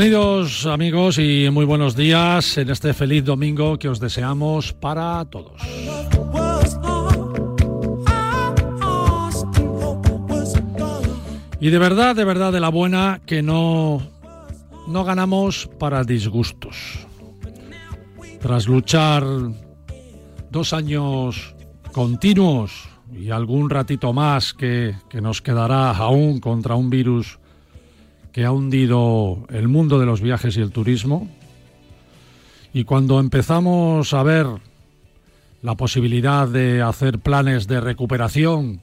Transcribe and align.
Bienvenidos 0.00 0.64
amigos 0.64 1.18
y 1.18 1.50
muy 1.52 1.66
buenos 1.66 1.94
días 1.94 2.56
en 2.56 2.70
este 2.70 2.94
feliz 2.94 3.22
domingo 3.22 3.78
que 3.78 3.86
os 3.86 4.00
deseamos 4.00 4.72
para 4.72 5.22
todos. 5.26 5.60
Y 11.60 11.68
de 11.68 11.78
verdad, 11.78 12.16
de 12.16 12.24
verdad, 12.24 12.50
de 12.50 12.60
la 12.60 12.70
buena 12.70 13.20
que 13.26 13.42
no, 13.42 14.00
no 14.88 15.04
ganamos 15.04 15.68
para 15.78 16.02
disgustos. 16.02 17.06
Tras 18.40 18.66
luchar 18.68 19.22
dos 20.50 20.72
años 20.72 21.54
continuos 21.92 22.88
y 23.12 23.28
algún 23.28 23.68
ratito 23.68 24.14
más 24.14 24.54
que, 24.54 24.94
que 25.10 25.20
nos 25.20 25.42
quedará 25.42 25.90
aún 25.90 26.40
contra 26.40 26.74
un 26.74 26.88
virus 26.88 27.39
que 28.32 28.44
ha 28.44 28.52
hundido 28.52 29.46
el 29.50 29.68
mundo 29.68 29.98
de 29.98 30.06
los 30.06 30.20
viajes 30.20 30.56
y 30.56 30.60
el 30.60 30.70
turismo. 30.70 31.28
Y 32.72 32.84
cuando 32.84 33.18
empezamos 33.18 34.14
a 34.14 34.22
ver 34.22 34.46
la 35.62 35.76
posibilidad 35.76 36.48
de 36.48 36.82
hacer 36.82 37.18
planes 37.18 37.66
de 37.66 37.80
recuperación 37.80 38.80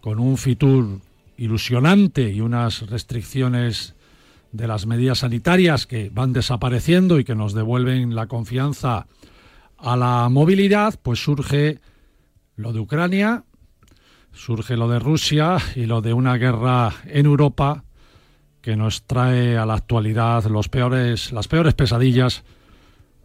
con 0.00 0.18
un 0.18 0.38
Fitur 0.38 1.00
ilusionante 1.36 2.30
y 2.30 2.40
unas 2.40 2.88
restricciones 2.88 3.94
de 4.52 4.66
las 4.66 4.86
medidas 4.86 5.18
sanitarias 5.18 5.86
que 5.86 6.10
van 6.10 6.32
desapareciendo 6.32 7.18
y 7.18 7.24
que 7.24 7.34
nos 7.34 7.52
devuelven 7.52 8.14
la 8.14 8.26
confianza 8.26 9.06
a 9.76 9.96
la 9.96 10.28
movilidad, 10.28 10.98
pues 11.02 11.22
surge 11.22 11.80
lo 12.56 12.72
de 12.72 12.80
Ucrania, 12.80 13.44
surge 14.32 14.76
lo 14.76 14.88
de 14.88 14.98
Rusia 14.98 15.58
y 15.74 15.86
lo 15.86 16.00
de 16.00 16.12
una 16.12 16.36
guerra 16.36 16.94
en 17.04 17.26
Europa 17.26 17.84
que 18.60 18.76
nos 18.76 19.04
trae 19.04 19.56
a 19.56 19.66
la 19.66 19.74
actualidad 19.74 20.44
los 20.46 20.68
peores, 20.68 21.32
las 21.32 21.48
peores 21.48 21.74
pesadillas 21.74 22.44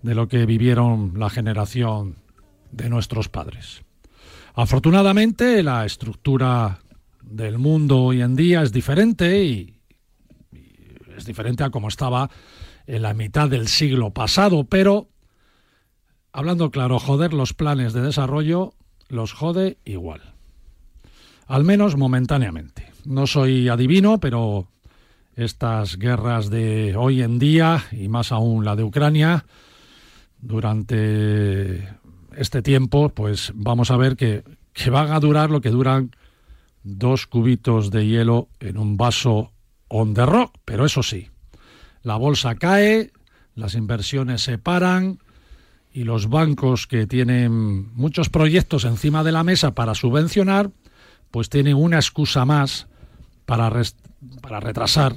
de 0.02 0.16
lo 0.16 0.28
que 0.28 0.46
vivieron 0.46 1.14
la 1.18 1.30
generación 1.30 2.16
de 2.72 2.90
nuestros 2.90 3.30
padres. 3.30 3.84
Afortunadamente, 4.54 5.64
la 5.64 5.86
estructura 5.86 6.80
del 7.22 7.58
mundo 7.58 8.04
hoy 8.04 8.22
en 8.22 8.36
día 8.36 8.62
es 8.62 8.72
diferente 8.72 9.44
y, 9.44 9.80
es 11.18 11.26
diferente 11.26 11.64
a 11.64 11.70
como 11.70 11.88
estaba 11.88 12.30
en 12.86 13.02
la 13.02 13.14
mitad 13.14 13.50
del 13.50 13.68
siglo 13.68 14.12
pasado, 14.12 14.66
pero 14.66 15.10
hablando 16.32 16.70
claro, 16.70 17.00
joder 17.00 17.34
los 17.34 17.54
planes 17.54 17.94
de 17.94 18.02
desarrollo 18.02 18.74
los 19.08 19.32
jode 19.32 19.78
igual. 19.86 20.34
Al 21.48 21.64
menos 21.64 21.98
momentáneamente. 21.98 22.92
No 23.06 23.28
soy 23.28 23.70
adivino, 23.70 24.20
pero 24.20 24.68
estas 25.36 25.98
guerras 25.98 26.50
de 26.50 26.96
hoy 26.96 27.22
en 27.22 27.40
día 27.40 27.84
y 27.92 28.08
más 28.08 28.32
aún 28.32 28.66
la 28.66 28.76
de 28.76 28.84
Ucrania 28.84 29.46
durante 30.40 31.88
este 32.36 32.62
tiempo, 32.62 33.10
pues 33.10 33.52
vamos 33.56 33.92
a 33.92 33.98
ver 33.98 34.16
que, 34.16 34.44
que 34.74 34.90
van 34.90 35.12
a 35.12 35.20
durar 35.20 35.50
lo 35.50 35.62
que 35.62 35.70
duran 35.70 36.12
dos 36.84 37.28
cubitos 37.28 37.92
de 37.92 38.06
hielo 38.06 38.50
en 38.60 38.78
un 38.78 38.98
vaso 38.98 39.52
on 39.88 40.14
the 40.14 40.26
rock, 40.26 40.58
pero 40.66 40.86
eso 40.86 41.04
sí, 41.04 41.30
la 42.02 42.18
bolsa 42.18 42.56
cae, 42.56 43.12
las 43.56 43.76
inversiones 43.76 44.42
se 44.42 44.58
paran 44.58 45.20
y 45.94 46.04
los 46.04 46.28
bancos 46.28 46.88
que 46.88 47.06
tienen 47.08 47.94
muchos 47.94 48.30
proyectos 48.30 48.84
encima 48.84 49.24
de 49.24 49.32
la 49.32 49.44
mesa 49.44 49.76
para 49.76 49.94
subvencionar, 49.94 50.72
pues 51.32 51.50
tienen 51.50 51.76
una 51.76 51.98
excusa 51.98 52.46
más 52.46 52.88
para 53.46 53.72
para 54.42 54.60
retrasar 54.60 55.16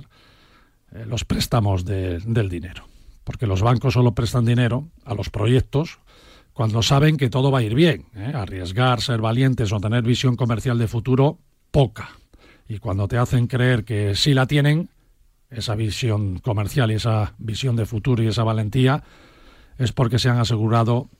eh, 0.92 1.04
los 1.06 1.24
préstamos 1.24 1.84
de, 1.84 2.18
del 2.20 2.48
dinero. 2.48 2.86
Porque 3.24 3.46
los 3.46 3.62
bancos 3.62 3.94
solo 3.94 4.14
prestan 4.14 4.44
dinero 4.44 4.88
a 5.04 5.14
los 5.14 5.30
proyectos 5.30 5.98
cuando 6.52 6.82
saben 6.82 7.16
que 7.16 7.28
todo 7.28 7.50
va 7.50 7.58
a 7.58 7.62
ir 7.62 7.74
bien. 7.74 8.06
¿eh? 8.14 8.32
Arriesgar, 8.34 9.00
ser 9.00 9.20
valientes 9.20 9.72
o 9.72 9.80
tener 9.80 10.02
visión 10.02 10.36
comercial 10.36 10.78
de 10.78 10.88
futuro, 10.88 11.38
poca. 11.70 12.10
Y 12.68 12.78
cuando 12.78 13.08
te 13.08 13.18
hacen 13.18 13.46
creer 13.46 13.84
que 13.84 14.14
sí 14.14 14.32
la 14.32 14.46
tienen, 14.46 14.88
esa 15.50 15.74
visión 15.74 16.38
comercial 16.38 16.90
y 16.90 16.94
esa 16.94 17.34
visión 17.38 17.76
de 17.76 17.86
futuro 17.86 18.22
y 18.22 18.28
esa 18.28 18.42
valentía, 18.42 19.02
es 19.78 19.92
porque 19.92 20.18
se 20.18 20.28
han 20.28 20.38
asegurado 20.38 21.10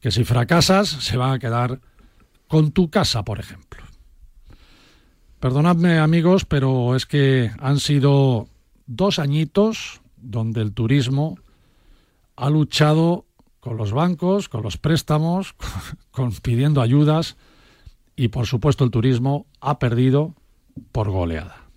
que 0.00 0.10
si 0.10 0.24
fracasas 0.24 0.88
se 0.88 1.16
van 1.16 1.32
a 1.32 1.38
quedar 1.38 1.80
con 2.46 2.72
tu 2.72 2.88
casa, 2.88 3.24
por 3.24 3.40
ejemplo. 3.40 3.87
Perdonadme 5.40 5.98
amigos, 5.98 6.44
pero 6.44 6.96
es 6.96 7.06
que 7.06 7.52
han 7.60 7.78
sido 7.78 8.48
dos 8.86 9.20
añitos 9.20 10.00
donde 10.16 10.62
el 10.62 10.72
turismo 10.72 11.38
ha 12.34 12.50
luchado 12.50 13.24
con 13.60 13.76
los 13.76 13.92
bancos, 13.92 14.48
con 14.48 14.62
los 14.62 14.78
préstamos, 14.78 15.54
con, 16.10 16.32
pidiendo 16.32 16.80
ayudas 16.80 17.36
y 18.16 18.28
por 18.28 18.46
supuesto 18.46 18.82
el 18.82 18.90
turismo 18.90 19.46
ha 19.60 19.78
perdido 19.78 20.34
por 20.90 21.08
goleada. 21.10 21.68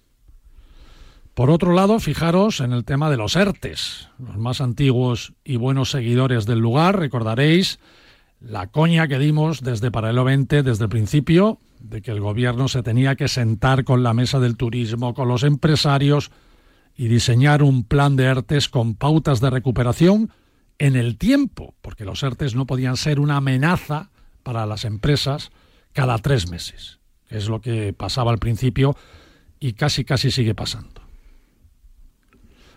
Por 1.35 1.51
otro 1.51 1.73
lado, 1.73 1.99
fijaros 1.99 2.61
en 2.61 2.73
el 2.73 2.83
tema 2.83 3.09
de 3.09 3.17
los 3.17 3.35
ERTES. 3.35 4.09
Los 4.17 4.37
más 4.37 4.59
antiguos 4.59 5.33
y 5.43 5.57
buenos 5.57 5.91
seguidores 5.91 6.45
del 6.45 6.59
lugar 6.59 6.99
recordaréis 6.99 7.79
la 8.39 8.67
coña 8.67 9.07
que 9.07 9.19
dimos 9.19 9.61
desde 9.61 9.91
Paralelo 9.91 10.23
20 10.23 10.63
desde 10.63 10.85
el 10.85 10.89
principio 10.89 11.59
de 11.81 12.01
que 12.01 12.11
el 12.11 12.19
gobierno 12.19 12.67
se 12.67 12.83
tenía 12.83 13.15
que 13.15 13.27
sentar 13.27 13.83
con 13.83 14.03
la 14.03 14.13
mesa 14.13 14.39
del 14.39 14.57
turismo, 14.57 15.13
con 15.13 15.27
los 15.27 15.43
empresarios 15.43 16.31
y 16.95 17.07
diseñar 17.07 17.63
un 17.63 17.83
plan 17.83 18.15
de 18.15 18.25
ERTES 18.25 18.69
con 18.69 18.95
pautas 18.95 19.41
de 19.41 19.49
recuperación 19.49 20.31
en 20.77 20.95
el 20.95 21.17
tiempo, 21.17 21.75
porque 21.81 22.05
los 22.05 22.23
ERTES 22.23 22.55
no 22.55 22.65
podían 22.65 22.97
ser 22.97 23.19
una 23.19 23.37
amenaza 23.37 24.11
para 24.43 24.65
las 24.65 24.85
empresas 24.85 25.51
cada 25.93 26.17
tres 26.17 26.49
meses, 26.49 26.99
que 27.27 27.37
es 27.37 27.49
lo 27.49 27.61
que 27.61 27.93
pasaba 27.93 28.31
al 28.31 28.39
principio 28.39 28.95
y 29.59 29.73
casi 29.73 30.05
casi 30.05 30.31
sigue 30.31 30.55
pasando. 30.55 31.01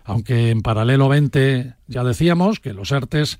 Aunque 0.03 0.51
en 0.51 0.61
paralelo 0.61 1.09
20 1.09 1.75
ya 1.87 2.03
decíamos 2.03 2.59
que 2.59 2.73
los 2.73 2.91
ERTES 2.91 3.39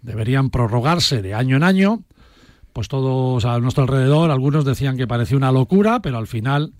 deberían 0.00 0.50
prorrogarse 0.50 1.22
de 1.22 1.34
año 1.34 1.56
en 1.56 1.64
año, 1.64 2.04
pues 2.78 2.86
todos 2.86 3.44
a 3.44 3.58
nuestro 3.58 3.82
alrededor, 3.82 4.30
algunos 4.30 4.64
decían 4.64 4.96
que 4.96 5.08
parecía 5.08 5.36
una 5.36 5.50
locura, 5.50 6.00
pero 6.00 6.16
al 6.16 6.28
final 6.28 6.74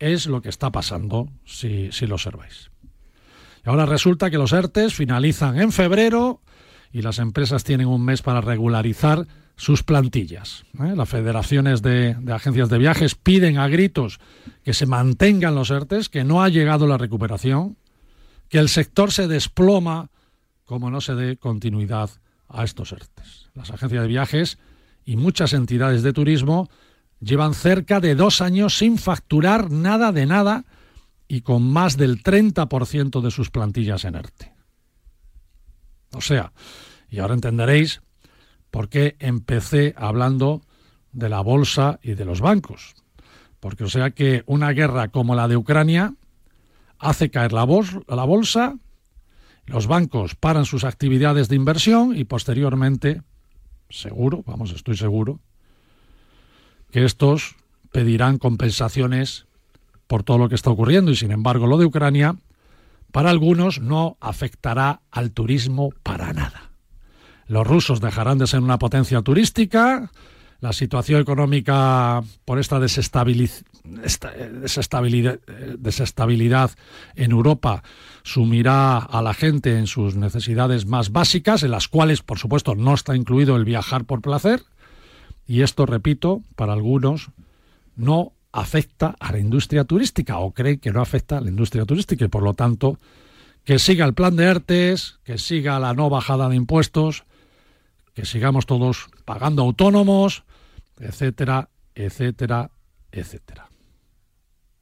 es 0.00 0.26
lo 0.26 0.42
que 0.42 0.48
está 0.48 0.72
pasando 0.72 1.28
si, 1.44 1.92
si 1.92 2.08
lo 2.08 2.16
observáis. 2.16 2.72
Y 3.64 3.70
ahora 3.70 3.86
resulta 3.86 4.30
que 4.30 4.36
los 4.36 4.52
ERTES 4.52 4.94
finalizan 4.94 5.60
en 5.60 5.70
febrero 5.70 6.40
y 6.90 7.02
las 7.02 7.20
empresas 7.20 7.62
tienen 7.62 7.86
un 7.86 8.04
mes 8.04 8.20
para 8.20 8.40
regularizar 8.40 9.28
sus 9.54 9.84
plantillas. 9.84 10.64
¿eh? 10.80 10.94
Las 10.96 11.08
federaciones 11.08 11.82
de, 11.82 12.14
de, 12.14 12.32
agencias 12.32 12.68
de 12.68 12.78
viajes 12.78 13.14
piden 13.14 13.58
a 13.58 13.68
gritos 13.68 14.18
que 14.64 14.74
se 14.74 14.86
mantengan 14.86 15.54
los 15.54 15.70
ERTES, 15.70 16.08
que 16.08 16.24
no 16.24 16.42
ha 16.42 16.48
llegado 16.48 16.88
la 16.88 16.98
recuperación, 16.98 17.76
que 18.48 18.58
el 18.58 18.68
sector 18.68 19.12
se 19.12 19.28
desploma 19.28 20.10
como 20.64 20.90
no 20.90 21.00
se 21.00 21.14
dé 21.14 21.36
continuidad 21.36 22.10
a 22.48 22.64
estos 22.64 22.90
ERTES. 22.90 23.50
Las 23.54 23.70
agencias 23.70 24.02
de 24.02 24.08
viajes 24.08 24.58
y 25.08 25.16
muchas 25.16 25.54
entidades 25.54 26.02
de 26.02 26.12
turismo 26.12 26.68
llevan 27.18 27.54
cerca 27.54 27.98
de 27.98 28.14
dos 28.14 28.42
años 28.42 28.76
sin 28.76 28.98
facturar 28.98 29.70
nada 29.70 30.12
de 30.12 30.26
nada 30.26 30.66
y 31.26 31.40
con 31.40 31.62
más 31.62 31.96
del 31.96 32.22
30% 32.22 33.22
de 33.22 33.30
sus 33.30 33.48
plantillas 33.50 34.04
en 34.04 34.16
ERTE. 34.16 34.52
O 36.12 36.20
sea, 36.20 36.52
y 37.08 37.20
ahora 37.20 37.32
entenderéis 37.32 38.02
por 38.70 38.90
qué 38.90 39.16
empecé 39.18 39.94
hablando 39.96 40.60
de 41.12 41.30
la 41.30 41.40
bolsa 41.40 42.00
y 42.02 42.12
de 42.12 42.26
los 42.26 42.42
bancos. 42.42 42.94
Porque 43.60 43.84
o 43.84 43.88
sea 43.88 44.10
que 44.10 44.42
una 44.44 44.72
guerra 44.72 45.08
como 45.08 45.34
la 45.34 45.48
de 45.48 45.56
Ucrania 45.56 46.12
hace 46.98 47.30
caer 47.30 47.54
la, 47.54 47.66
la 48.08 48.24
bolsa, 48.24 48.74
los 49.64 49.86
bancos 49.86 50.34
paran 50.34 50.66
sus 50.66 50.84
actividades 50.84 51.48
de 51.48 51.56
inversión 51.56 52.14
y 52.14 52.24
posteriormente, 52.24 53.22
seguro, 53.90 54.42
vamos, 54.46 54.72
estoy 54.72 54.96
seguro, 54.96 55.40
que 56.90 57.04
estos 57.04 57.56
pedirán 57.92 58.38
compensaciones 58.38 59.46
por 60.06 60.22
todo 60.22 60.38
lo 60.38 60.48
que 60.48 60.54
está 60.54 60.70
ocurriendo 60.70 61.10
y 61.10 61.16
sin 61.16 61.30
embargo 61.30 61.66
lo 61.66 61.78
de 61.78 61.86
Ucrania 61.86 62.36
para 63.12 63.30
algunos 63.30 63.80
no 63.80 64.16
afectará 64.20 65.00
al 65.10 65.30
turismo 65.32 65.90
para 66.02 66.32
nada. 66.32 66.70
Los 67.46 67.66
rusos 67.66 68.00
dejarán 68.00 68.38
de 68.38 68.46
ser 68.46 68.60
una 68.60 68.78
potencia 68.78 69.22
turística, 69.22 70.10
la 70.60 70.72
situación 70.72 71.20
económica 71.20 72.22
por 72.44 72.58
esta 72.58 72.80
desestabilidad, 72.80 73.60
en 77.14 77.30
Europa 77.30 77.84
sumirá 78.24 78.98
a 78.98 79.22
la 79.22 79.34
gente 79.34 79.78
en 79.78 79.86
sus 79.86 80.16
necesidades 80.16 80.84
más 80.86 81.12
básicas, 81.12 81.62
en 81.62 81.70
las 81.70 81.86
cuales, 81.86 82.22
por 82.22 82.38
supuesto, 82.38 82.74
no 82.74 82.94
está 82.94 83.14
incluido 83.14 83.54
el 83.56 83.64
viajar 83.64 84.04
por 84.04 84.20
placer. 84.20 84.64
Y 85.46 85.62
esto, 85.62 85.86
repito, 85.86 86.42
para 86.56 86.72
algunos 86.72 87.30
no 87.94 88.32
afecta 88.52 89.14
a 89.20 89.32
la 89.32 89.38
industria 89.38 89.84
turística 89.84 90.38
o 90.38 90.52
cree 90.52 90.78
que 90.78 90.90
no 90.90 91.00
afecta 91.00 91.38
a 91.38 91.40
la 91.40 91.50
industria 91.50 91.84
turística 91.84 92.24
y 92.24 92.28
por 92.28 92.42
lo 92.42 92.54
tanto 92.54 92.98
que 93.64 93.78
siga 93.78 94.04
el 94.06 94.14
plan 94.14 94.34
de 94.34 94.44
ERTES, 94.44 95.20
que 95.24 95.38
siga 95.38 95.78
la 95.78 95.94
no 95.94 96.10
bajada 96.10 96.48
de 96.48 96.56
impuestos, 96.56 97.24
que 98.14 98.24
sigamos 98.24 98.66
todos 98.66 99.08
pagando 99.24 99.62
autónomos, 99.62 100.44
etcétera, 100.98 101.70
etcétera, 101.94 102.70
etcétera. 103.12 103.68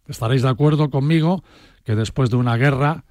Estaréis 0.07 0.43
de 0.43 0.49
acuerdo 0.49 0.91
conmigo 0.91 1.43
que 1.85 1.95
después 1.95 2.31
de 2.31 2.37
una 2.37 2.57
guerra 2.57 3.05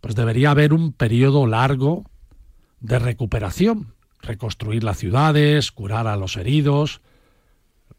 pues 0.00 0.14
debería 0.14 0.50
haber 0.50 0.72
un 0.72 0.92
periodo 0.92 1.46
largo 1.46 2.04
de 2.80 2.98
recuperación, 2.98 3.94
reconstruir 4.20 4.84
las 4.84 4.98
ciudades, 4.98 5.72
curar 5.72 6.06
a 6.06 6.16
los 6.16 6.36
heridos, 6.36 7.00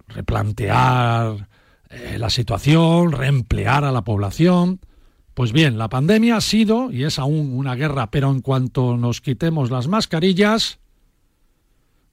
replantear 0.08 1.50
eh, 1.90 2.18
la 2.18 2.30
situación, 2.30 3.12
reemplear 3.12 3.84
a 3.84 3.92
la 3.92 4.04
población. 4.04 4.80
Pues 5.34 5.52
bien, 5.52 5.78
la 5.78 5.90
pandemia 5.90 6.38
ha 6.38 6.42
sido 6.42 6.92
y 6.92 7.04
es 7.04 7.20
aún 7.20 7.54
una 7.54 7.76
guerra, 7.76 8.10
pero 8.10 8.32
en 8.32 8.42
cuanto 8.42 8.98
nos 8.98 9.22
quitemos 9.22 9.70
las 9.70 9.88
mascarillas, 9.88 10.80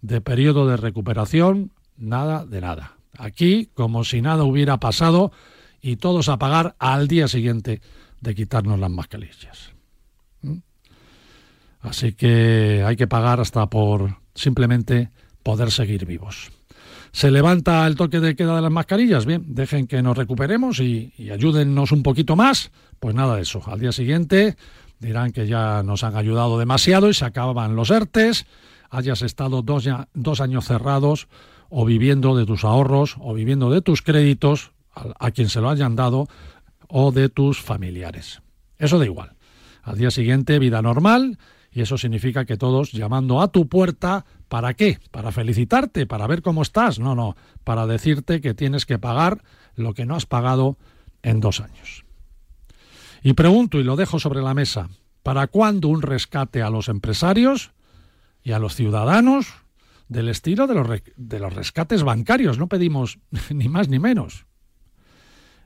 de 0.04 0.20
periodo 0.20 0.66
de 0.66 0.76
recuperación, 0.76 1.72
nada 1.96 2.44
de 2.44 2.60
nada. 2.60 2.98
Aquí, 3.16 3.70
como 3.72 4.04
si 4.04 4.20
nada 4.20 4.44
hubiera 4.44 4.76
pasado 4.76 5.32
y 5.80 5.96
todos 5.96 6.28
a 6.28 6.38
pagar 6.38 6.76
al 6.78 7.08
día 7.08 7.26
siguiente 7.26 7.80
de 8.20 8.34
quitarnos 8.34 8.78
las 8.78 8.90
mascarillas. 8.90 9.72
¿Mm? 10.42 10.58
Así 11.80 12.12
que 12.12 12.84
hay 12.86 12.96
que 12.96 13.06
pagar 13.06 13.40
hasta 13.40 13.66
por 13.70 14.18
simplemente 14.34 15.08
poder 15.42 15.70
seguir 15.70 16.04
vivos. 16.04 16.52
¿Se 17.10 17.30
levanta 17.30 17.86
el 17.86 17.96
toque 17.96 18.20
de 18.20 18.36
queda 18.36 18.56
de 18.56 18.62
las 18.62 18.72
mascarillas? 18.72 19.24
Bien, 19.24 19.42
dejen 19.54 19.86
que 19.86 20.02
nos 20.02 20.18
recuperemos 20.18 20.80
y, 20.80 21.14
y 21.16 21.30
ayúdennos 21.30 21.92
un 21.92 22.02
poquito 22.02 22.36
más. 22.36 22.72
Pues 23.00 23.14
nada 23.14 23.36
de 23.36 23.42
eso. 23.42 23.62
Al 23.66 23.80
día 23.80 23.92
siguiente 23.92 24.56
dirán 24.98 25.32
que 25.32 25.46
ya 25.46 25.82
nos 25.82 26.04
han 26.04 26.14
ayudado 26.14 26.58
demasiado 26.58 27.08
y 27.08 27.14
se 27.14 27.24
acaban 27.24 27.74
los 27.74 27.90
ERTES, 27.90 28.44
hayas 28.94 29.22
estado 29.22 29.62
dos, 29.62 29.88
dos 30.14 30.40
años 30.40 30.66
cerrados 30.66 31.28
o 31.68 31.84
viviendo 31.84 32.36
de 32.36 32.46
tus 32.46 32.64
ahorros 32.64 33.16
o 33.20 33.34
viviendo 33.34 33.70
de 33.70 33.82
tus 33.82 34.02
créditos 34.02 34.72
a, 34.94 35.26
a 35.26 35.30
quien 35.30 35.48
se 35.48 35.60
lo 35.60 35.70
hayan 35.70 35.96
dado 35.96 36.28
o 36.88 37.12
de 37.12 37.28
tus 37.28 37.60
familiares. 37.60 38.42
Eso 38.78 38.98
da 38.98 39.04
igual. 39.04 39.34
Al 39.82 39.98
día 39.98 40.10
siguiente, 40.10 40.58
vida 40.58 40.80
normal, 40.80 41.38
y 41.70 41.82
eso 41.82 41.98
significa 41.98 42.44
que 42.44 42.56
todos 42.56 42.92
llamando 42.92 43.42
a 43.42 43.48
tu 43.48 43.68
puerta 43.68 44.24
¿Para 44.54 44.74
qué? 44.74 45.00
¿Para 45.10 45.32
felicitarte? 45.32 46.06
¿Para 46.06 46.28
ver 46.28 46.40
cómo 46.40 46.62
estás? 46.62 47.00
No, 47.00 47.16
no, 47.16 47.36
para 47.64 47.88
decirte 47.88 48.40
que 48.40 48.54
tienes 48.54 48.86
que 48.86 49.00
pagar 49.00 49.42
lo 49.74 49.94
que 49.94 50.06
no 50.06 50.14
has 50.14 50.26
pagado 50.26 50.78
en 51.24 51.40
dos 51.40 51.58
años. 51.58 52.04
Y 53.24 53.32
pregunto, 53.32 53.80
y 53.80 53.82
lo 53.82 53.96
dejo 53.96 54.20
sobre 54.20 54.42
la 54.42 54.54
mesa, 54.54 54.90
¿para 55.24 55.48
cuándo 55.48 55.88
un 55.88 56.02
rescate 56.02 56.62
a 56.62 56.70
los 56.70 56.88
empresarios 56.88 57.72
y 58.44 58.52
a 58.52 58.60
los 58.60 58.76
ciudadanos 58.76 59.48
del 60.08 60.28
estilo 60.28 60.68
de 60.68 60.74
los, 60.74 60.86
de 61.16 61.38
los 61.40 61.52
rescates 61.52 62.04
bancarios? 62.04 62.58
No 62.58 62.68
pedimos 62.68 63.18
ni 63.50 63.68
más 63.68 63.88
ni 63.88 63.98
menos. 63.98 64.46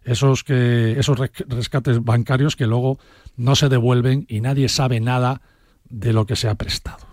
Esos, 0.04 0.42
que, 0.42 0.98
esos 0.98 1.18
rescates 1.18 2.02
bancarios 2.02 2.56
que 2.56 2.66
luego 2.66 2.98
no 3.36 3.56
se 3.56 3.68
devuelven 3.68 4.24
y 4.26 4.40
nadie 4.40 4.70
sabe 4.70 5.00
nada 5.00 5.42
de 5.90 6.14
lo 6.14 6.24
que 6.24 6.36
se 6.36 6.48
ha 6.48 6.54
prestado. 6.54 7.06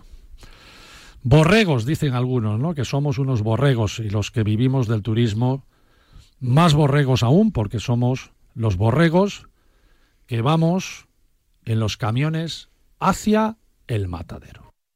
Borregos, 1.22 1.84
dicen 1.84 2.14
algunos, 2.14 2.58
¿no? 2.58 2.74
Que 2.74 2.84
somos 2.84 3.18
unos 3.18 3.42
borregos 3.42 3.98
y 3.98 4.08
los 4.08 4.30
que 4.30 4.44
vivimos 4.44 4.86
del 4.86 5.02
turismo, 5.02 5.66
más 6.38 6.72
borregos 6.72 7.22
aún, 7.22 7.50
porque 7.50 7.80
somos 7.80 8.30
los 8.54 8.76
borregos 8.76 9.48
que 10.26 10.40
vamos 10.40 11.08
en 11.64 11.80
los 11.80 11.96
camiones 11.96 12.68
hacia 13.00 13.56
el 13.88 14.08
matadero. 14.08 14.65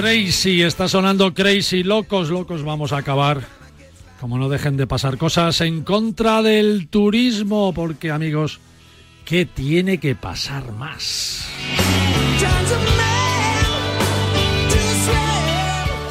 Crazy, 0.00 0.62
está 0.62 0.86
sonando 0.86 1.34
crazy, 1.34 1.82
locos, 1.82 2.30
locos, 2.30 2.62
vamos 2.62 2.92
a 2.92 2.98
acabar. 2.98 3.42
Como 4.20 4.38
no 4.38 4.48
dejen 4.48 4.76
de 4.76 4.86
pasar 4.86 5.18
cosas 5.18 5.60
en 5.60 5.82
contra 5.82 6.40
del 6.40 6.86
turismo, 6.86 7.72
porque 7.74 8.12
amigos, 8.12 8.60
¿qué 9.24 9.44
tiene 9.44 9.98
que 9.98 10.14
pasar 10.14 10.70
más? 10.70 11.48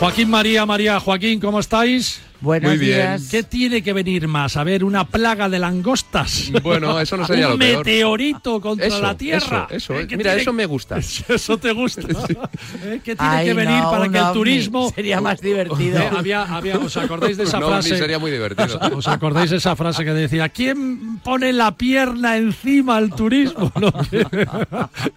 Joaquín 0.02 0.30
María, 0.32 0.66
María, 0.66 1.00
Joaquín, 1.00 1.40
¿cómo 1.40 1.62
estáis? 1.62 2.27
Buenos 2.40 2.70
Muy 2.70 2.78
bien. 2.78 2.98
días. 2.98 3.28
¿Qué 3.32 3.44
tiene 3.44 3.82
que 3.82 3.94
venir 3.94 4.28
más? 4.28 4.58
A 4.58 4.64
ver, 4.64 4.84
una 4.84 5.06
plaga 5.06 5.50
de 5.50 5.58
langostas. 5.60 6.52
Bueno, 6.62 7.00
eso 7.00 7.18
no 7.18 7.26
sería 7.26 7.48
lo 7.50 7.58
peor. 7.58 7.78
Un 7.78 7.78
meteorito 7.80 8.62
contra 8.62 9.00
la 9.00 9.18
Tierra. 9.18 9.68
Eso, 9.72 9.94
eso. 9.96 10.00
¿Eh? 10.00 10.18
Mira, 10.18 10.36
eso 10.36 10.54
me 10.54 10.66
gusta. 10.66 10.98
Eso 11.28 11.58
te 11.58 11.72
gusta. 11.72 12.02
¿Eh? 12.84 13.02
¿Qué 13.04 13.16
tiene 13.16 13.44
que 13.44 13.54
venir 13.54 13.84
para 13.84 14.10
que 14.10 14.18
el 14.18 14.32
turismo 14.34 14.92
sería 14.94 15.20
más 15.22 15.42
divertido? 15.42 16.00
¿Eh? 16.00 16.10
Había, 16.16 16.44
había, 16.44 16.78
¿Os 16.78 16.96
acordáis 16.98 17.38
de 17.38 17.44
esa 17.44 17.60
no, 17.60 17.70
frase? 17.70 17.98
sería 17.98 18.20
muy 18.20 18.32
divertido. 18.32 18.80
¿Os 18.96 19.08
acordáis 19.08 19.50
de 19.50 19.58
esa 19.58 19.76
frase 19.76 20.06
que 20.06 20.14
decía 20.14 20.50
quién 20.50 21.20
pone 21.20 21.54
la 21.54 21.76
pierna 21.76 22.38
encima 22.38 22.98
al 22.98 23.10
turismo? 23.14 23.72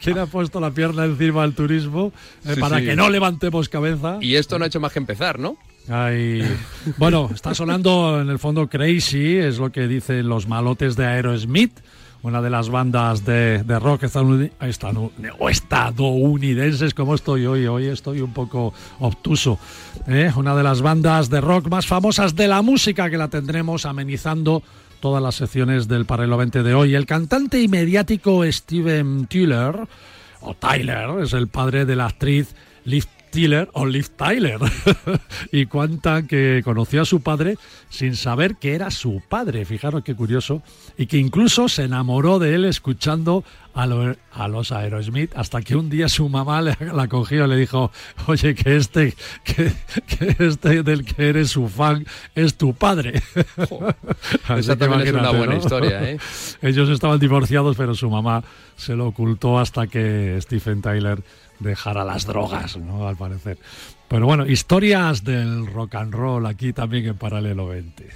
¿Quién 0.01 0.19
ha 0.19 0.27
puesto 0.27 0.61
la 0.61 0.71
pierna 0.71 1.05
encima 1.05 1.43
al 1.43 1.55
turismo 1.55 2.13
para 2.59 2.81
que 2.81 2.97
no 2.97 3.11
levantemos 3.11 3.69
cabeza? 3.69 4.19
Y 4.21 4.37
esto 4.37 4.59
no 4.59 4.65
ha 4.65 4.69
hecho 4.69 4.81
más 4.81 4.93
que 4.93 4.99
empezar, 4.99 5.39
¿no? 5.39 5.57
Bueno, 6.97 7.31
está 7.35 7.55
sonando 7.55 8.21
en 8.21 8.29
el 8.29 8.39
fondo 8.39 8.69
Crazy, 8.69 9.37
es 9.37 9.59
lo 9.59 9.73
que 9.73 9.89
dicen 9.89 10.29
los 10.29 10.47
malotes 10.47 10.95
de 10.97 11.07
Aerosmith, 11.07 11.81
una 12.23 12.43
de 12.43 12.51
las 12.51 12.69
bandas 12.69 13.25
de, 13.25 13.63
rock 13.81 14.05
estadounidenses, 14.05 16.95
como 16.95 17.15
estoy 17.15 17.47
hoy, 17.47 17.67
hoy 17.67 17.87
estoy 17.87 18.21
un 18.21 18.33
poco 18.33 18.75
obtuso. 18.99 19.59
¿eh? 20.07 20.31
Una 20.37 20.55
de 20.55 20.63
las 20.63 20.83
bandas 20.83 21.31
de 21.31 21.41
rock 21.41 21.69
más 21.69 21.87
famosas 21.87 22.37
de 22.37 22.47
la 22.47 22.63
música 22.63 23.09
que 23.09 23.17
la 23.17 23.29
tendremos 23.29 23.87
amenizando 23.87 24.63
todas 25.01 25.23
las 25.23 25.37
secciones 25.37 25.89
del 25.89 26.05
Parelo 26.05 26.37
20 26.37 26.63
de 26.63 26.75
hoy. 26.75 26.95
El 26.95 27.07
cantante 27.07 27.61
y 27.61 27.69
mediático 27.69 28.45
Steven 28.45 29.27
Tyler, 29.27 29.89
o 30.43 30.55
Tyler, 30.55 31.21
es 31.23 31.33
el 31.33 31.49
padre 31.49 31.87
de 31.87 31.97
la 31.97 32.07
actriz 32.07 32.55
Liv 32.85 33.07
Tyler 33.31 33.69
o 33.73 33.87
Liv 33.87 34.09
Tyler. 34.17 34.59
y 35.53 35.67
cuenta 35.67 36.23
que 36.27 36.61
conoció 36.65 37.03
a 37.03 37.05
su 37.05 37.21
padre 37.23 37.57
sin 37.89 38.17
saber 38.17 38.57
que 38.57 38.75
era 38.75 38.91
su 38.91 39.23
padre. 39.29 39.65
Fijaros 39.65 40.03
qué 40.05 40.15
curioso. 40.15 40.63
Y 40.99 41.07
que 41.07 41.19
incluso 41.19 41.69
se 41.69 41.85
enamoró 41.85 42.39
de 42.39 42.55
él 42.55 42.65
escuchando 42.65 43.45
a, 43.73 43.87
lo- 43.87 44.17
a 44.33 44.49
los 44.49 44.73
Aerosmith 44.73 45.31
hasta 45.37 45.63
que 45.63 45.77
un 45.77 45.89
día 45.91 46.09
su 46.09 46.29
mamá 46.29 46.61
le- 46.61 46.77
la 46.95 47.09
cogió 47.09 47.45
y 47.45 47.49
le 47.49 47.57
dijo, 47.57 47.91
oye, 48.27 48.55
que 48.55 48.77
este, 48.77 49.15
que, 49.45 49.73
que 50.07 50.37
este 50.45 50.83
del 50.83 51.05
que 51.05 51.29
eres 51.29 51.51
su 51.51 51.69
fan 51.69 52.05
es 52.35 52.57
tu 52.57 52.75
padre. 52.75 53.23
Esa 54.57 54.77
también 54.77 55.03
es 55.07 55.13
una 55.13 55.31
buena 55.31 55.55
¿no? 55.55 55.59
historia, 55.59 56.11
¿eh? 56.11 56.19
Ellos 56.63 56.89
estaban 56.91 57.19
divorciados, 57.19 57.77
pero 57.77 57.95
su 57.95 58.11
mamá 58.11 58.43
se 58.77 58.95
lo 58.97 59.07
ocultó 59.09 59.59
hasta 59.59 59.87
que 59.87 60.37
Stephen 60.41 60.83
Tyler 60.83 61.23
dejara 61.61 62.05
las 62.05 62.27
drogas, 62.27 62.77
¿no? 62.77 63.07
Al 63.07 63.17
parecer. 63.17 63.59
Pero 64.09 64.27
bueno, 64.27 64.47
historias 64.47 65.23
del 65.23 65.67
rock 65.67 65.95
and 65.95 66.13
roll 66.13 66.47
aquí 66.47 66.73
también 66.73 67.07
en 67.07 67.17
Paralelo 67.17 67.69
20. 67.69 68.09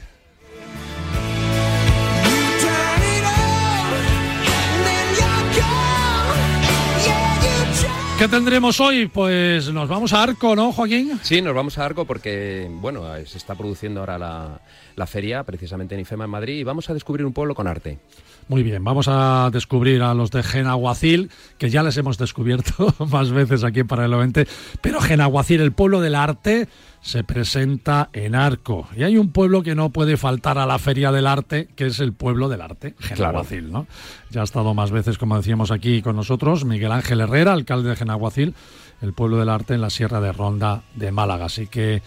¿Qué 8.19 8.29
tendremos 8.29 8.81
hoy? 8.81 9.07
Pues 9.09 9.71
nos 9.71 9.89
vamos 9.89 10.13
a 10.13 10.23
Arco, 10.23 10.55
¿no, 10.55 10.73
Joaquín? 10.73 11.19
Sí, 11.23 11.43
nos 11.43 11.53
vamos 11.53 11.77
a 11.79 11.85
Arco 11.85 12.05
porque, 12.05 12.69
bueno, 12.71 13.05
se 13.27 13.39
está 13.39 13.57
produciendo 13.57 14.01
ahora 14.01 14.19
la, 14.19 14.61
la 14.95 15.07
feria, 15.07 15.43
precisamente 15.43 15.97
en 15.97 16.03
IFEMA 16.03 16.25
en 16.25 16.31
Madrid, 16.31 16.55
y 16.55 16.65
vamos 16.65 16.89
a 16.89 16.95
descubrir 16.95 17.27
un 17.27 17.33
pueblo 17.33 17.57
con 17.57 17.67
arte. 17.67 17.99
Muy 18.47 18.63
bien, 18.63 18.85
vamos 18.85 19.09
a 19.09 19.49
descubrir 19.51 20.03
a 20.03 20.13
los 20.13 20.31
de 20.31 20.43
Genaguacil, 20.43 21.31
que 21.57 21.71
ya 21.71 21.83
les 21.83 21.97
hemos 21.97 22.19
descubierto 22.19 22.95
más 23.11 23.31
veces 23.31 23.65
aquí 23.65 23.81
en 23.81 23.87
Paralelo 23.87 24.19
20, 24.19 24.47
pero 24.83 25.01
Genaguacil, 25.01 25.61
el 25.63 25.73
pueblo 25.73 26.01
del 26.03 26.15
arte, 26.15 26.69
se 27.01 27.25
presenta 27.25 28.11
en 28.13 28.35
Arco. 28.35 28.89
Y 28.97 29.03
hay 29.03 29.17
un 29.17 29.31
pueblo 29.31 29.63
que 29.63 29.75
no 29.75 29.91
puede 29.91 30.17
faltar 30.17 30.59
a 30.59 30.67
la 30.67 30.79
Feria 30.79 31.11
del 31.11 31.27
Arte, 31.27 31.69
que 31.75 31.87
es 31.87 32.01
el 32.01 32.13
pueblo 32.13 32.49
del 32.49 32.63
arte, 32.63 32.95
Genaguacil, 32.99 33.71
¿no? 33.71 33.87
Ya 34.31 34.43
ha 34.43 34.45
estado 34.45 34.73
más 34.75 34.91
veces, 34.91 35.19
como 35.19 35.37
decíamos 35.37 35.71
aquí 35.71 36.03
con 36.03 36.17
nosotros, 36.17 36.65
Miguel 36.65 36.93
Ángel 36.93 37.21
Herrera, 37.21 37.53
alcalde 37.53 37.91
de 37.91 37.97
Genaguacil, 37.97 38.55
el 39.03 39.13
pueblo 39.13 39.39
del 39.39 39.49
arte 39.49 39.75
en 39.75 39.81
la 39.81 39.91
Sierra 39.91 40.21
de 40.21 40.33
Ronda 40.33 40.83
de 40.95 41.13
Málaga. 41.13 41.47
Así 41.47 41.67
que 41.67 42.03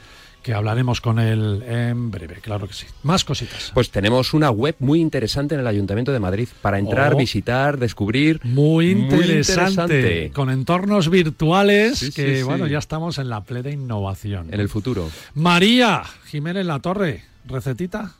que 0.47 0.53
hablaremos 0.53 1.01
con 1.01 1.19
él 1.19 1.61
en 1.67 2.09
breve, 2.09 2.35
claro 2.35 2.69
que 2.69 2.73
sí. 2.73 2.85
Más 3.03 3.25
cositas. 3.25 3.69
Pues 3.73 3.91
tenemos 3.91 4.33
una 4.33 4.49
web 4.49 4.77
muy 4.79 5.01
interesante 5.01 5.55
en 5.55 5.59
el 5.59 5.67
Ayuntamiento 5.67 6.13
de 6.13 6.21
Madrid 6.21 6.47
para 6.61 6.79
entrar, 6.79 7.15
Oh. 7.15 7.17
visitar, 7.17 7.77
descubrir. 7.77 8.39
Muy 8.45 8.91
interesante, 8.91 9.81
interesante. 9.97 10.31
con 10.33 10.49
entornos 10.49 11.09
virtuales 11.09 11.97
Sí, 11.99 12.11
que 12.13 12.29
sí, 12.29 12.37
sí. 12.37 12.43
bueno, 12.43 12.65
ya 12.65 12.77
estamos 12.77 13.17
en 13.17 13.27
la 13.27 13.41
plena 13.43 13.71
innovación. 13.71 14.47
En 14.53 14.61
el 14.61 14.69
futuro. 14.69 15.09
María 15.33 16.03
Jiménez 16.27 16.65
La 16.65 16.79
Torre, 16.79 17.25
recetita. 17.45 18.13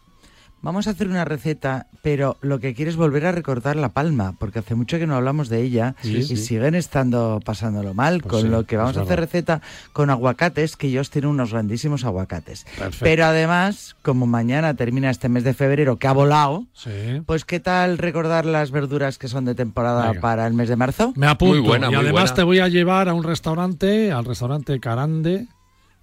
Vamos 0.61 0.87
a 0.87 0.89
hacer 0.91 1.07
una 1.07 1.23
receta, 1.23 1.85
pero 2.01 2.35
lo 2.41 2.59
que 2.59 2.73
quiero 2.73 2.89
es 2.89 2.97
volver 2.97 3.25
a 3.27 3.31
recordar 3.31 3.75
la 3.75 3.89
palma, 3.89 4.33
porque 4.39 4.59
hace 4.59 4.73
mucho 4.75 4.97
que 4.97 5.05
no 5.07 5.15
hablamos 5.15 5.49
de 5.49 5.61
ella 5.61 5.95
Sí, 6.01 6.17
y 6.17 6.23
sí. 6.23 6.35
siguen 6.37 6.73
estando 6.75 7.39
pasándolo 7.45 7.93
mal, 7.93 8.21
Pues 8.21 8.31
con 8.31 8.41
sí, 8.41 8.47
lo 8.49 8.65
que 8.65 8.75
vamos 8.75 8.93
es 8.93 8.97
a 8.97 9.01
hacer 9.01 9.19
verdad. 9.19 9.23
receta 9.31 9.61
con 9.93 10.09
aguacates, 10.09 10.75
que 10.75 10.87
ellos 10.87 11.09
tienen 11.11 11.29
unos 11.29 11.51
grandísimos 11.51 12.03
aguacates. 12.05 12.65
Perfecto. 12.77 12.97
Pero 13.05 13.25
además, 13.25 13.95
como 14.01 14.25
mañana 14.25 14.73
termina 14.73 15.09
este 15.11 15.29
mes 15.29 15.43
de 15.43 15.53
febrero, 15.53 15.97
que 15.97 16.07
ha 16.07 16.11
volado, 16.11 16.65
Sí. 16.73 17.21
pues 17.25 17.45
¿qué 17.45 17.59
tal 17.59 17.97
recordar 17.99 18.45
las 18.45 18.71
verduras 18.71 19.17
que 19.19 19.27
son 19.27 19.45
de 19.45 19.53
temporada 19.55 20.07
Venga. 20.09 20.21
para 20.21 20.47
el 20.47 20.53
mes 20.53 20.69
de 20.69 20.75
marzo? 20.75 21.13
Me 21.15 21.27
apunto. 21.27 21.53
Muy 21.55 21.65
buena, 21.65 21.85
y 21.87 21.89
muy 21.91 21.97
además 21.99 22.23
buena. 22.23 22.35
te 22.35 22.43
voy 22.43 22.59
a 22.59 22.67
llevar 22.67 23.09
a 23.09 23.13
un 23.13 23.23
restaurante, 23.23 24.11
al 24.11 24.25
restaurante 24.25 24.79
Carande 24.79 25.47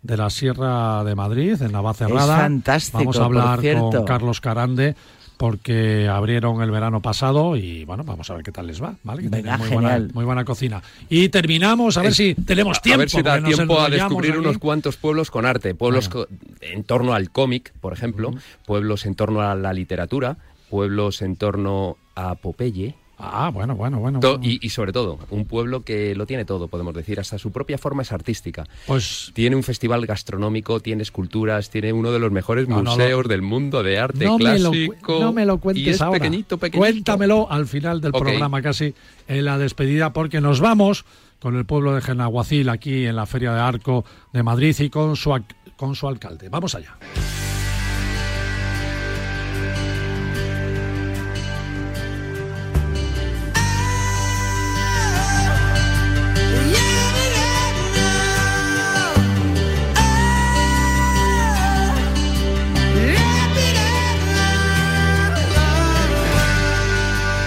de 0.04 0.16
la 0.16 0.30
Sierra 0.30 1.02
de 1.02 1.14
Madrid, 1.16 1.60
en 1.60 1.72
Navacerrada. 1.72 2.36
Es 2.36 2.42
fantástico, 2.42 2.98
Vamos 2.98 3.18
a 3.18 3.24
hablar 3.24 3.60
con 3.74 4.04
Carlos 4.04 4.40
Carande 4.40 4.94
porque 5.36 6.06
abrieron 6.08 6.62
el 6.62 6.70
verano 6.70 7.00
pasado 7.02 7.56
y 7.56 7.84
bueno, 7.84 8.04
vamos 8.04 8.30
a 8.30 8.34
ver 8.34 8.44
qué 8.44 8.52
tal 8.52 8.68
les 8.68 8.80
va, 8.80 8.94
¿vale? 9.02 9.22
Que 9.22 9.28
Venga, 9.30 9.58
muy 9.58 9.68
buena, 9.68 9.88
genial. 9.90 10.10
muy 10.14 10.24
buena 10.24 10.44
cocina. 10.44 10.80
Y 11.08 11.28
terminamos, 11.30 11.96
a 11.96 12.02
ver 12.02 12.10
Es- 12.10 12.16
si 12.16 12.34
tenemos 12.34 12.80
tiempo. 12.80 12.94
a 12.94 13.00
ver 13.00 13.10
si 13.10 13.22
da 13.22 13.42
tiempo 13.42 13.80
a 13.80 13.88
descubrir 13.88 14.30
aquí. 14.32 14.40
unos 14.40 14.58
cuantos 14.58 14.96
pueblos 14.96 15.30
con 15.32 15.44
arte. 15.44 15.74
Pueblos 15.74 16.08
co- 16.08 16.28
en 16.60 16.84
torno 16.84 17.14
al 17.14 17.30
cómic, 17.30 17.72
por 17.80 17.92
ejemplo. 17.92 18.32
Pueblos 18.64 19.06
en 19.06 19.16
torno 19.16 19.40
a 19.42 19.54
la 19.56 19.72
literatura. 19.72 20.36
Pueblos 20.70 21.20
en 21.22 21.34
torno 21.36 21.96
a 22.14 22.36
Popeye. 22.36 22.94
Ah, 23.18 23.50
bueno, 23.52 23.76
bueno, 23.76 23.98
bueno. 24.00 24.20
Y, 24.42 24.64
y 24.64 24.70
sobre 24.70 24.92
todo, 24.92 25.18
un 25.30 25.44
pueblo 25.44 25.84
que 25.84 26.14
lo 26.14 26.26
tiene 26.26 26.44
todo, 26.44 26.68
podemos 26.68 26.94
decir. 26.94 27.20
Hasta 27.20 27.38
su 27.38 27.52
propia 27.52 27.78
forma 27.78 28.02
es 28.02 28.12
artística. 28.12 28.66
Pues 28.86 29.30
Tiene 29.34 29.56
un 29.56 29.62
festival 29.62 30.04
gastronómico, 30.06 30.80
tiene 30.80 31.02
esculturas, 31.02 31.70
tiene 31.70 31.92
uno 31.92 32.10
de 32.10 32.18
los 32.18 32.32
mejores 32.32 32.68
No, 32.68 32.82
no, 32.82 32.90
museos 32.90 33.28
del 33.28 33.42
mundo 33.42 33.82
de 33.82 33.98
arte 33.98 34.18
me, 34.18 34.24
lo, 34.26 34.36
clásico. 34.36 35.20
no 35.20 35.32
me 35.32 35.46
lo 35.46 35.58
cuentes 35.58 35.86
y 35.86 35.90
es 35.90 36.00
ahora. 36.00 36.18
pequeñito, 36.18 36.58
pequeñito. 36.58 36.78
Cuéntamelo 36.80 37.50
al 37.50 37.66
final 37.66 38.00
del 38.00 38.12
programa, 38.12 38.60
casi 38.62 38.94
en 39.28 39.44
la 39.44 39.58
despedida, 39.58 40.12
porque 40.12 40.40
nos 40.40 40.60
vamos 40.60 41.04
con 41.38 41.56
el 41.56 41.66
pueblo 41.66 41.94
de 41.94 42.00
Genaguacil 42.00 42.68
aquí 42.68 43.06
en 43.06 43.16
la 43.16 43.26
Feria 43.26 43.52
de 43.52 43.60
Arco 43.60 44.04
de 44.32 44.42
Madrid 44.42 44.74
y 44.80 44.90
con 44.90 45.14
su, 45.16 45.38
con 45.76 45.94
su 45.94 46.08
alcalde. 46.08 46.48
Vamos 46.48 46.74
allá. 46.74 46.96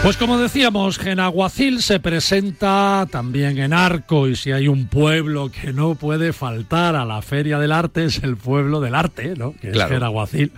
Pues 0.07 0.15
como 0.15 0.37
decíamos, 0.37 0.99
Genaguacil 0.99 1.81
se 1.81 1.99
presenta 1.99 3.05
también 3.11 3.57
en 3.57 3.73
Arco 3.73 4.29
y 4.29 4.37
si 4.37 4.53
hay 4.53 4.69
un 4.69 4.87
pueblo 4.87 5.51
que 5.51 5.73
no 5.73 5.95
puede 5.95 6.31
faltar 6.31 6.95
a 6.95 7.03
la 7.03 7.21
Feria 7.21 7.59
del 7.59 7.73
Arte 7.73 8.05
es 8.05 8.23
el 8.23 8.37
pueblo 8.37 8.79
del 8.79 8.95
arte, 8.95 9.33
¿no? 9.35 9.51
Que 9.59 9.71
Claro. 9.71 9.89
es 9.93 9.99
Genaguacil. 9.99 10.53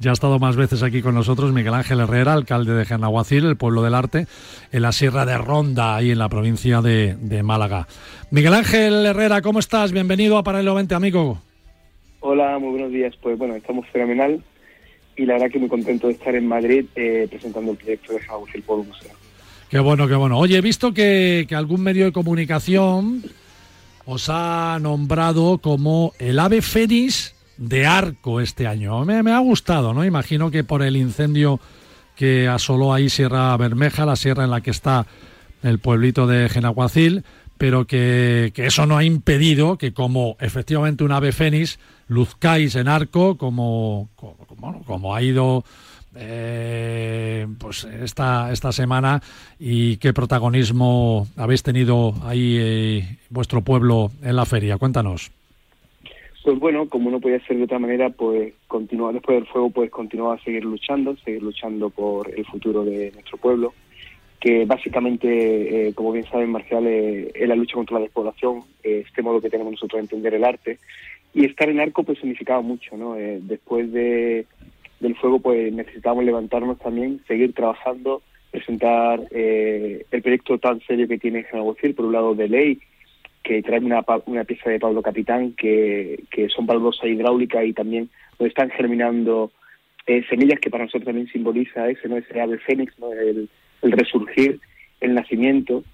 Ya 0.00 0.10
ha 0.10 0.12
estado 0.12 0.38
más 0.38 0.56
veces 0.56 0.82
aquí 0.82 1.00
con 1.00 1.14
nosotros 1.14 1.50
Miguel 1.50 1.72
Ángel 1.72 2.00
Herrera, 2.00 2.34
alcalde 2.34 2.74
de 2.74 2.84
Genaguacil, 2.84 3.46
el 3.46 3.56
pueblo 3.56 3.80
del 3.80 3.94
arte, 3.94 4.26
en 4.70 4.82
la 4.82 4.92
Sierra 4.92 5.24
de 5.24 5.38
Ronda, 5.38 5.96
ahí 5.96 6.10
en 6.10 6.18
la 6.18 6.28
provincia 6.28 6.82
de, 6.82 7.16
de 7.18 7.42
Málaga. 7.42 7.88
Miguel 8.30 8.52
Ángel 8.52 9.06
Herrera, 9.06 9.40
¿cómo 9.40 9.60
estás? 9.60 9.92
Bienvenido 9.92 10.36
a 10.36 10.42
Paralelo 10.42 10.74
20, 10.74 10.94
amigo. 10.94 11.38
Hola, 12.20 12.58
muy 12.58 12.72
buenos 12.72 12.92
días. 12.92 13.14
Pues 13.22 13.38
bueno, 13.38 13.54
estamos 13.54 13.86
fenomenal 13.94 14.44
y 15.20 15.26
la 15.26 15.34
verdad 15.34 15.50
que 15.50 15.58
muy 15.58 15.68
contento 15.68 16.06
de 16.06 16.14
estar 16.14 16.34
en 16.34 16.46
Madrid 16.46 16.86
eh, 16.96 17.26
presentando 17.28 17.72
el 17.72 17.76
proyecto 17.76 18.14
de 18.14 18.20
House, 18.20 18.48
el 18.54 18.62
Pueblo 18.62 18.84
Museo. 18.84 19.10
Qué 19.68 19.78
bueno, 19.78 20.08
qué 20.08 20.14
bueno. 20.14 20.38
Oye, 20.38 20.56
he 20.56 20.60
visto 20.62 20.94
que, 20.94 21.46
algún 21.50 21.82
medio 21.82 22.06
de 22.06 22.12
comunicación 22.12 23.22
os 24.06 24.30
ha 24.30 24.78
nombrado 24.80 25.58
como 25.58 26.14
el 26.18 26.38
ave 26.38 26.62
fénix 26.62 27.34
de 27.58 27.84
Arco 27.84 28.40
este 28.40 28.66
año. 28.66 29.04
Me, 29.04 29.22
me 29.22 29.32
ha 29.32 29.38
gustado, 29.40 29.92
¿no? 29.92 30.06
Imagino 30.06 30.50
que 30.50 30.64
por 30.64 30.82
el 30.82 30.96
incendio 30.96 31.60
que 32.16 32.48
asoló 32.48 32.94
ahí 32.94 33.10
Sierra 33.10 33.54
Bermeja, 33.58 34.06
la 34.06 34.16
sierra 34.16 34.44
en 34.44 34.50
la 34.50 34.62
que 34.62 34.70
está 34.70 35.06
el 35.62 35.80
pueblito 35.80 36.26
de 36.26 36.48
Genaguacil, 36.48 37.24
pero 37.58 37.86
que, 37.86 38.52
que 38.54 38.64
eso 38.64 38.86
no 38.86 38.96
ha 38.96 39.04
impedido 39.04 39.76
que 39.76 39.92
como 39.92 40.38
efectivamente 40.40 41.04
un 41.04 41.12
ave 41.12 41.32
fénix 41.32 41.78
luzcáis 42.10 42.74
en 42.74 42.88
Arco 42.88 43.38
como, 43.38 44.08
como, 44.16 44.82
como- 44.84 45.14
ha 45.14 45.22
ido 45.22 45.64
eh, 46.16 47.46
pues 47.58 47.84
esta, 47.84 48.50
esta 48.52 48.72
semana 48.72 49.22
y 49.60 49.96
qué 49.98 50.12
protagonismo 50.12 51.28
habéis 51.36 51.62
tenido 51.62 52.12
ahí 52.24 52.56
eh, 52.58 53.16
vuestro 53.30 53.62
pueblo 53.62 54.10
en 54.22 54.34
la 54.34 54.44
feria. 54.44 54.76
Cuéntanos. 54.76 55.30
Pues 56.42 56.58
bueno, 56.58 56.88
como 56.88 57.10
no 57.10 57.20
podía 57.20 57.38
ser 57.46 57.58
de 57.58 57.64
otra 57.64 57.78
manera, 57.78 58.10
pues 58.10 58.54
continuar 58.66 59.12
después 59.14 59.36
del 59.38 59.46
fuego, 59.46 59.70
pues 59.70 59.90
continuar 59.90 60.38
a 60.38 60.42
seguir 60.42 60.64
luchando, 60.64 61.14
seguir 61.24 61.42
luchando 61.42 61.90
por 61.90 62.28
el 62.36 62.44
futuro 62.46 62.82
de 62.84 63.12
nuestro 63.12 63.36
pueblo, 63.38 63.72
que 64.40 64.64
básicamente, 64.64 65.88
eh, 65.88 65.94
como 65.94 66.12
bien 66.12 66.24
saben, 66.30 66.50
Marcial, 66.50 66.86
eh, 66.86 67.30
es 67.34 67.46
la 67.46 67.54
lucha 67.54 67.74
contra 67.74 67.98
la 67.98 68.04
despoblación, 68.04 68.62
eh, 68.82 69.04
este 69.06 69.22
modo 69.22 69.40
que 69.40 69.50
tenemos 69.50 69.72
nosotros 69.72 69.98
de 69.98 70.04
entender 70.04 70.34
el 70.34 70.44
arte. 70.44 70.78
Y 71.32 71.44
estar 71.44 71.68
en 71.68 71.80
arco 71.80 72.02
pues 72.02 72.18
significaba 72.18 72.60
mucho, 72.60 72.96
¿no? 72.96 73.16
Eh, 73.16 73.38
después 73.42 73.92
de, 73.92 74.46
del 74.98 75.16
fuego 75.16 75.40
pues 75.40 75.72
necesitábamos 75.72 76.24
levantarnos 76.24 76.78
también, 76.78 77.20
seguir 77.26 77.52
trabajando, 77.54 78.22
presentar 78.50 79.20
eh, 79.30 80.04
el 80.10 80.22
proyecto 80.22 80.58
tan 80.58 80.80
serio 80.80 81.06
que 81.06 81.18
tiene 81.18 81.44
Genaguacil, 81.44 81.94
por 81.94 82.06
un 82.06 82.12
lado 82.12 82.34
de 82.34 82.48
ley, 82.48 82.80
que 83.42 83.62
trae 83.62 83.78
una, 83.78 84.04
una 84.26 84.44
pieza 84.44 84.70
de 84.70 84.80
Pablo 84.80 85.02
Capitán, 85.02 85.52
que, 85.52 86.24
que 86.30 86.48
son 86.48 86.66
baldosa 86.66 87.06
hidráulica 87.06 87.64
y 87.64 87.72
también 87.72 88.10
donde 88.38 88.48
están 88.48 88.70
germinando 88.70 89.52
eh, 90.06 90.24
semillas 90.28 90.60
que 90.60 90.70
para 90.70 90.84
nosotros 90.84 91.06
también 91.06 91.28
simboliza 91.28 91.88
ese, 91.88 92.08
¿no? 92.08 92.16
ese 92.16 92.40
ave 92.40 92.58
fénix, 92.58 92.98
¿no? 92.98 93.12
el 93.12 93.48
resurgir, 93.82 94.60
el 95.00 95.14
nacimiento. 95.14 95.84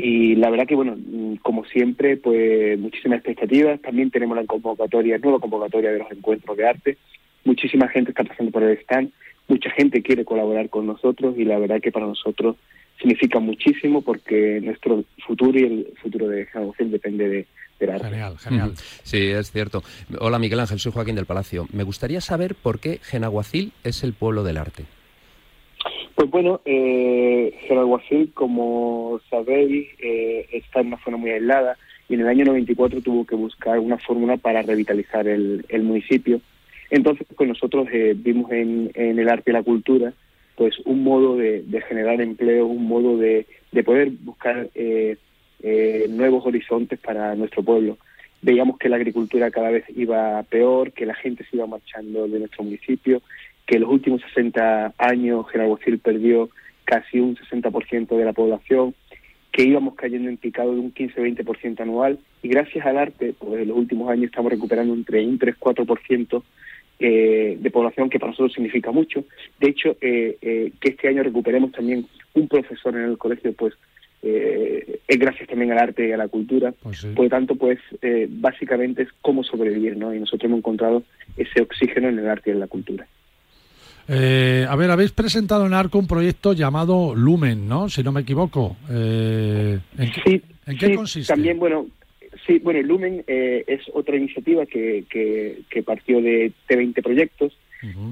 Y 0.00 0.36
la 0.36 0.48
verdad 0.48 0.68
que, 0.68 0.76
bueno, 0.76 0.96
mm, 0.96 1.38
como 1.42 1.64
siempre, 1.64 2.16
pues 2.16 2.78
muchísimas 2.78 3.16
expectativas. 3.16 3.82
También 3.82 4.12
tenemos 4.12 4.36
la 4.36 4.46
convocatoria, 4.46 5.18
nueva 5.18 5.40
convocatoria 5.40 5.90
de 5.90 5.98
los 5.98 6.12
encuentros 6.12 6.56
de 6.56 6.68
arte. 6.68 6.98
Muchísima 7.44 7.88
gente 7.88 8.12
está 8.12 8.22
pasando 8.22 8.52
por 8.52 8.62
el 8.62 8.78
stand. 8.78 9.10
Mucha 9.48 9.70
gente 9.70 10.00
quiere 10.00 10.24
colaborar 10.24 10.68
con 10.68 10.86
nosotros 10.86 11.34
y 11.36 11.44
la 11.44 11.58
verdad 11.58 11.80
que 11.80 11.90
para 11.90 12.06
nosotros 12.06 12.54
significa 13.00 13.40
muchísimo 13.40 14.02
porque 14.02 14.60
nuestro 14.62 15.02
futuro 15.26 15.58
y 15.58 15.64
el 15.64 15.86
futuro 16.00 16.28
de 16.28 16.46
Genaguacil 16.46 16.92
depende 16.92 17.28
de, 17.28 17.46
del 17.80 17.90
arte. 17.90 18.08
Genial, 18.08 18.38
genial. 18.38 18.72
Sí, 19.02 19.18
es 19.18 19.50
cierto. 19.50 19.82
Hola 20.20 20.38
Miguel 20.38 20.60
Ángel, 20.60 20.78
soy 20.78 20.92
Joaquín 20.92 21.16
del 21.16 21.26
Palacio. 21.26 21.66
Me 21.72 21.82
gustaría 21.82 22.20
saber 22.20 22.54
por 22.54 22.78
qué 22.78 23.00
Genaguacil 23.02 23.72
es 23.82 24.04
el 24.04 24.12
pueblo 24.12 24.44
del 24.44 24.58
arte. 24.58 24.84
Pues 26.18 26.30
bueno, 26.30 26.60
eh, 26.64 27.56
Genaguacil, 27.68 28.32
como 28.34 29.20
sabéis, 29.30 29.86
eh, 30.00 30.48
está 30.50 30.80
en 30.80 30.88
una 30.88 31.04
zona 31.04 31.16
muy 31.16 31.30
aislada 31.30 31.78
y 32.08 32.14
en 32.14 32.22
el 32.22 32.26
año 32.26 32.44
94 32.46 33.02
tuvo 33.02 33.24
que 33.24 33.36
buscar 33.36 33.78
una 33.78 33.98
fórmula 33.98 34.36
para 34.36 34.62
revitalizar 34.62 35.28
el, 35.28 35.64
el 35.68 35.84
municipio. 35.84 36.40
Entonces, 36.90 37.24
pues 37.36 37.48
nosotros 37.48 37.86
eh, 37.92 38.14
vimos 38.16 38.50
en, 38.50 38.90
el 38.96 39.28
arte 39.28 39.52
y 39.52 39.54
la 39.54 39.62
cultura 39.62 40.12
pues 40.56 40.80
un 40.86 41.04
modo 41.04 41.36
de, 41.36 41.62
de 41.62 41.80
generar 41.82 42.20
empleo, 42.20 42.66
un 42.66 42.88
modo 42.88 43.16
de, 43.16 43.46
de 43.70 43.84
poder 43.84 44.10
buscar 44.10 44.68
eh, 44.74 45.18
eh, 45.62 46.06
nuevos 46.10 46.44
horizontes 46.44 46.98
para 46.98 47.36
nuestro 47.36 47.62
pueblo. 47.62 47.96
Veíamos 48.42 48.76
que 48.76 48.88
la 48.88 48.96
agricultura 48.96 49.52
cada 49.52 49.70
vez 49.70 49.84
iba 49.96 50.42
peor, 50.42 50.90
que 50.90 51.06
la 51.06 51.14
gente 51.14 51.44
se 51.44 51.54
iba 51.54 51.68
marchando 51.68 52.26
de 52.26 52.40
nuestro 52.40 52.64
municipio, 52.64 53.22
que 53.68 53.74
en 53.74 53.82
los 53.82 53.90
últimos 53.90 54.22
60 54.34 54.94
años 54.96 55.46
Genagocil 55.50 55.98
perdió 55.98 56.48
casi 56.84 57.20
un 57.20 57.36
60% 57.36 58.16
de 58.16 58.24
la 58.24 58.32
población, 58.32 58.94
que 59.52 59.62
íbamos 59.62 59.94
cayendo 59.94 60.30
en 60.30 60.38
picado 60.38 60.72
de 60.72 60.80
un 60.80 60.94
15-20% 60.94 61.80
anual 61.80 62.18
y 62.42 62.48
gracias 62.48 62.86
al 62.86 62.96
arte, 62.96 63.34
pues 63.38 63.60
en 63.60 63.68
los 63.68 63.76
últimos 63.76 64.10
años 64.10 64.24
estamos 64.24 64.50
recuperando 64.50 64.94
entre 64.94 65.24
un 65.26 65.38
3-4% 65.38 66.42
eh, 67.00 67.58
de 67.60 67.70
población, 67.70 68.08
que 68.08 68.18
para 68.18 68.30
nosotros 68.30 68.54
significa 68.54 68.90
mucho. 68.90 69.24
De 69.60 69.68
hecho, 69.68 69.96
eh, 70.00 70.38
eh, 70.40 70.72
que 70.80 70.88
este 70.88 71.08
año 71.08 71.22
recuperemos 71.22 71.70
también 71.70 72.06
un 72.32 72.48
profesor 72.48 72.96
en 72.96 73.02
el 73.02 73.18
colegio, 73.18 73.52
pues 73.52 73.74
eh, 74.22 75.00
es 75.06 75.18
gracias 75.18 75.48
también 75.48 75.72
al 75.72 75.78
arte 75.78 76.08
y 76.08 76.12
a 76.12 76.16
la 76.16 76.28
cultura. 76.28 76.72
Pues 76.82 76.98
sí. 76.98 77.08
Por 77.14 77.24
lo 77.24 77.30
tanto, 77.30 77.54
pues 77.54 77.78
eh, 78.02 78.26
básicamente 78.30 79.02
es 79.02 79.08
cómo 79.20 79.44
sobrevivir, 79.44 79.96
¿no? 79.96 80.14
Y 80.14 80.20
nosotros 80.20 80.44
hemos 80.44 80.58
encontrado 80.58 81.02
ese 81.36 81.60
oxígeno 81.60 82.08
en 82.08 82.18
el 82.18 82.28
arte 82.28 82.50
y 82.50 82.54
en 82.54 82.60
la 82.60 82.66
cultura. 82.66 83.06
Eh, 84.08 84.66
a 84.68 84.74
ver, 84.76 84.90
habéis 84.90 85.12
presentado 85.12 85.66
en 85.66 85.74
Arco 85.74 85.98
un 85.98 86.06
proyecto 86.06 86.52
llamado 86.54 87.14
Lumen, 87.14 87.68
¿no? 87.68 87.88
Si 87.88 88.02
no 88.02 88.10
me 88.12 88.22
equivoco. 88.22 88.76
Eh, 88.90 89.78
¿En 89.98 90.10
qué, 90.12 90.20
Sí, 90.24 90.42
en 90.66 90.78
qué 90.78 90.86
sí, 90.86 90.94
consiste? 90.94 91.32
También, 91.32 91.58
bueno, 91.58 91.86
sí, 92.46 92.58
bueno, 92.58 92.80
Lumen 92.82 93.22
eh, 93.26 93.64
es 93.66 93.82
otra 93.92 94.16
iniciativa 94.16 94.64
que, 94.66 95.04
que, 95.10 95.58
que 95.68 95.82
partió 95.82 96.22
de 96.22 96.52
T20 96.68 97.02
proyectos 97.02 97.52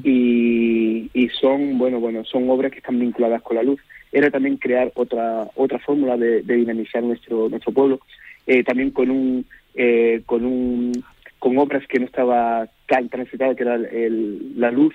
y, 0.05 1.11
y 1.13 1.29
son, 1.41 1.77
bueno, 1.79 1.99
bueno, 1.99 2.25
son 2.25 2.49
obras 2.51 2.71
que 2.73 2.79
están 2.79 3.01
vinculadas 3.01 3.43
con 3.43 3.57
la 3.57 3.63
luz. 3.63 3.81
Era 4.13 4.31
también 4.31 4.57
crear 4.59 4.93
otra 4.95 5.49
otra 5.57 5.79
fórmula 5.81 6.17
de, 6.17 6.43
de 6.43 6.55
dinamizar 6.57 7.03
nuestro 7.03 7.49
nuestro 7.49 7.73
pueblo, 7.73 8.01
eh, 8.47 8.63
también 8.63 8.91
con 8.91 9.11
un 9.11 9.45
eh, 9.75 10.23
con 10.25 10.45
un 10.45 10.93
con 11.39 11.59
obras 11.59 11.85
que 11.89 11.99
no 11.99 12.07
estaba 12.07 12.69
tan 12.87 13.09
transitada 13.09 13.55
que 13.57 13.63
era 13.65 13.75
el- 13.75 14.53
la 14.61 14.71
luz 14.71 14.95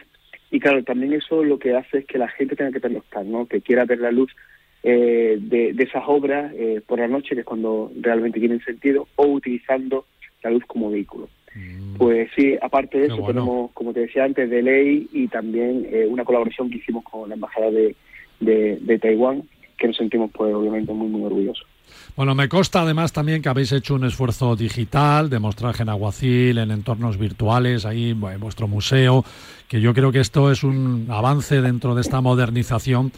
y 0.51 0.60
claro 0.60 0.84
también 0.84 1.13
eso 1.13 1.43
lo 1.43 1.58
que 1.58 1.75
hace 1.75 2.00
es 2.00 2.05
que 2.05 2.17
la 2.17 2.27
gente 2.27 2.55
tenga 2.55 2.72
que 2.72 2.81
pernoctar, 2.81 3.25
¿no? 3.25 3.48
Que 3.48 3.62
quiera 3.62 3.86
ver 3.86 4.00
la 4.00 4.12
luz 4.12 4.36
eh, 4.84 5.38
de, 5.39 5.74
de 5.74 5.84
esas 5.84 6.03
obras 6.08 6.51
eh, 6.55 6.81
por 6.86 7.00
la 7.00 7.08
noche, 7.08 7.36
que 7.36 7.41
es 7.41 7.46
cuando 7.46 7.91
realmente 8.00 8.39
tienen 8.39 8.62
sentido, 8.62 9.08
o 9.15 9.27
utilizando 9.27 10.05
la 10.43 10.51
luz 10.51 10.65
como 10.65 10.91
vehículo. 10.91 11.29
Mm. 11.55 11.96
Pues 11.96 12.30
sí, 12.36 12.58
aparte 12.62 12.97
de 12.97 13.08
Qué 13.08 13.13
eso, 13.13 13.21
bueno. 13.21 13.41
tenemos, 13.41 13.71
como 13.71 13.93
te 13.93 14.02
decía 14.02 14.23
antes, 14.26 14.49
de 14.49 14.62
ley 14.62 15.08
y 15.13 15.28
también 15.28 15.88
eh, 15.89 16.06
una 16.08 16.26
colaboración 16.26 16.69
que 16.69 16.78
hicimos 16.78 17.04
con 17.04 17.30
la 17.30 17.36
Embajada 17.36 17.71
de, 17.71 17.95
de, 18.39 18.78
de 18.82 18.99
Taiwán, 18.99 19.43
que 19.78 19.88
nos 19.88 19.97
sentimos, 19.97 20.32
pues, 20.34 20.54
obviamente, 20.54 20.91
muy, 20.93 21.08
muy 21.08 21.23
orgullosos. 21.23 21.65
Bueno, 22.15 22.36
me 22.36 22.49
consta 22.49 22.82
además 22.82 23.12
también 23.13 23.41
que 23.41 23.49
habéis 23.49 23.71
hecho 23.71 23.95
un 23.95 24.06
esfuerzo 24.06 24.56
digital 24.56 25.30
de 25.30 25.39
mostrar 25.39 25.73
Genaguacil 25.73 26.58
en 26.58 26.71
entornos 26.71 27.17
virtuales, 27.17 27.86
ahí 27.86 28.12
en 28.12 28.39
vuestro 28.39 28.67
museo, 28.67 29.23
que 29.67 29.82
yo 29.82 29.93
creo 29.93 30.12
que 30.12 30.19
esto 30.19 30.51
es 30.51 30.63
un 30.63 31.08
avance 31.10 31.62
dentro 31.62 31.95
de 31.95 32.01
esta 32.01 32.21
modernización 32.21 33.12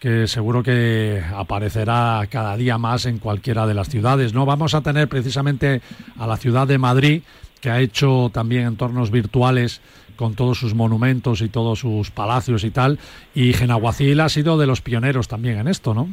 que 0.00 0.26
seguro 0.26 0.64
que 0.64 1.22
aparecerá 1.32 2.26
cada 2.28 2.56
día 2.56 2.76
más 2.76 3.06
en 3.06 3.18
cualquiera 3.18 3.68
de 3.68 3.74
las 3.74 3.88
ciudades. 3.88 4.34
No 4.34 4.44
vamos 4.44 4.74
a 4.74 4.80
tener 4.80 5.08
precisamente 5.08 5.80
a 6.18 6.26
la 6.26 6.36
ciudad 6.36 6.66
de 6.66 6.78
Madrid 6.78 7.22
que 7.60 7.70
ha 7.70 7.80
hecho 7.80 8.28
también 8.34 8.66
entornos 8.66 9.12
virtuales 9.12 9.80
con 10.16 10.34
todos 10.34 10.58
sus 10.58 10.74
monumentos 10.74 11.40
y 11.40 11.48
todos 11.48 11.78
sus 11.78 12.10
palacios 12.10 12.64
y 12.64 12.70
tal, 12.70 12.98
y 13.34 13.52
Genaguacil 13.52 14.20
ha 14.20 14.28
sido 14.28 14.58
de 14.58 14.66
los 14.66 14.80
pioneros 14.80 15.28
también 15.28 15.58
en 15.58 15.68
esto, 15.68 15.94
¿no? 15.94 16.12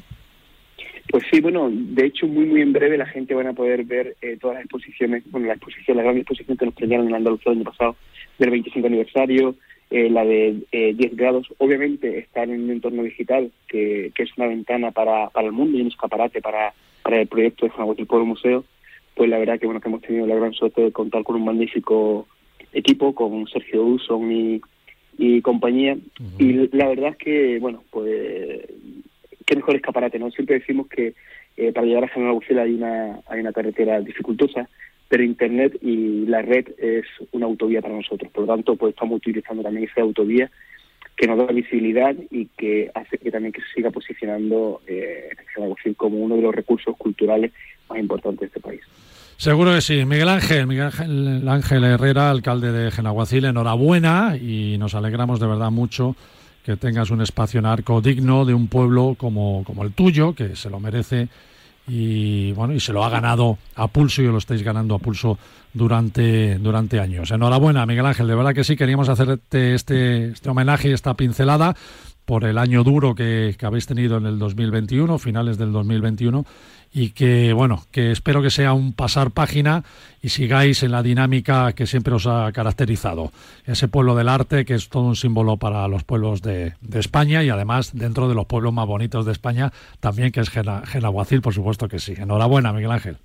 Pues 1.09 1.23
sí, 1.31 1.41
bueno, 1.41 1.69
de 1.71 2.05
hecho, 2.05 2.27
muy, 2.27 2.45
muy 2.45 2.61
en 2.61 2.71
breve 2.71 2.95
la 2.95 3.07
gente 3.07 3.33
van 3.33 3.47
a 3.47 3.53
poder 3.53 3.83
ver 3.83 4.15
eh, 4.21 4.37
todas 4.39 4.55
las 4.55 4.65
exposiciones, 4.65 5.23
bueno, 5.31 5.47
la 5.47 5.53
exposición, 5.53 5.97
la 5.97 6.03
gran 6.03 6.17
exposición 6.17 6.55
que 6.55 6.65
nos 6.65 6.75
premiaron 6.75 7.07
en 7.07 7.15
Andalucía 7.15 7.51
el 7.51 7.57
año 7.57 7.71
pasado 7.71 7.95
del 8.37 8.51
25 8.51 8.85
aniversario, 8.85 9.55
eh, 9.89 10.07
la 10.11 10.23
de 10.23 10.57
eh, 10.71 10.93
10 10.93 11.15
grados, 11.15 11.47
obviamente 11.57 12.19
estar 12.19 12.47
en 12.47 12.61
un 12.61 12.69
entorno 12.69 13.01
digital 13.01 13.51
que, 13.67 14.11
que 14.13 14.21
es 14.21 14.29
una 14.37 14.45
ventana 14.45 14.91
para, 14.91 15.29
para 15.29 15.47
el 15.47 15.51
mundo 15.51 15.79
y 15.79 15.81
un 15.81 15.87
escaparate 15.87 16.43
para, 16.43 16.73
para 17.01 17.21
el 17.21 17.27
proyecto 17.27 17.65
de 17.65 17.71
Genaguacil 17.71 18.05
Pueblo 18.05 18.27
Museo, 18.27 18.63
pues 19.15 19.31
la 19.31 19.39
verdad 19.39 19.59
que 19.59 19.65
bueno 19.65 19.81
que 19.81 19.89
hemos 19.89 20.01
tenido 20.01 20.27
la 20.27 20.35
gran 20.35 20.53
suerte 20.53 20.81
de 20.83 20.91
contar 20.91 21.23
con 21.23 21.37
un 21.37 21.45
magnífico 21.45 22.27
equipo, 22.71 23.15
con 23.15 23.47
Sergio 23.47 23.83
Uson 23.83 24.31
y, 24.31 24.61
y 25.17 25.41
compañía, 25.41 25.97
y 26.37 26.53
la 26.71 26.87
verdad 26.87 27.09
es 27.09 27.17
que, 27.17 27.57
bueno, 27.59 27.83
pues 27.89 28.61
qué 29.49 29.55
mejor 29.55 29.75
escaparate, 29.75 30.19
¿no? 30.19 30.29
Siempre 30.29 30.59
decimos 30.59 30.87
que 30.87 31.15
eh, 31.57 31.71
para 31.73 31.87
llegar 31.87 32.03
a 32.03 32.07
General 32.09 32.33
Agustín 32.33 32.59
hay 32.59 32.75
una, 32.75 33.19
hay 33.27 33.39
una 33.39 33.51
carretera 33.51 33.99
dificultosa, 33.99 34.69
pero 35.07 35.23
Internet 35.23 35.75
y 35.81 36.27
la 36.27 36.43
red 36.43 36.67
es 36.77 37.05
una 37.31 37.47
autovía 37.47 37.81
para 37.81 37.95
nosotros. 37.95 38.31
Por 38.31 38.45
lo 38.45 38.53
tanto, 38.53 38.75
pues 38.75 38.93
estamos 38.93 39.17
utilizando 39.17 39.63
también 39.63 39.89
esa 39.89 40.01
autovía 40.01 40.51
que 41.17 41.25
nos 41.25 41.39
da 41.39 41.47
visibilidad 41.47 42.15
y 42.29 42.45
que 42.45 42.91
hace 42.93 43.17
que 43.17 43.31
también 43.31 43.51
que 43.51 43.61
se 43.61 43.73
siga 43.73 43.89
posicionando 43.89 44.81
eh, 44.85 45.29
como 45.97 46.19
uno 46.19 46.35
de 46.35 46.43
los 46.43 46.53
recursos 46.53 46.95
culturales 46.95 47.51
más 47.89 47.97
importantes 47.97 48.41
de 48.41 48.45
este 48.45 48.59
país. 48.59 48.81
Seguro 49.37 49.73
que 49.73 49.81
sí. 49.81 50.05
Miguel 50.05 50.29
Ángel, 50.29 50.67
Miguel 50.67 50.85
Ángel, 50.85 51.47
Ángel 51.49 51.83
Herrera, 51.85 52.29
alcalde 52.29 52.71
de 52.71 52.91
Genaguacil, 52.91 53.45
enhorabuena 53.45 54.37
y 54.37 54.77
nos 54.77 54.93
alegramos 54.93 55.39
de 55.39 55.47
verdad 55.47 55.71
mucho 55.71 56.15
que 56.63 56.77
tengas 56.77 57.11
un 57.11 57.21
espacio 57.21 57.59
en 57.59 57.65
arco 57.65 58.01
digno 58.01 58.45
de 58.45 58.53
un 58.53 58.67
pueblo 58.67 59.15
como, 59.17 59.63
como 59.65 59.83
el 59.83 59.93
tuyo, 59.93 60.33
que 60.33 60.55
se 60.55 60.69
lo 60.69 60.79
merece 60.79 61.29
y 61.87 62.51
bueno, 62.51 62.73
y 62.73 62.79
se 62.79 62.93
lo 62.93 63.03
ha 63.03 63.09
ganado 63.09 63.57
a 63.75 63.87
pulso 63.87 64.21
y 64.21 64.27
lo 64.27 64.37
estáis 64.37 64.61
ganando 64.61 64.93
a 64.95 64.99
pulso 64.99 65.39
durante, 65.73 66.57
durante 66.59 66.99
años. 66.99 67.31
Enhorabuena, 67.31 67.85
Miguel 67.85 68.05
Ángel, 68.05 68.27
de 68.27 68.35
verdad 68.35 68.53
que 68.53 68.63
sí, 68.63 68.75
queríamos 68.75 69.09
hacerte 69.09 69.73
este, 69.73 70.29
este 70.29 70.49
homenaje 70.49 70.93
esta 70.93 71.15
pincelada 71.15 71.75
por 72.25 72.43
el 72.43 72.59
año 72.59 72.83
duro 72.83 73.15
que, 73.15 73.55
que 73.57 73.65
habéis 73.65 73.87
tenido 73.87 74.17
en 74.17 74.27
el 74.27 74.37
2021, 74.37 75.17
finales 75.17 75.57
del 75.57 75.71
2021, 75.71 76.45
y 76.91 77.11
que, 77.11 77.53
bueno, 77.53 77.83
que 77.91 78.11
espero 78.11 78.41
que 78.41 78.49
sea 78.49 78.73
un 78.73 78.93
pasar 78.93 79.31
página 79.31 79.83
y 80.23 80.29
sigáis 80.29 80.81
en 80.83 80.91
la 80.91 81.03
dinámica 81.03 81.73
que 81.73 81.85
siempre 81.85 82.13
os 82.15 82.25
ha 82.25 82.51
caracterizado. 82.51 83.31
Ese 83.65 83.87
pueblo 83.87 84.15
del 84.15 84.27
arte 84.27 84.65
que 84.65 84.73
es 84.73 84.89
todo 84.89 85.03
un 85.03 85.15
símbolo 85.15 85.57
para 85.57 85.87
los 85.87 86.03
pueblos 86.03 86.41
de, 86.41 86.73
de 86.81 86.99
España 86.99 87.43
y 87.43 87.49
además 87.49 87.91
dentro 87.93 88.27
de 88.27 88.33
los 88.35 88.45
pueblos 88.47 88.73
más 88.73 88.87
bonitos 88.87 89.25
de 89.25 89.31
España 89.31 89.71
también, 89.99 90.31
que 90.31 90.39
es 90.39 90.49
Gena- 90.49 90.83
Genaguacil, 90.85 91.41
por 91.41 91.53
supuesto 91.53 91.87
que 91.87 91.99
sí. 91.99 92.13
Enhorabuena, 92.17 92.73
Miguel 92.73 92.91
Ángel. 92.91 93.17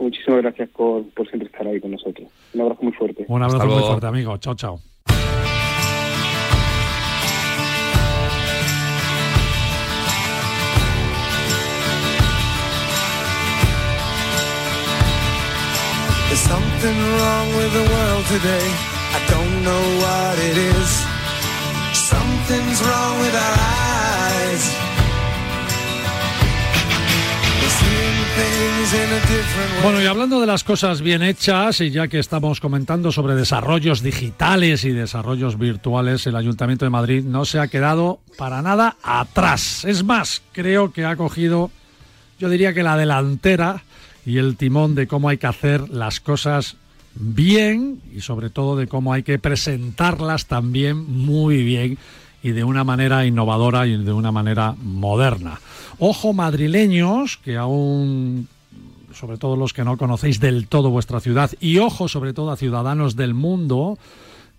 Muchísimas 0.00 0.42
gracias 0.42 0.68
por, 0.70 1.04
por 1.10 1.26
siempre 1.28 1.48
estar 1.48 1.66
ahí 1.66 1.80
con 1.80 1.90
nosotros. 1.90 2.28
Un 2.54 2.60
abrazo 2.62 2.82
muy 2.82 2.92
fuerte. 2.92 3.24
Un 3.28 3.42
abrazo 3.42 3.66
muy 3.66 3.82
fuerte, 3.82 4.06
amigo. 4.06 4.36
Chao, 4.38 4.54
chao. 4.54 4.80
Bueno, 29.82 30.02
y 30.02 30.06
hablando 30.06 30.40
de 30.40 30.46
las 30.46 30.62
cosas 30.62 31.00
bien 31.00 31.22
hechas, 31.22 31.80
y 31.80 31.90
ya 31.90 32.06
que 32.08 32.18
estamos 32.18 32.60
comentando 32.60 33.10
sobre 33.10 33.34
desarrollos 33.34 34.02
digitales 34.02 34.84
y 34.84 34.90
desarrollos 34.90 35.58
virtuales, 35.58 36.26
el 36.26 36.36
Ayuntamiento 36.36 36.84
de 36.84 36.90
Madrid 36.90 37.24
no 37.24 37.44
se 37.44 37.58
ha 37.58 37.68
quedado 37.68 38.20
para 38.38 38.62
nada 38.62 38.96
atrás. 39.02 39.84
Es 39.84 40.04
más, 40.04 40.42
creo 40.52 40.92
que 40.92 41.04
ha 41.04 41.16
cogido, 41.16 41.70
yo 42.38 42.48
diría 42.48 42.72
que 42.72 42.82
la 42.82 42.96
delantera 42.96 43.82
y 44.26 44.38
el 44.38 44.56
timón 44.56 44.94
de 44.94 45.06
cómo 45.06 45.28
hay 45.28 45.38
que 45.38 45.46
hacer 45.46 45.88
las 45.88 46.20
cosas 46.20 46.76
bien 47.14 48.02
y 48.14 48.20
sobre 48.20 48.50
todo 48.50 48.76
de 48.76 48.88
cómo 48.88 49.12
hay 49.12 49.22
que 49.22 49.38
presentarlas 49.38 50.46
también 50.46 50.98
muy 51.24 51.62
bien 51.62 51.96
y 52.42 52.50
de 52.50 52.64
una 52.64 52.84
manera 52.84 53.24
innovadora 53.24 53.86
y 53.86 53.96
de 53.96 54.12
una 54.12 54.32
manera 54.32 54.74
moderna. 54.82 55.60
Ojo 55.98 56.32
madrileños, 56.32 57.38
que 57.38 57.56
aún 57.56 58.48
sobre 59.14 59.38
todo 59.38 59.56
los 59.56 59.72
que 59.72 59.84
no 59.84 59.96
conocéis 59.96 60.40
del 60.40 60.68
todo 60.68 60.90
vuestra 60.90 61.20
ciudad, 61.20 61.50
y 61.58 61.78
ojo 61.78 62.06
sobre 62.08 62.34
todo 62.34 62.50
a 62.50 62.56
ciudadanos 62.56 63.16
del 63.16 63.32
mundo, 63.32 63.98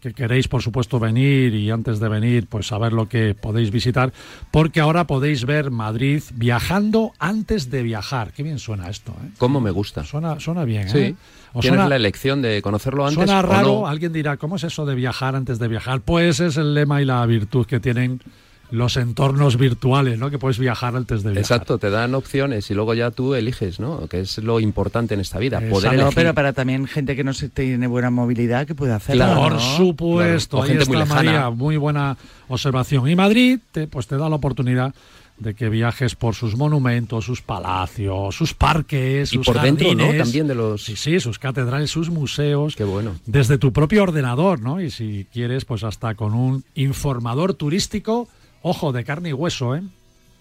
que 0.09 0.13
queréis, 0.13 0.47
por 0.47 0.61
supuesto, 0.61 0.99
venir 0.99 1.53
y 1.53 1.69
antes 1.71 1.99
de 1.99 2.07
venir, 2.09 2.47
pues 2.47 2.67
saber 2.67 2.93
lo 2.93 3.07
que 3.09 3.35
podéis 3.35 3.71
visitar, 3.71 4.11
porque 4.51 4.79
ahora 4.79 5.07
podéis 5.07 5.45
ver 5.45 5.71
Madrid 5.71 6.21
viajando 6.33 7.11
antes 7.19 7.69
de 7.69 7.83
viajar. 7.83 8.31
Qué 8.33 8.43
bien 8.43 8.59
suena 8.59 8.89
esto, 8.89 9.11
¿eh? 9.23 9.29
¿Cómo 9.37 9.59
me 9.61 9.71
gusta? 9.71 10.03
Suena, 10.03 10.39
suena 10.39 10.63
bien, 10.65 10.89
Sí. 10.89 10.97
¿eh? 10.99 11.15
¿Os 11.53 11.61
Tienes 11.61 11.77
suena- 11.79 11.89
la 11.89 11.95
elección 11.95 12.41
de 12.41 12.61
conocerlo 12.61 13.03
antes 13.05 13.15
Suena 13.25 13.39
o 13.39 13.41
raro, 13.41 13.67
no. 13.81 13.87
alguien 13.87 14.13
dirá, 14.13 14.37
¿cómo 14.37 14.57
es 14.57 14.63
eso 14.63 14.85
de 14.85 14.95
viajar 14.95 15.35
antes 15.35 15.59
de 15.59 15.67
viajar? 15.67 16.01
Pues 16.01 16.39
es 16.39 16.57
el 16.57 16.73
lema 16.73 17.01
y 17.01 17.05
la 17.05 17.25
virtud 17.25 17.65
que 17.65 17.79
tienen 17.79 18.21
los 18.69 18.97
entornos 18.97 19.57
virtuales, 19.57 20.19
¿no? 20.19 20.29
Que 20.29 20.37
puedes 20.37 20.59
viajar 20.59 20.95
antes 20.95 21.23
de 21.23 21.31
viajar. 21.31 21.41
Exacto, 21.41 21.77
te 21.77 21.89
dan 21.89 22.13
opciones 22.15 22.69
y 22.69 22.73
luego 22.73 22.93
ya 22.93 23.11
tú 23.11 23.33
eliges, 23.33 23.79
¿no? 23.79 24.07
Que 24.07 24.21
es 24.21 24.37
lo 24.39 24.59
importante 24.59 25.13
en 25.13 25.21
esta 25.21 25.39
vida, 25.39 25.59
poder 25.59 25.69
Exacto. 25.71 25.95
No, 25.95 26.01
elegir. 26.03 26.15
pero 26.15 26.33
para 26.33 26.53
también 26.53 26.87
gente 26.87 27.15
que 27.15 27.23
no 27.23 27.33
se 27.33 27.49
tiene 27.49 27.87
buena 27.87 28.09
movilidad 28.09 28.67
que 28.67 28.75
puede 28.75 28.93
hacerlo. 28.93 29.25
Claro. 29.25 29.41
Por 29.41 29.53
¿no? 29.53 29.59
supuesto, 29.59 30.57
Claro, 30.57 30.71
ahí 30.71 30.77
está 30.77 30.89
muy 30.89 30.97
lejana. 30.97 31.23
María, 31.23 31.49
muy 31.49 31.77
buena 31.77 32.17
observación. 32.49 33.07
Y 33.07 33.15
Madrid, 33.15 33.59
te, 33.71 33.87
pues 33.87 34.07
te 34.07 34.17
da 34.17 34.27
la 34.29 34.35
oportunidad 34.35 34.93
de 35.37 35.53
que 35.53 35.69
viajes 35.69 36.15
por 36.15 36.33
sus 36.33 36.55
monumentos, 36.55 37.25
sus 37.25 37.41
palacios, 37.41 38.35
sus 38.35 38.53
parques, 38.53 39.31
Y 39.31 39.35
sus 39.35 39.45
por 39.45 39.61
dentro. 39.61 39.87
También 39.95 40.47
de 40.47 40.55
los... 40.55 40.83
Sí, 40.83 40.95
sí, 40.95 41.19
sus 41.19 41.37
catedrales, 41.37 41.91
sus 41.91 42.09
museos. 42.09 42.75
Qué 42.75 42.83
bueno. 42.83 43.15
Desde 43.25 43.57
tu 43.57 43.71
propio 43.71 44.03
ordenador, 44.03 44.59
¿no? 44.61 44.81
Y 44.81 44.89
si 44.89 45.27
quieres, 45.31 45.63
pues 45.63 45.83
hasta 45.83 46.15
con 46.15 46.33
un 46.33 46.63
informador 46.73 47.53
turístico, 47.53 48.27
ojo, 48.67 48.91
de 48.91 49.03
carne 49.03 49.29
y 49.29 49.33
hueso, 49.33 49.75
¿eh? 49.75 49.81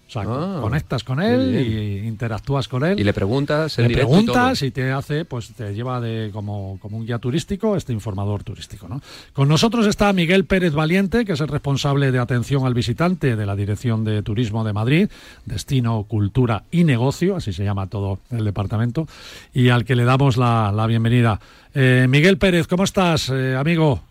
O 0.07 0.09
sea, 0.09 0.21
Ah, 0.21 0.59
conectas 0.61 1.03
con 1.03 1.21
él 1.21 1.53
y 1.59 2.07
interactúas 2.07 2.69
con 2.69 2.85
él. 2.85 2.97
Y 2.97 3.03
le 3.03 3.11
preguntas 3.11 3.77
en 3.77 3.87
Le 3.87 3.91
y 3.91 3.95
preguntas 3.95 4.59
todo. 4.59 4.67
y, 4.67 4.71
te 4.71 4.89
hace, 4.91 5.25
pues 5.25 5.49
te 5.49 5.73
lleva 5.73 5.99
de 5.99 6.29
como, 6.31 6.79
como 6.81 6.97
un 6.97 7.05
guía 7.05 7.19
turístico, 7.19 7.75
este 7.75 7.91
informador 7.91 8.41
turístico. 8.43 8.87
¿no? 8.87 9.01
Con 9.33 9.49
nosotros 9.49 9.85
está 9.85 10.13
Miguel 10.13 10.45
Pérez 10.45 10.71
Valiente, 10.71 11.25
que 11.25 11.33
es 11.33 11.41
el 11.41 11.49
responsable 11.49 12.13
de 12.13 12.19
atención 12.19 12.65
al 12.65 12.73
visitante 12.73 13.35
de 13.35 13.45
la 13.45 13.57
Dirección 13.57 14.05
de 14.05 14.23
Turismo 14.23 14.63
de 14.63 14.71
Madrid, 14.71 15.09
Destino, 15.45 16.05
Cultura 16.07 16.63
y 16.71 16.85
Negocio, 16.85 17.35
así 17.35 17.51
se 17.51 17.65
llama 17.65 17.87
todo 17.87 18.19
el 18.31 18.45
departamento, 18.45 19.09
y 19.53 19.69
al 19.69 19.83
que 19.83 19.97
le 19.97 20.05
damos 20.05 20.37
la, 20.37 20.71
la 20.73 20.87
bienvenida. 20.87 21.41
Eh, 21.73 22.05
Miguel 22.07 22.37
Pérez, 22.37 22.67
¿cómo 22.67 22.85
estás, 22.85 23.29
eh, 23.29 23.57
amigo? 23.57 24.01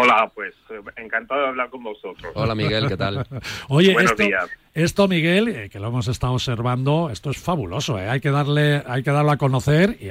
Hola, 0.00 0.30
pues 0.34 0.54
eh, 0.70 0.80
encantado 0.96 1.40
de 1.42 1.46
hablar 1.48 1.70
con 1.70 1.82
vosotros. 1.82 2.32
Hola 2.34 2.54
Miguel, 2.54 2.88
¿qué 2.88 2.96
tal? 2.96 3.26
Oye, 3.68 3.92
Buenos 3.92 4.12
esto, 4.12 4.22
días. 4.24 4.50
esto, 4.74 5.08
Miguel, 5.08 5.48
eh, 5.48 5.68
que 5.70 5.78
lo 5.80 5.88
hemos 5.88 6.08
estado 6.08 6.34
observando, 6.34 7.10
esto 7.10 7.30
es 7.30 7.38
fabuloso, 7.38 7.98
¿eh? 7.98 8.08
hay 8.08 8.20
que 8.20 8.30
darle, 8.30 8.82
hay 8.86 9.02
que 9.02 9.10
darlo 9.10 9.30
a 9.32 9.36
conocer 9.36 9.96
y, 10.00 10.08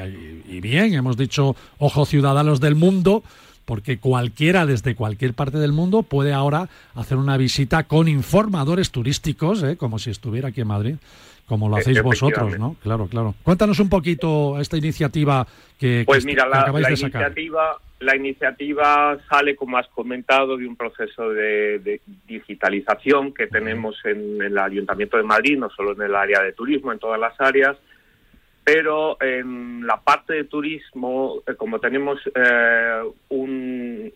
y 0.55 0.61
bien, 0.61 0.93
hemos 0.93 1.17
dicho, 1.17 1.55
ojo 1.77 2.05
ciudadanos 2.05 2.59
del 2.59 2.75
mundo, 2.75 3.23
porque 3.65 3.97
cualquiera 3.97 4.65
desde 4.65 4.93
cualquier 4.95 5.33
parte 5.33 5.57
del 5.57 5.71
mundo 5.71 6.03
puede 6.03 6.33
ahora 6.33 6.69
hacer 6.93 7.17
una 7.17 7.35
visita 7.37 7.83
con 7.83 8.07
informadores 8.07 8.91
turísticos, 8.91 9.63
¿eh? 9.63 9.75
como 9.77 9.97
si 9.99 10.11
estuviera 10.11 10.49
aquí 10.49 10.61
en 10.61 10.67
Madrid, 10.67 10.95
como 11.47 11.67
lo 11.69 11.77
hacéis 11.77 12.01
vosotros. 12.03 12.57
¿no? 12.59 12.75
Claro, 12.83 13.07
claro. 13.07 13.33
Cuéntanos 13.43 13.79
un 13.79 13.89
poquito 13.89 14.59
esta 14.59 14.77
iniciativa 14.77 15.47
que, 15.79 15.99
que 15.99 16.03
Pues 16.05 16.19
est- 16.19 16.25
mira, 16.27 16.43
que 16.43 16.49
la, 16.49 16.61
acabáis 16.61 16.83
la 16.83 16.89
de 16.89 16.97
sacar. 16.97 17.21
iniciativa, 17.23 17.77
la 18.05 18.15
iniciativa 18.15 19.17
sale, 19.29 19.55
como 19.55 19.77
has 19.77 19.87
comentado, 19.89 20.57
de 20.57 20.67
un 20.67 20.75
proceso 20.75 21.29
de, 21.29 21.79
de 21.79 22.01
digitalización 22.27 23.33
que 23.33 23.47
tenemos 23.47 23.97
en, 24.05 24.41
el 24.41 24.57
Ayuntamiento 24.57 25.17
de 25.17 25.23
Madrid, 25.23 25.57
no 25.57 25.69
solo 25.69 25.93
en 25.93 26.01
el 26.01 26.15
área 26.15 26.41
de 26.41 26.53
turismo, 26.53 26.91
en 26.91 26.99
todas 26.99 27.19
las 27.19 27.39
áreas, 27.39 27.77
pero 28.63 29.17
en 29.21 29.85
la 29.85 29.97
parte 30.01 30.33
de 30.33 30.43
turismo, 30.45 31.41
eh, 31.45 31.55
como 31.55 31.79
tenemos 31.79 32.19
eh, 32.33 33.01
un 33.29 34.13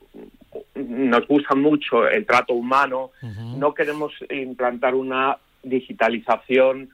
nos 0.76 1.28
gusta 1.28 1.54
mucho 1.56 2.08
el 2.08 2.26
trato 2.26 2.54
humano, 2.54 3.12
no 3.58 3.74
queremos 3.74 4.14
implantar 4.30 4.96
una 4.96 5.38
digitalización 5.62 6.90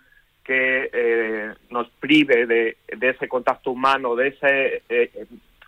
que 0.45 0.89
eh, 0.93 1.53
nos 1.71 1.89
prive 1.99 2.45
de, 2.45 2.77
de 2.95 3.09
ese 3.09 3.27
contacto 3.27 3.71
humano, 3.71 4.15
de 4.15 4.27
ese 4.27 4.83
eh, 4.87 5.25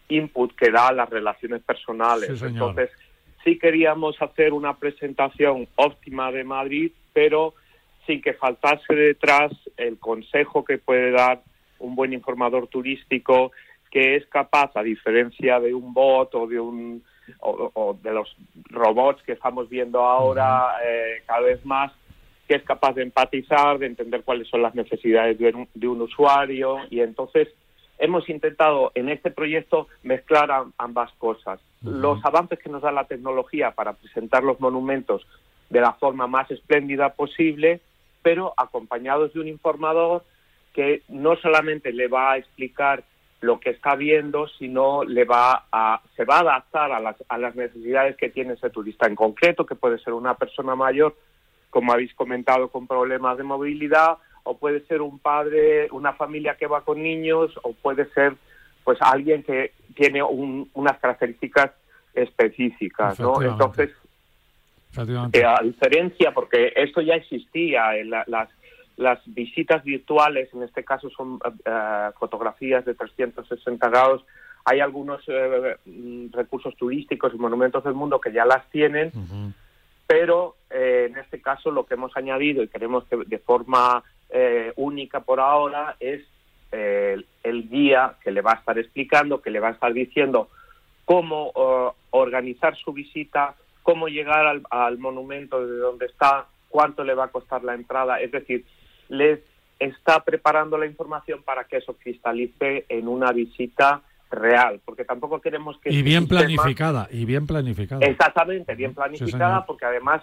input 0.10 0.56
que 0.56 0.72
da 0.72 0.90
a 0.90 0.94
las 0.94 1.10
relaciones 1.10 1.62
personales. 1.64 2.40
Sí. 2.40 2.46
Entonces, 2.46 2.90
sí 3.44 3.58
queríamos 3.58 4.22
hacer 4.22 4.54
una 4.54 4.76
presentación 4.76 5.68
óptima 5.76 6.32
de 6.32 6.44
Madrid, 6.44 6.92
pero 7.14 7.54
sin 8.06 8.22
que 8.22 8.34
faltase 8.34 8.94
detrás 8.94 9.52
el 9.76 9.98
consejo 10.00 10.64
que 10.64 10.78
puede 10.78 11.12
dar 11.12 11.42
un 11.80 11.96
buen 11.96 12.14
informador 12.14 12.68
turístico 12.68 13.52
que 13.92 14.16
es 14.16 14.26
capaz, 14.28 14.72
a 14.76 14.84
diferencia 14.84 15.60
de 15.60 15.74
un 15.74 15.94
bot 15.94 16.34
o 16.36 16.48
de 16.48 16.60
un 16.60 17.04
o, 17.40 17.72
o 17.74 17.94
de 18.02 18.12
los 18.12 18.36
robots 18.70 19.22
que 19.24 19.34
estamos 19.34 19.70
viendo 19.70 20.02
ahora 20.02 20.76
eh, 20.86 21.24
cada 21.26 21.42
vez 21.42 21.66
más, 21.66 21.92
que 22.48 22.56
es 22.56 22.64
capaz 22.64 22.94
de 22.94 23.04
empatizar, 23.04 23.78
de 23.78 23.88
entender 23.88 24.24
cuáles 24.24 24.48
son 24.48 24.62
las 24.62 24.76
necesidades 24.76 25.38
de 25.38 25.50
un, 25.50 25.68
de 25.74 25.88
un 25.88 26.02
usuario 26.02 26.78
y 26.90 27.02
entonces 27.02 27.50
hemos 27.98 28.30
intentado 28.30 28.92
en 28.96 29.10
este 29.10 29.32
proyecto 29.32 29.88
mezclar 30.04 30.52
am- 30.52 30.74
ambas 30.78 31.12
cosas. 31.14 31.60
Los 31.82 32.24
avances 32.26 32.60
que 32.60 32.70
nos 32.70 32.82
da 32.82 32.92
la 32.92 33.06
tecnología 33.06 33.72
para 33.72 33.94
presentar 33.94 34.44
los 34.44 34.60
monumentos 34.60 35.26
de 35.70 35.82
la 35.82 35.94
forma 35.94 36.28
más 36.28 36.50
espléndida 36.52 37.14
posible, 37.14 37.82
pero 38.22 38.54
acompañados 38.58 39.34
de 39.34 39.40
un 39.40 39.48
informador 39.48 40.24
que 40.74 41.02
no 41.08 41.36
solamente 41.38 41.92
le 41.92 42.08
va 42.08 42.34
a 42.34 42.38
explicar 42.38 43.04
lo 43.42 43.60
que 43.60 43.70
está 43.70 43.96
viendo, 43.96 44.48
sino 44.48 45.04
le 45.04 45.24
va 45.24 45.66
a, 45.72 46.02
se 46.16 46.26
va 46.26 46.38
a 46.38 46.42
adaptar 46.42 46.92
a 46.92 47.00
las, 47.00 47.16
a 47.30 47.38
las 47.38 47.56
necesidades 47.56 48.16
que 48.18 48.30
tiene 48.30 48.54
ese 48.54 48.70
turista 48.72 49.06
en 49.08 49.16
concreto, 49.16 49.66
que 49.66 49.76
puede 49.76 50.00
ser 50.00 50.14
una 50.14 50.34
persona 50.34 50.76
mayor, 50.76 51.16
como 51.70 51.94
habéis 51.94 52.14
comentado, 52.16 52.70
con 52.70 52.88
problemas 52.88 53.38
de 53.38 53.44
movilidad, 53.44 54.18
o 54.48 54.58
puede 54.58 54.82
ser 54.88 55.02
un 55.02 55.20
padre, 55.20 55.88
una 55.92 56.14
familia 56.14 56.56
que 56.56 56.68
va 56.68 56.82
con 56.82 57.02
niños, 57.02 57.52
o 57.64 57.74
puede 57.74 58.06
ser 58.14 58.34
pues 58.84 58.98
alguien 59.02 59.44
que 59.44 59.74
tiene 59.96 60.24
un- 60.24 60.70
unas 60.74 60.98
características 61.00 61.72
específicas, 62.14 63.20
¿no? 63.20 63.34
Entonces, 63.52 63.90
eh, 65.34 65.44
a 65.46 65.60
diferencia, 65.64 66.34
porque 66.34 66.72
esto 66.76 67.02
ya 67.02 67.16
existía, 67.16 67.98
en 67.98 68.10
la- 68.10 68.24
las, 68.28 68.50
las 68.96 69.20
visitas 69.26 69.84
virtuales, 69.84 70.50
en 70.54 70.64
este 70.64 70.84
caso 70.84 71.10
son 71.10 71.40
eh, 71.46 71.50
eh, 71.66 72.10
fotografías 72.18 72.86
de 72.86 72.94
360 72.96 73.90
grados, 73.90 74.26
hay 74.66 74.80
algunos 74.80 75.22
eh, 75.28 75.76
mm, 75.86 76.28
recursos 76.34 76.76
turísticos 76.78 77.34
y 77.34 77.38
monumentos 77.38 77.84
del 77.84 77.94
mundo 77.94 78.20
que 78.20 78.32
ya 78.34 78.46
las 78.46 78.68
tienen, 78.70 79.12
pero 80.08 80.56
eh, 80.70 81.08
en 81.12 81.18
este 81.18 81.42
caso 81.42 81.72
lo 81.72 81.86
que 81.86 81.94
hemos 81.96 82.16
añadido 82.18 82.64
y 82.64 82.68
queremos 82.70 83.04
que 83.06 83.18
de 83.18 83.38
forma 83.40 84.04
eh, 84.30 84.74
única 84.76 85.22
por 85.22 85.40
ahora 85.40 85.96
es 86.00 86.22
eh, 86.72 87.14
el, 87.16 87.26
el 87.44 87.70
guía 87.70 88.16
que 88.24 88.32
le 88.32 88.42
va 88.42 88.52
a 88.52 88.56
estar 88.56 88.78
explicando, 88.78 89.42
que 89.42 89.50
le 89.52 89.60
va 89.60 89.70
a 89.70 89.72
estar 89.72 89.94
diciendo 89.94 90.50
cómo 91.06 91.52
eh, 91.56 91.90
organizar 92.12 92.76
su 92.76 92.92
visita, 92.94 93.56
cómo 93.84 94.08
llegar 94.10 94.46
al, 94.46 94.64
al 94.70 94.98
monumento 94.98 95.66
de 95.66 95.78
donde 95.78 96.08
está, 96.08 96.46
cuánto 96.70 97.04
le 97.06 97.14
va 97.14 97.26
a 97.26 97.30
costar 97.30 97.64
la 97.64 97.74
entrada, 97.74 98.20
es 98.20 98.32
decir, 98.32 98.66
les 99.08 99.40
está 99.80 100.24
preparando 100.24 100.78
la 100.78 100.86
información 100.86 101.44
para 101.44 101.64
que 101.64 101.78
eso 101.78 101.96
cristalice 101.98 102.86
en 102.90 103.08
una 103.08 103.32
visita 103.32 104.02
real, 104.30 104.82
porque 104.84 105.06
tampoco 105.06 105.40
queremos 105.40 105.78
que 105.80 105.90
Y 105.90 106.02
bien 106.02 106.24
sistema- 106.24 106.42
planificada, 106.42 107.08
y 107.12 107.24
bien 107.24 107.48
planificada. 107.48 108.06
Exactamente, 108.06 108.76
bien 108.76 108.94
planificada, 108.94 109.66
porque 109.66 109.86
además 109.86 110.22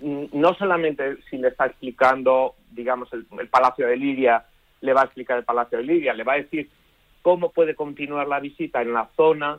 no 0.00 0.54
solamente 0.54 1.16
si 1.30 1.38
le 1.38 1.48
está 1.48 1.66
explicando, 1.66 2.54
digamos, 2.72 3.12
el, 3.12 3.26
el 3.38 3.48
Palacio 3.48 3.86
de 3.86 3.96
Liria, 3.96 4.44
le 4.80 4.92
va 4.92 5.02
a 5.02 5.04
explicar 5.04 5.38
el 5.38 5.44
Palacio 5.44 5.78
de 5.78 5.84
Liria, 5.84 6.12
le 6.14 6.24
va 6.24 6.34
a 6.34 6.36
decir 6.36 6.68
cómo 7.22 7.50
puede 7.52 7.74
continuar 7.74 8.26
la 8.28 8.40
visita 8.40 8.82
en 8.82 8.92
la 8.92 9.08
zona, 9.16 9.58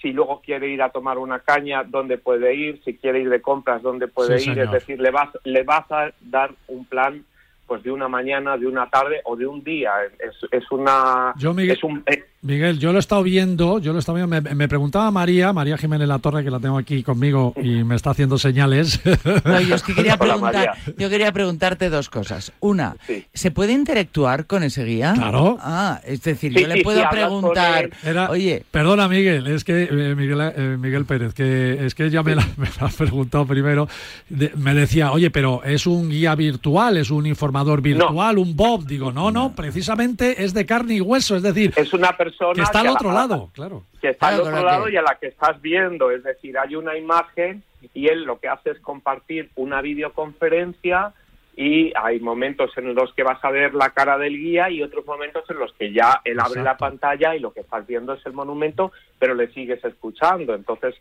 si 0.00 0.12
luego 0.12 0.40
quiere 0.44 0.68
ir 0.68 0.82
a 0.82 0.90
tomar 0.90 1.16
una 1.18 1.40
caña, 1.40 1.82
dónde 1.84 2.18
puede 2.18 2.54
ir, 2.54 2.82
si 2.84 2.96
quiere 2.96 3.20
ir 3.20 3.30
de 3.30 3.40
compras, 3.40 3.82
dónde 3.82 4.08
puede 4.08 4.38
Sí, 4.38 4.50
ir, 4.50 4.56
señor. 4.56 4.66
es 4.76 4.80
decir, 4.80 5.00
le 5.00 5.10
vas, 5.10 5.30
le 5.44 5.62
vas 5.62 5.90
a 5.92 6.10
dar 6.20 6.50
un 6.68 6.84
plan 6.84 7.24
pues 7.66 7.82
de 7.82 7.90
una 7.90 8.08
mañana, 8.08 8.58
de 8.58 8.66
una 8.66 8.90
tarde 8.90 9.22
o 9.24 9.36
de 9.36 9.46
un 9.46 9.64
día. 9.64 9.92
Es, 10.18 10.36
es 10.50 10.70
una 10.70 11.32
Yo, 11.38 11.54
Miguel- 11.54 11.76
es 11.76 11.82
un, 11.84 12.02
eh, 12.06 12.22
Miguel, 12.44 12.78
yo 12.78 12.92
lo 12.92 12.98
he 12.98 13.00
estado 13.00 13.22
viendo, 13.22 13.78
yo 13.78 13.92
lo 13.92 13.98
he 13.98 14.00
estado 14.00 14.16
viendo, 14.16 14.28
me, 14.42 14.54
me 14.54 14.68
preguntaba 14.68 15.10
María, 15.10 15.54
María 15.54 15.78
Jiménez 15.78 16.06
La 16.06 16.18
Torre, 16.18 16.44
que 16.44 16.50
la 16.50 16.60
tengo 16.60 16.76
aquí 16.76 17.02
conmigo 17.02 17.54
y 17.56 17.82
me 17.84 17.94
está 17.96 18.10
haciendo 18.10 18.36
señales. 18.36 19.00
No, 19.44 19.60
yo 19.60 19.74
es 19.76 19.82
que 19.82 19.94
quería 19.94 20.14
Hola, 20.20 20.34
preguntar, 20.34 20.54
María. 20.76 20.94
yo 20.98 21.08
quería 21.08 21.32
preguntarte 21.32 21.88
dos 21.88 22.10
cosas. 22.10 22.52
Una, 22.60 22.96
Sí. 23.06 23.24
¿se 23.32 23.50
puede 23.50 23.72
interactuar 23.72 24.46
con 24.46 24.62
ese 24.62 24.84
guía? 24.84 25.14
Claro. 25.14 25.56
Ah, 25.60 26.00
es 26.04 26.22
decir, 26.22 26.52
Sí, 26.52 26.60
yo 26.60 26.68
le 26.68 26.74
sí, 26.76 26.82
puedo 26.82 27.02
preguntar. 27.10 27.88
Era- 28.04 28.28
oye, 28.30 28.62
Perdona, 28.70 29.08
Miguel, 29.08 29.46
es 29.46 29.64
que 29.64 29.84
eh, 29.90 30.14
Miguel, 30.14 30.52
eh, 30.54 30.76
Miguel 30.78 31.06
Pérez, 31.06 31.32
que 31.32 31.86
es 31.86 31.94
que 31.94 32.10
ya 32.10 32.22
me, 32.22 32.34
la, 32.34 32.46
me 32.58 32.66
la 32.78 32.86
has 32.88 32.94
preguntado 32.94 33.46
primero. 33.46 33.88
De- 34.28 34.52
me 34.56 34.74
decía, 34.74 35.12
oye, 35.12 35.30
pero 35.30 35.62
es 35.64 35.86
un 35.86 36.10
guía 36.10 36.34
virtual, 36.34 36.98
es 36.98 37.10
un 37.10 37.24
informador 37.26 37.80
virtual, 37.80 38.36
un 38.36 38.54
Bob. 38.54 38.84
Digo, 38.86 39.12
no, 39.12 39.30
no, 39.30 39.54
precisamente 39.54 40.44
es 40.44 40.52
de 40.52 40.66
carne 40.66 40.96
y 40.96 41.00
hueso, 41.00 41.36
es 41.36 41.42
decir, 41.42 41.72
Es 41.76 41.92
una 41.94 42.14
persona 42.14 42.33
que 42.54 42.62
está 42.62 42.80
al 42.80 42.86
la- 42.86 42.92
otro 42.92 43.12
lado, 43.12 43.50
claro. 43.54 43.82
que 44.00 44.10
está 44.10 44.28
Claro, 44.28 44.42
al 44.44 44.52
otro 44.54 44.64
lado 44.66 44.84
que- 44.86 44.92
y 44.92 44.96
a 44.96 45.02
la 45.02 45.16
que 45.20 45.26
estás 45.28 45.60
viendo. 45.62 46.10
Es 46.10 46.22
decir, 46.24 46.58
hay 46.58 46.76
una 46.76 46.96
imagen 46.96 47.62
y 47.94 48.08
él 48.08 48.24
lo 48.24 48.38
que 48.38 48.48
hace 48.48 48.70
es 48.70 48.80
compartir 48.80 49.50
una 49.56 49.80
videoconferencia 49.82 51.12
y 51.56 51.92
hay 51.96 52.18
momentos 52.20 52.76
en 52.76 52.94
los 52.94 53.12
que 53.14 53.22
vas 53.22 53.42
a 53.44 53.50
ver 53.50 53.74
la 53.74 53.90
cara 53.90 54.18
del 54.18 54.36
guía 54.36 54.70
y 54.70 54.82
otros 54.82 55.06
momentos 55.06 55.44
en 55.48 55.58
los 55.58 55.72
que 55.74 55.92
ya 55.92 56.20
él 56.24 56.40
abre 56.40 56.62
la 56.62 56.76
pantalla 56.76 57.36
y 57.36 57.40
lo 57.40 57.52
que 57.52 57.60
estás 57.60 57.86
viendo 57.86 58.12
es 58.14 58.26
el 58.26 58.32
monumento, 58.32 58.90
pero 59.18 59.34
le 59.34 59.48
sigues 59.52 59.84
escuchando. 59.84 60.54
Entonces, 60.54 60.94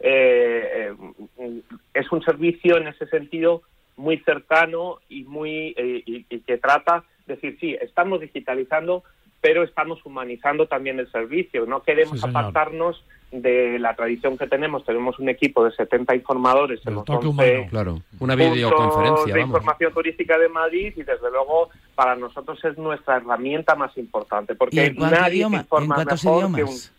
eh, 0.00 0.92
eh, 1.38 1.60
es 1.94 2.10
un 2.10 2.22
servicio 2.22 2.76
en 2.78 2.88
ese 2.88 3.06
sentido 3.06 3.62
muy 3.96 4.18
cercano 4.20 4.98
y 5.08 5.24
muy 5.24 5.74
eh, 5.76 6.02
y, 6.06 6.24
y 6.28 6.40
que 6.40 6.56
trata 6.58 7.04
de 7.26 7.34
decir 7.34 7.58
sí 7.60 7.76
estamos 7.80 8.20
digitalizando 8.20 9.04
pero 9.40 9.62
estamos 9.62 10.04
humanizando 10.04 10.66
también 10.66 10.98
el 10.98 11.10
servicio 11.10 11.64
no 11.66 11.82
queremos 11.82 12.20
Sí, 12.20 12.26
apartarnos 12.28 13.04
de 13.32 13.78
la 13.78 13.94
tradición 13.94 14.36
que 14.36 14.46
tenemos 14.48 14.84
tenemos 14.84 15.18
un 15.20 15.28
equipo 15.28 15.64
de 15.64 15.70
70 15.70 16.14
informadores 16.16 16.80
en 16.84 16.88
El 16.88 16.94
los 16.96 17.04
toque 17.04 17.26
11 17.28 17.28
humano. 17.28 17.66
Claro, 17.70 17.98
una 18.18 18.34
videoconferencia, 18.34 19.24
de 19.34 19.40
vamos. 19.40 19.46
información 19.56 19.92
turística 19.94 20.36
de 20.38 20.48
Madrid 20.48 20.92
y 20.96 21.02
desde 21.04 21.30
luego 21.30 21.70
para 21.94 22.16
nosotros 22.16 22.58
es 22.64 22.76
nuestra 22.76 23.18
herramienta 23.18 23.74
más 23.76 23.96
importante 23.96 24.54
¿y 24.54 24.56
porque 24.56 24.86
en 24.86 24.96
cuántos, 24.96 25.20
nadie 25.20 25.36
idioma- 25.36 25.58
informa 25.60 25.96
mejor 25.98 26.08
que 26.08 26.36
un 26.44 26.52
idiomas? 26.54 26.92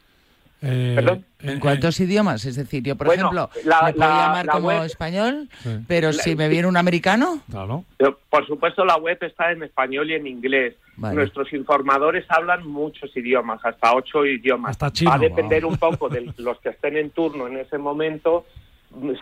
Eh, 0.64 0.94
Perdón. 0.96 1.26
¿En 1.40 1.60
cuántos 1.60 2.00
idiomas? 2.00 2.46
Es 2.46 2.56
decir, 2.56 2.84
yo, 2.84 2.96
por 2.96 3.08
Bueno, 3.08 3.32
ejemplo, 3.32 3.50
la- 3.66 3.82
me 3.84 3.94
puedo 3.94 4.10
la- 4.10 4.22
llamar 4.22 4.46
la 4.46 4.52
como 4.52 4.68
web- 4.68 4.84
español, 4.84 5.50
Sí. 5.64 5.70
pero 5.88 6.12
La- 6.12 6.22
si 6.22 6.36
me 6.36 6.48
viene 6.50 6.68
un 6.68 6.78
americano, 6.78 7.42
Claro. 7.50 7.84
Pero, 7.98 8.20
Por 8.30 8.46
supuesto, 8.48 8.86
la 8.86 8.96
web 8.98 9.18
está 9.22 9.52
en 9.52 9.64
español 9.64 10.10
y 10.12 10.14
en 10.14 10.26
inglés. 10.28 10.76
Vale. 10.98 11.16
Nuestros 11.16 11.52
informadores 11.52 12.26
hablan 12.30 12.66
muchos 12.68 13.16
idiomas, 13.18 13.60
hasta 13.66 13.94
ocho 13.94 14.26
idiomas. 14.26 14.72
Hasta 14.72 14.92
chino, 14.92 15.10
Va 15.12 15.16
a 15.18 15.20
depender 15.20 15.64
wow. 15.64 15.72
un 15.72 15.78
poco 15.78 16.08
de 16.10 16.22
los 16.38 16.60
que 16.60 16.70
estén 16.70 16.96
en 16.96 17.10
turno 17.10 17.48
en 17.48 17.58
ese 17.58 17.78
momento, 17.78 18.46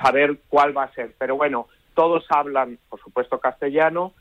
saber 0.01 0.37
cuál 0.49 0.75
va 0.77 0.83
a 0.83 0.93
ser. 0.93 1.13
Pero 1.17 1.37
bueno, 1.37 1.67
todos 1.95 2.25
hablan, 2.29 2.77
por 2.89 2.99
supuesto, 3.01 3.39
castellano, 3.39 4.13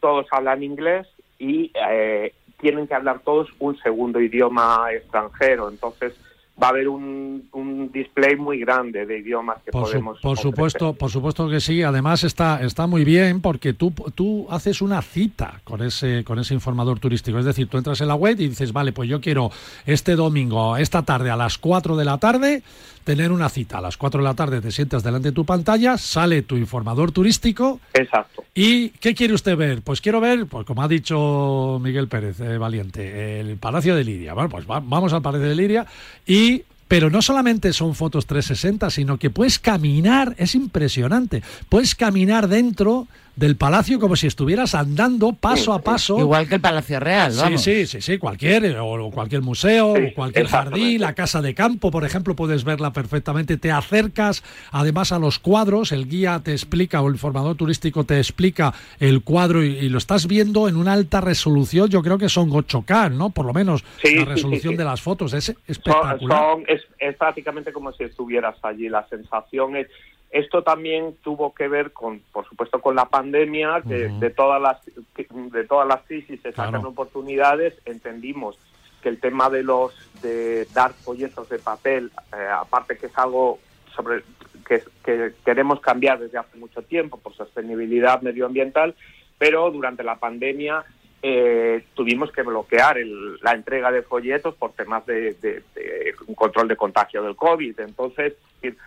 todos 0.00 0.26
hablan 0.30 0.62
inglés 0.62 1.06
y 1.38 1.70
eh, 1.74 2.32
tienen 2.60 2.86
que 2.86 2.94
hablar 2.94 3.20
todos 3.20 3.48
un 3.58 3.76
segundo 3.78 4.20
idioma 4.20 4.86
extranjero. 4.92 5.68
Entonces, 5.68 6.14
va 6.62 6.66
a 6.66 6.70
haber 6.70 6.88
un, 6.88 7.48
un 7.52 7.90
display 7.92 8.36
muy 8.36 8.58
grande 8.60 9.06
de 9.06 9.18
idiomas 9.18 9.58
que 9.64 9.70
Por, 9.70 9.86
su- 9.86 9.92
podemos 9.92 10.20
por 10.20 10.32
ofrecer. 10.32 10.50
supuesto, 10.50 10.92
por 10.94 11.10
supuesto 11.10 11.48
que 11.48 11.60
sí. 11.60 11.82
Además 11.82 12.24
está 12.24 12.62
está 12.62 12.86
muy 12.86 13.04
bien 13.04 13.40
porque 13.40 13.72
tú 13.72 13.92
tú 14.14 14.46
haces 14.50 14.82
una 14.82 15.00
cita 15.02 15.60
con 15.64 15.82
ese 15.82 16.22
con 16.24 16.38
ese 16.38 16.54
informador 16.54 16.98
turístico. 16.98 17.38
Es 17.38 17.44
decir, 17.44 17.68
tú 17.68 17.78
entras 17.78 18.00
en 18.00 18.08
la 18.08 18.14
web 18.14 18.36
y 18.40 18.48
dices, 18.48 18.72
vale, 18.72 18.92
pues 18.92 19.08
yo 19.08 19.20
quiero 19.20 19.50
este 19.86 20.16
domingo, 20.16 20.76
esta 20.76 21.02
tarde 21.02 21.30
a 21.30 21.36
las 21.36 21.56
4 21.58 21.96
de 21.96 22.04
la 22.04 22.18
tarde 22.18 22.62
tener 23.04 23.32
una 23.32 23.48
cita. 23.48 23.78
A 23.78 23.80
las 23.80 23.96
4 23.96 24.20
de 24.20 24.24
la 24.28 24.34
tarde 24.34 24.60
te 24.60 24.70
sientas 24.70 25.02
delante 25.02 25.28
de 25.28 25.32
tu 25.32 25.44
pantalla, 25.44 25.96
sale 25.98 26.42
tu 26.42 26.56
informador 26.56 27.12
turístico 27.12 27.80
Exacto. 27.94 28.44
¿Y 28.54 28.90
qué 28.90 29.14
quiere 29.14 29.34
usted 29.34 29.56
ver? 29.56 29.82
Pues 29.82 30.00
quiero 30.00 30.20
ver, 30.20 30.46
pues 30.46 30.66
como 30.66 30.82
ha 30.82 30.88
dicho 30.88 31.78
Miguel 31.82 32.08
Pérez 32.08 32.40
eh, 32.40 32.58
Valiente, 32.58 33.40
el 33.40 33.56
Palacio 33.56 33.94
de 33.94 34.04
Liria. 34.04 34.34
Bueno, 34.34 34.48
pues 34.50 34.66
va- 34.68 34.80
vamos 34.80 35.12
al 35.12 35.22
Palacio 35.22 35.48
de 35.48 35.54
Liria 35.54 35.86
y 36.26 36.62
pero 36.88 37.08
no 37.08 37.22
solamente 37.22 37.72
son 37.72 37.94
fotos 37.94 38.26
360, 38.26 38.90
sino 38.90 39.16
que 39.16 39.30
puedes 39.30 39.60
caminar, 39.60 40.34
es 40.38 40.56
impresionante. 40.56 41.40
Puedes 41.68 41.94
caminar 41.94 42.48
dentro 42.48 43.06
del 43.40 43.56
palacio 43.56 43.98
como 43.98 44.16
si 44.16 44.26
estuvieras 44.26 44.74
andando 44.74 45.32
paso 45.32 45.72
a 45.72 45.80
paso. 45.80 46.18
igual 46.18 46.46
que 46.46 46.56
el 46.56 46.60
Palacio 46.60 47.00
Real, 47.00 47.32
Sí, 47.32 47.40
vamos. 47.40 47.62
sí, 47.62 47.86
sí, 47.86 48.00
sí, 48.02 48.18
cualquier, 48.18 48.66
eh, 48.66 48.78
o 48.78 49.10
cualquier 49.10 49.40
museo, 49.40 49.94
Sí, 49.96 50.02
o 50.10 50.14
cualquier 50.14 50.46
jardín, 50.46 51.00
la 51.00 51.14
casa 51.14 51.40
de 51.40 51.54
campo, 51.54 51.90
por 51.90 52.04
ejemplo, 52.04 52.36
puedes 52.36 52.64
verla 52.64 52.92
perfectamente. 52.92 53.56
Te 53.56 53.72
acercas 53.72 54.44
además 54.72 55.10
a 55.12 55.18
los 55.18 55.38
cuadros, 55.38 55.90
el 55.90 56.06
guía 56.06 56.40
te 56.44 56.52
explica 56.52 57.00
o 57.00 57.08
el 57.08 57.16
formador 57.16 57.56
turístico 57.56 58.04
te 58.04 58.18
explica 58.18 58.74
el 58.98 59.22
cuadro 59.22 59.64
y, 59.64 59.70
y 59.70 59.88
lo 59.88 59.96
estás 59.98 60.26
viendo 60.26 60.68
en 60.68 60.76
una 60.76 60.92
alta 60.92 61.22
resolución. 61.22 61.88
Yo 61.88 62.02
creo 62.02 62.18
que 62.18 62.28
son 62.28 62.50
8K, 62.50 63.10
¿no? 63.12 63.30
Por 63.30 63.46
lo 63.46 63.54
menos 63.54 63.82
Sí, 64.02 64.16
la 64.16 64.20
sí, 64.22 64.24
resolución 64.26 64.72
sí, 64.72 64.76
sí. 64.76 64.76
de 64.76 64.84
las 64.84 65.00
fotos 65.00 65.32
es 65.32 65.44
Son- 65.46 65.56
espectacular. 65.66 66.38
son- 66.38 66.64
es, 66.68 66.82
es 66.98 67.16
prácticamente 67.16 67.72
como 67.72 67.90
si 67.92 68.04
estuvieras 68.04 68.56
allí. 68.62 68.90
La 68.90 69.08
sensación 69.08 69.76
es. 69.76 69.86
Esto 70.30 70.62
también 70.62 71.16
tuvo 71.22 71.52
que 71.54 71.66
ver 71.66 71.92
con, 71.92 72.20
por 72.32 72.46
supuesto, 72.48 72.80
con 72.80 72.94
la 72.94 73.06
pandemia, 73.06 73.82
que 73.86 74.08
de 74.08 74.30
todas 74.30 74.62
las 74.62 74.78
de 74.84 75.64
todas 75.64 75.88
las 75.88 76.02
crisis 76.02 76.40
se 76.40 76.52
sacan 76.52 76.70
Claro. 76.82 76.88
oportunidades. 76.90 77.74
Entendimos 77.84 78.56
que 79.02 79.08
el 79.08 79.18
tema 79.18 79.50
de 79.50 79.62
los 79.64 79.92
de 80.22 80.66
dar 80.74 80.92
folletos 80.92 81.48
de 81.48 81.58
papel, 81.58 82.12
eh, 82.32 82.46
aparte 82.52 82.96
que 82.96 83.06
es 83.06 83.18
algo 83.18 83.58
sobre 83.96 84.22
que, 84.68 84.82
que 85.04 85.32
queremos 85.44 85.80
cambiar 85.80 86.20
desde 86.20 86.38
hace 86.38 86.56
mucho 86.58 86.82
tiempo 86.82 87.16
por 87.16 87.34
sostenibilidad 87.34 88.22
medioambiental, 88.22 88.94
pero 89.36 89.70
durante 89.70 90.04
la 90.04 90.16
pandemia 90.16 90.84
eh, 91.22 91.84
tuvimos 91.94 92.32
que 92.32 92.42
bloquear 92.42 92.96
el- 92.98 93.36
la 93.42 93.52
entrega 93.52 93.90
de 93.92 94.02
folletos 94.02 94.54
por 94.54 94.72
temas 94.72 95.04
de, 95.06 95.34
de- 95.34 95.62
de 95.74 96.14
control 96.34 96.68
de 96.68 96.76
contagio 96.76 97.22
del 97.22 97.36
COVID. 97.36 97.78
Entonces, 97.80 98.34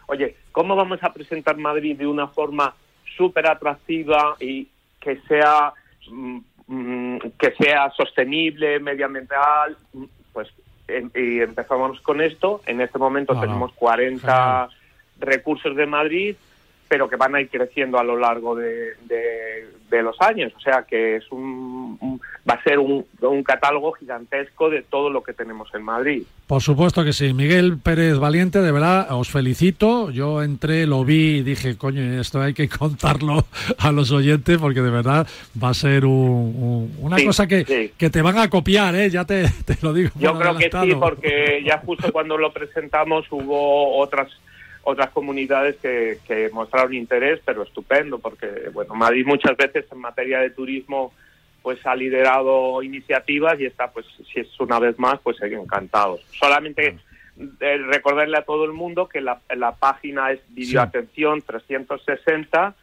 oye, 0.07 0.35
¿cómo 0.51 0.75
vamos 0.75 1.03
a 1.03 1.13
presentar 1.13 1.57
Madrid 1.57 1.95
de 1.97 2.07
una 2.07 2.27
forma 2.27 2.73
súper 3.17 3.47
atractiva 3.47 4.35
y 4.39 4.67
que 4.99 5.17
sea 5.27 5.73
mm, 6.09 6.37
mm, 6.67 7.17
que 7.39 7.51
sea 7.51 7.91
sostenible, 7.91 8.79
medioambiental? 8.79 9.77
Pues 10.31 10.47
em- 10.87 11.11
y 11.13 11.39
empezamos 11.41 11.99
con 12.01 12.19
esto. 12.21 12.61
En 12.65 12.81
este 12.81 12.97
momento 12.97 13.33
tenemos 13.41 13.71
40 13.73 14.69
recursos 15.19 15.75
de 15.75 15.85
Madrid, 15.85 16.35
pero 16.87 17.09
que 17.09 17.15
van 17.15 17.35
a 17.35 17.41
ir 17.41 17.49
creciendo 17.49 17.97
a 17.99 18.03
lo 18.03 18.17
largo 18.17 18.55
de, 18.55 18.93
de- 19.05 19.73
de 19.89 20.01
los 20.01 20.19
años. 20.21 20.51
O 20.57 20.59
sea 20.59 20.85
que 20.89 21.17
es 21.17 21.31
un, 21.31 21.97
un- 22.01 22.19
va 22.49 22.55
a 22.55 22.63
ser 22.63 22.79
un, 22.79 23.05
un 23.21 23.43
catálogo 23.43 23.91
gigantesco 23.93 24.69
de 24.71 24.81
todo 24.81 25.11
lo 25.11 25.21
que 25.21 25.33
tenemos 25.33 25.69
en 25.75 25.83
Madrid. 25.83 26.23
Por 26.47 26.61
supuesto 26.63 27.03
que 27.03 27.13
sí. 27.13 27.31
Miguel 27.33 27.77
Pérez 27.77 28.17
Valiente, 28.17 28.59
de 28.59 28.71
verdad, 28.71 29.07
os 29.11 29.29
felicito. 29.29 30.09
Yo 30.09 30.41
entré, 30.41 30.87
lo 30.87 31.05
vi 31.05 31.37
y 31.37 31.43
dije, 31.43 31.77
coño, 31.77 32.01
esto 32.19 32.41
hay 32.41 32.55
que 32.55 32.67
contarlo 32.79 33.45
a 33.77 33.91
los 33.91 34.11
oyentes 34.11 34.57
porque 34.57 34.81
de 34.81 34.89
verdad 34.89 35.27
va 35.63 35.69
a 35.69 35.73
ser 35.75 36.05
un- 36.05 36.11
un- 36.11 36.95
una 36.99 37.17
Sí, 37.17 37.25
cosa 37.25 37.45
que, 37.47 37.63
sí. 37.65 37.91
que 37.95 38.09
te 38.09 38.21
van 38.23 38.39
a 38.39 38.49
copiar, 38.49 38.95
¿eh? 38.95 39.09
Ya 39.11 39.25
te, 39.25 39.45
te 39.65 39.77
lo 39.83 39.93
digo. 39.93 40.09
Yo 40.15 40.37
creo 40.39 40.57
que 40.57 40.71
sí, 40.71 40.95
porque 40.99 41.61
ya 41.65 41.77
justo 41.85 42.11
cuando 42.11 42.35
lo 42.37 42.51
presentamos 42.51 43.25
hubo 43.31 43.97
otras 43.99 44.27
otras 44.83 45.09
comunidades 45.11 45.77
que, 45.77 46.19
que 46.27 46.49
mostraron 46.51 46.93
interés, 46.93 47.39
pero 47.45 47.63
estupendo, 47.63 48.19
porque 48.19 48.69
bueno, 48.73 48.93
Madrid 48.95 49.25
muchas 49.25 49.55
veces 49.57 49.85
en 49.91 49.99
materia 49.99 50.39
de 50.39 50.49
turismo 50.49 51.13
pues 51.61 51.85
ha 51.85 51.95
liderado 51.95 52.83
iniciativas 52.83 53.57
y 53.59 53.65
está 53.65 53.89
pues 53.91 54.05
si 54.33 54.41
es 54.41 54.59
una 54.59 54.79
vez 54.79 54.99
más 54.99 55.19
pues 55.23 55.41
encantados. 55.41 56.19
Solamente 56.37 56.97
eh, 57.61 57.77
recordarle 57.87 58.37
a 58.37 58.43
todo 58.43 58.65
el 58.65 58.73
mundo 58.73 59.07
que 59.07 59.21
la, 59.21 59.39
la 59.55 59.73
página 59.75 60.31
es 60.31 60.41
videoatención 60.49 61.41
360 61.41 62.75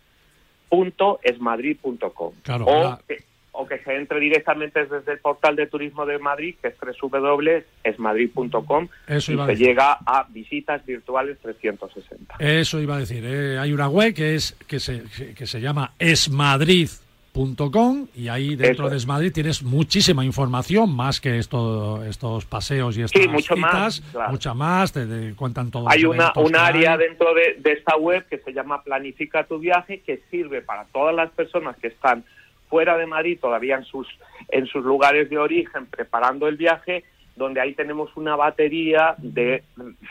esmadrid.com 1.23 2.33
Claro, 2.43 2.65
o, 2.65 2.83
la- 2.85 3.01
que, 3.07 3.19
o 3.61 3.67
que 3.67 3.79
se 3.79 3.95
entre 3.95 4.19
directamente 4.21 4.85
desde 4.87 5.13
el 5.13 5.19
portal 5.19 5.57
de 5.57 5.67
turismo 5.67 6.07
de 6.07 6.19
Madrid 6.19 6.55
que 6.61 6.69
es 6.69 6.75
www.esmadrid.com 7.01 8.89
y 9.09 9.21
se 9.21 9.57
llega 9.57 9.99
a 10.05 10.27
visitas 10.29 10.85
virtuales 10.87 11.39
360 11.43 12.37
Eso 12.39 12.81
iba 12.81 12.97
a 12.97 12.99
decir. 12.99 13.23
eh, 13.27 13.59
hay 13.59 13.73
una 13.73 13.89
web 13.89 14.15
que 14.15 14.35
es 14.35 14.57
que 14.67 14.81
se, 14.81 15.03
que 15.37 15.47
se 15.47 15.61
llama 15.61 15.93
esmadrid.com 15.99 18.07
y 18.17 18.29
ahí 18.29 18.57
dentro 18.57 18.85
Eso 18.87 18.91
de 18.91 18.97
es. 18.97 19.03
Esmadrid 19.03 19.33
tienes 19.33 19.63
muchísima 19.63 20.25
información, 20.25 20.95
más 20.95 21.21
que 21.21 21.39
esto, 21.39 22.03
estos 22.05 22.45
paseos 22.45 22.97
y 22.99 23.03
estas 23.03 23.23
Sí, 23.23 23.29
mucho 23.29 23.57
más, 23.57 23.97
citas, 23.97 24.11
claro. 24.13 24.31
mucha 24.33 24.55
más, 24.55 24.93
te, 24.93 25.07
te 25.07 25.35
cuentan 25.35 25.71
todos 25.71 25.89
Hay 25.93 26.05
una, 26.05 26.33
un 26.37 26.57
área 26.57 26.93
hay. 26.95 26.99
dentro 26.99 27.33
de, 27.35 27.57
de 27.61 27.73
esta 27.73 27.97
web 27.97 28.27
que 28.29 28.39
se 28.39 28.53
llama 28.53 28.83
Planifica 28.83 29.45
tu 29.45 29.59
viaje, 29.59 30.01
que 30.01 30.23
sirve 30.31 30.61
para 30.63 30.85
todas 30.87 31.15
las 31.15 31.31
personas 31.31 31.77
que 31.77 31.89
están 31.89 32.25
fuera 32.71 32.97
de 32.97 33.07
Madrid, 33.07 33.39
todavía 33.39 33.77
en 33.77 33.85
sus, 33.85 34.07
en 34.49 34.67
sus 34.67 34.83
lugares 34.85 35.29
de 35.29 35.37
origen, 35.37 35.87
preparando 35.87 36.49
el 36.49 36.57
viaje, 36.57 37.05
donde 37.37 37.61
ahí 37.61 37.75
tenemos 37.75 38.17
una 38.17 38.37
batería 38.37 39.15
de 39.19 39.65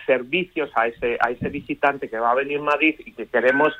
servicios 0.05 0.69
a 0.75 0.87
ese, 0.87 1.17
a 1.21 1.31
ese 1.31 1.49
visitante 1.49 2.09
que 2.09 2.19
va 2.19 2.31
a 2.31 2.35
venir 2.35 2.59
a 2.59 2.63
Madrid 2.63 2.95
y 3.05 3.13
que 3.13 3.27
queremos 3.27 3.73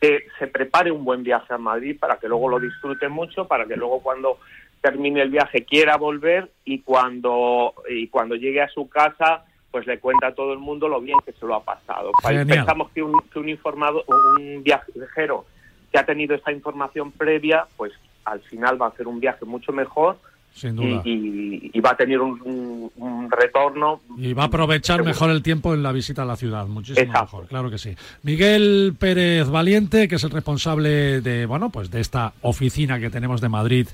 que 0.00 0.26
se 0.38 0.46
prepare 0.46 0.90
un 0.90 1.04
buen 1.04 1.22
viaje 1.24 1.52
a 1.52 1.58
Madrid 1.58 1.96
para 1.98 2.16
que 2.16 2.28
luego 2.28 2.48
lo 2.48 2.60
disfrute 2.60 3.08
mucho, 3.08 3.48
para 3.48 3.66
que 3.66 3.76
luego 3.76 4.00
cuando 4.00 4.38
termine 4.80 5.22
el 5.22 5.30
viaje 5.30 5.64
quiera 5.64 5.96
volver 5.96 6.50
y 6.64 6.80
cuando, 6.80 7.74
y 7.88 8.08
cuando 8.08 8.36
llegue 8.36 8.60
a 8.60 8.68
su 8.68 8.88
casa 8.88 9.44
pues 9.70 9.88
le 9.88 9.98
cuenta 9.98 10.28
a 10.28 10.34
todo 10.34 10.52
el 10.52 10.60
mundo 10.60 10.86
lo 10.86 11.00
bien 11.00 11.18
que 11.26 11.32
se 11.32 11.44
lo 11.44 11.56
ha 11.56 11.64
pasado. 11.64 12.12
Pensamos 12.22 12.92
que 12.92 13.02
un, 13.02 13.12
que 13.32 13.40
un 13.40 13.48
informado, 13.48 14.04
un 14.06 14.62
viajero 14.62 15.46
que 15.94 16.00
ha 16.00 16.04
tenido 16.04 16.34
esta 16.34 16.50
información 16.50 17.12
previa, 17.12 17.66
pues 17.76 17.92
al 18.24 18.40
final 18.40 18.82
va 18.82 18.86
a 18.86 18.88
hacer 18.88 19.06
un 19.06 19.20
viaje 19.20 19.44
mucho 19.44 19.70
mejor 19.72 20.18
Sin 20.52 20.72
y, 20.76 20.88
duda. 20.90 21.02
y- 21.04 21.70
y 21.72 21.80
va 21.80 21.90
a 21.90 21.96
tener 21.96 22.20
un, 22.20 22.40
un- 22.42 22.90
un 22.96 23.30
retorno. 23.30 24.00
Y 24.18 24.32
va 24.32 24.42
a 24.42 24.46
aprovechar 24.46 24.96
seguro. 24.96 25.10
mejor 25.10 25.30
el 25.30 25.40
tiempo 25.44 25.72
en 25.72 25.84
la 25.84 25.92
visita 25.92 26.22
a 26.22 26.24
la 26.24 26.34
ciudad, 26.34 26.66
muchísimo 26.66 27.06
Exacto. 27.06 27.24
mejor, 27.36 27.46
claro 27.46 27.70
que 27.70 27.78
sí. 27.78 27.94
Miguel 28.24 28.96
Pérez 28.98 29.48
Valiente, 29.48 30.08
que 30.08 30.16
es 30.16 30.24
el 30.24 30.32
responsable 30.32 31.20
de, 31.20 31.46
bueno, 31.46 31.70
pues 31.70 31.92
de 31.92 32.00
esta 32.00 32.32
oficina 32.42 32.98
que 32.98 33.08
tenemos 33.08 33.40
de 33.40 33.48
Madrid, 33.48 33.86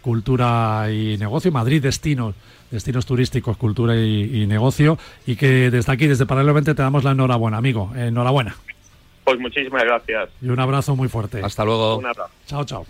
Cultura 0.00 0.86
y 0.92 1.18
Negocio, 1.18 1.50
Madrid 1.50 1.82
Destinos, 1.82 2.36
Destinos 2.70 3.04
Turísticos, 3.04 3.56
Cultura 3.56 3.96
y, 3.96 4.42
y 4.42 4.46
Negocio, 4.46 4.96
y 5.26 5.34
que 5.34 5.72
desde 5.72 5.90
aquí, 5.92 6.06
desde 6.06 6.24
Paralelamente, 6.24 6.72
te 6.76 6.82
damos 6.82 7.02
la 7.02 7.10
enhorabuena, 7.10 7.56
amigo. 7.56 7.90
Enhorabuena. 7.96 8.54
Pues 9.28 9.40
muchísimas 9.40 9.84
gracias. 9.84 10.30
Y 10.40 10.48
un 10.48 10.58
abrazo 10.58 10.96
muy 10.96 11.06
fuerte. 11.06 11.42
Hasta 11.44 11.62
luego. 11.62 11.98
Un 11.98 12.06
abrazo. 12.06 12.30
Chao, 12.46 12.64
chao. 12.64 12.86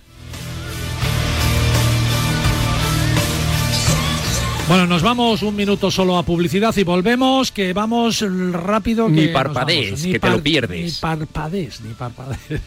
Bueno, 4.68 4.86
nos 4.86 5.02
vamos 5.02 5.42
un 5.42 5.56
minuto 5.56 5.90
solo 5.90 6.16
a 6.16 6.22
publicidad 6.22 6.72
y 6.76 6.84
volvemos, 6.84 7.50
que 7.50 7.72
vamos 7.72 8.24
rápido. 8.52 9.06
Que 9.06 9.12
Ni 9.12 9.28
parpadees, 9.28 9.90
vamos. 10.02 10.12
que 10.12 10.20
te 10.20 10.30
lo 10.30 10.40
pierdes. 10.40 10.94
Ni 10.94 11.00
parpadees, 11.00 11.80
ni 11.80 11.94
parpadees. 11.94 12.60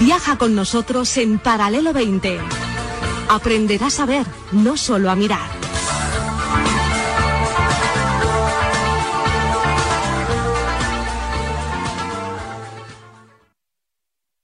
Viaja 0.00 0.36
con 0.36 0.56
nosotros 0.56 1.16
en 1.16 1.38
Paralelo 1.38 1.92
20. 1.92 2.40
Aprenderás 3.28 4.00
a 4.00 4.06
ver, 4.06 4.26
no 4.50 4.76
solo 4.76 5.12
a 5.12 5.14
mirar. 5.14 5.69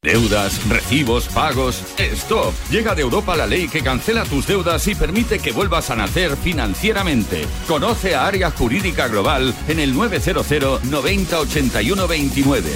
Deudas, 0.07 0.65
recibos, 0.69 1.27
pagos. 1.27 1.83
¡Stop! 1.99 2.55
Llega 2.71 2.95
de 2.95 3.03
Europa 3.03 3.35
la 3.35 3.45
ley 3.45 3.67
que 3.67 3.83
cancela 3.83 4.25
tus 4.25 4.47
deudas 4.47 4.87
y 4.87 4.95
permite 4.95 5.41
que 5.41 5.51
vuelvas 5.51 5.91
a 5.91 5.97
nacer 5.97 6.37
financieramente. 6.37 7.45
Conoce 7.67 8.15
a 8.15 8.25
Área 8.25 8.53
Jurídica 8.53 9.09
Global 9.09 9.53
en 9.67 9.81
el 9.81 9.93
900 9.93 10.85
90 10.85 11.41
81 11.41 12.07
29. 12.07 12.71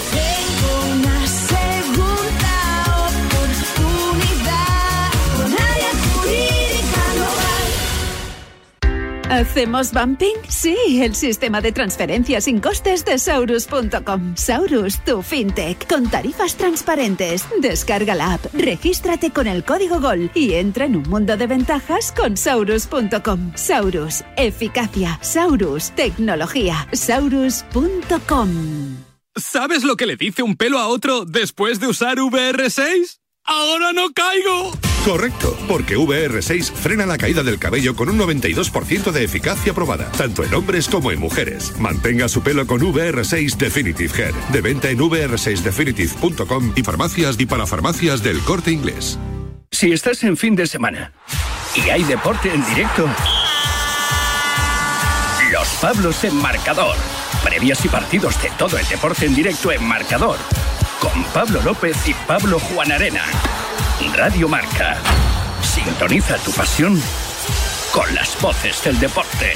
¿Hacemos 9.30 9.92
bumping? 9.92 10.34
Sí, 10.48 10.74
el 11.00 11.14
sistema 11.14 11.60
de 11.60 11.70
transferencias 11.70 12.44
sin 12.44 12.58
costes 12.58 13.04
de 13.04 13.16
Saurus.com. 13.16 14.34
Saurus, 14.34 14.98
tu 15.04 15.22
fintech, 15.22 15.86
con 15.88 16.10
tarifas 16.10 16.56
transparentes. 16.56 17.44
Descarga 17.60 18.16
la 18.16 18.34
app, 18.34 18.52
regístrate 18.52 19.30
con 19.30 19.46
el 19.46 19.62
código 19.64 20.00
GOL 20.00 20.32
y 20.34 20.54
entra 20.54 20.86
en 20.86 20.96
un 20.96 21.08
mundo 21.08 21.36
de 21.36 21.46
ventajas 21.46 22.10
con 22.10 22.36
Saurus.com. 22.36 23.52
Saurus, 23.54 24.24
eficacia. 24.36 25.16
Saurus, 25.22 25.92
tecnología. 25.92 26.88
Saurus.com. 26.92 28.48
¿Sabes 29.36 29.84
lo 29.84 29.96
que 29.96 30.06
le 30.06 30.16
dice 30.16 30.42
un 30.42 30.56
pelo 30.56 30.80
a 30.80 30.88
otro 30.88 31.24
después 31.24 31.78
de 31.78 31.86
usar 31.86 32.18
VR6? 32.18 33.20
¡Ahora 33.44 33.92
no 33.92 34.10
caigo! 34.12 34.72
Correcto, 35.04 35.56
porque 35.66 35.96
VR6 35.96 36.72
frena 36.72 37.06
la 37.06 37.16
caída 37.16 37.42
del 37.42 37.58
cabello 37.58 37.96
con 37.96 38.10
un 38.10 38.18
92% 38.18 39.12
de 39.12 39.24
eficacia 39.24 39.72
probada, 39.72 40.10
tanto 40.12 40.44
en 40.44 40.52
hombres 40.52 40.88
como 40.88 41.10
en 41.10 41.18
mujeres. 41.18 41.74
Mantenga 41.78 42.28
su 42.28 42.42
pelo 42.42 42.66
con 42.66 42.80
VR6 42.80 43.56
Definitive 43.56 44.12
Hair, 44.12 44.34
de 44.52 44.60
venta 44.60 44.90
en 44.90 44.98
vr6definitive.com 44.98 46.72
y 46.76 46.82
farmacias 46.82 47.36
y 47.38 47.46
parafarmacias 47.46 48.22
del 48.22 48.40
corte 48.40 48.72
inglés. 48.72 49.18
Si 49.70 49.90
estás 49.92 50.22
en 50.22 50.36
fin 50.36 50.54
de 50.54 50.66
semana 50.66 51.12
y 51.74 51.88
hay 51.88 52.02
deporte 52.04 52.52
en 52.52 52.64
directo, 52.66 53.08
Los 55.50 55.68
Pablos 55.80 56.24
en 56.24 56.36
Marcador. 56.36 56.96
Previas 57.42 57.82
y 57.86 57.88
partidos 57.88 58.40
de 58.42 58.50
todo 58.58 58.78
el 58.78 58.86
deporte 58.88 59.24
en 59.24 59.34
directo 59.34 59.72
en 59.72 59.82
Marcador. 59.82 60.36
Con 61.00 61.24
Pablo 61.32 61.62
López 61.62 61.96
y 62.06 62.12
Pablo 62.26 62.58
Juan 62.58 62.92
Arena. 62.92 63.24
Radio 64.08 64.48
Marca. 64.48 64.96
Sintoniza 65.62 66.36
tu 66.38 66.50
pasión 66.52 67.00
con 67.92 68.12
las 68.14 68.40
voces 68.40 68.82
del 68.82 68.98
deporte. 68.98 69.52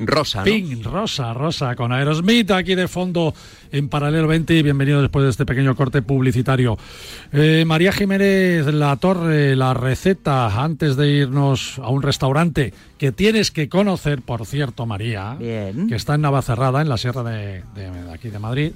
Rosa, 0.00 0.38
¿no? 0.40 0.44
Ping, 0.44 0.82
Rosa, 0.82 1.32
Rosa, 1.34 1.74
con 1.76 1.92
Aerosmith 1.92 2.50
aquí 2.50 2.74
de 2.74 2.88
fondo 2.88 3.34
en 3.70 3.88
Paralelo 3.88 4.28
20 4.28 4.54
y 4.54 4.62
bienvenido 4.62 5.00
después 5.00 5.24
de 5.24 5.30
este 5.30 5.46
pequeño 5.46 5.74
corte 5.74 6.02
publicitario. 6.02 6.76
Eh, 7.32 7.64
María 7.66 7.92
Jiménez 7.92 8.66
La 8.66 8.96
Torre, 8.96 9.56
la 9.56 9.72
receta 9.74 10.62
antes 10.62 10.96
de 10.96 11.08
irnos 11.10 11.78
a 11.78 11.88
un 11.88 12.02
restaurante 12.02 12.74
que 12.98 13.12
tienes 13.12 13.50
que 13.50 13.68
conocer, 13.68 14.22
por 14.22 14.46
cierto, 14.46 14.86
María, 14.86 15.36
que 15.38 15.94
está 15.96 16.14
en 16.14 16.20
Navacerrada, 16.20 16.82
en 16.82 16.88
la 16.88 16.96
sierra 16.98 17.22
de, 17.24 17.64
de- 17.74 17.90
de 17.90 18.12
aquí 18.12 18.28
de 18.28 18.38
Madrid. 18.38 18.72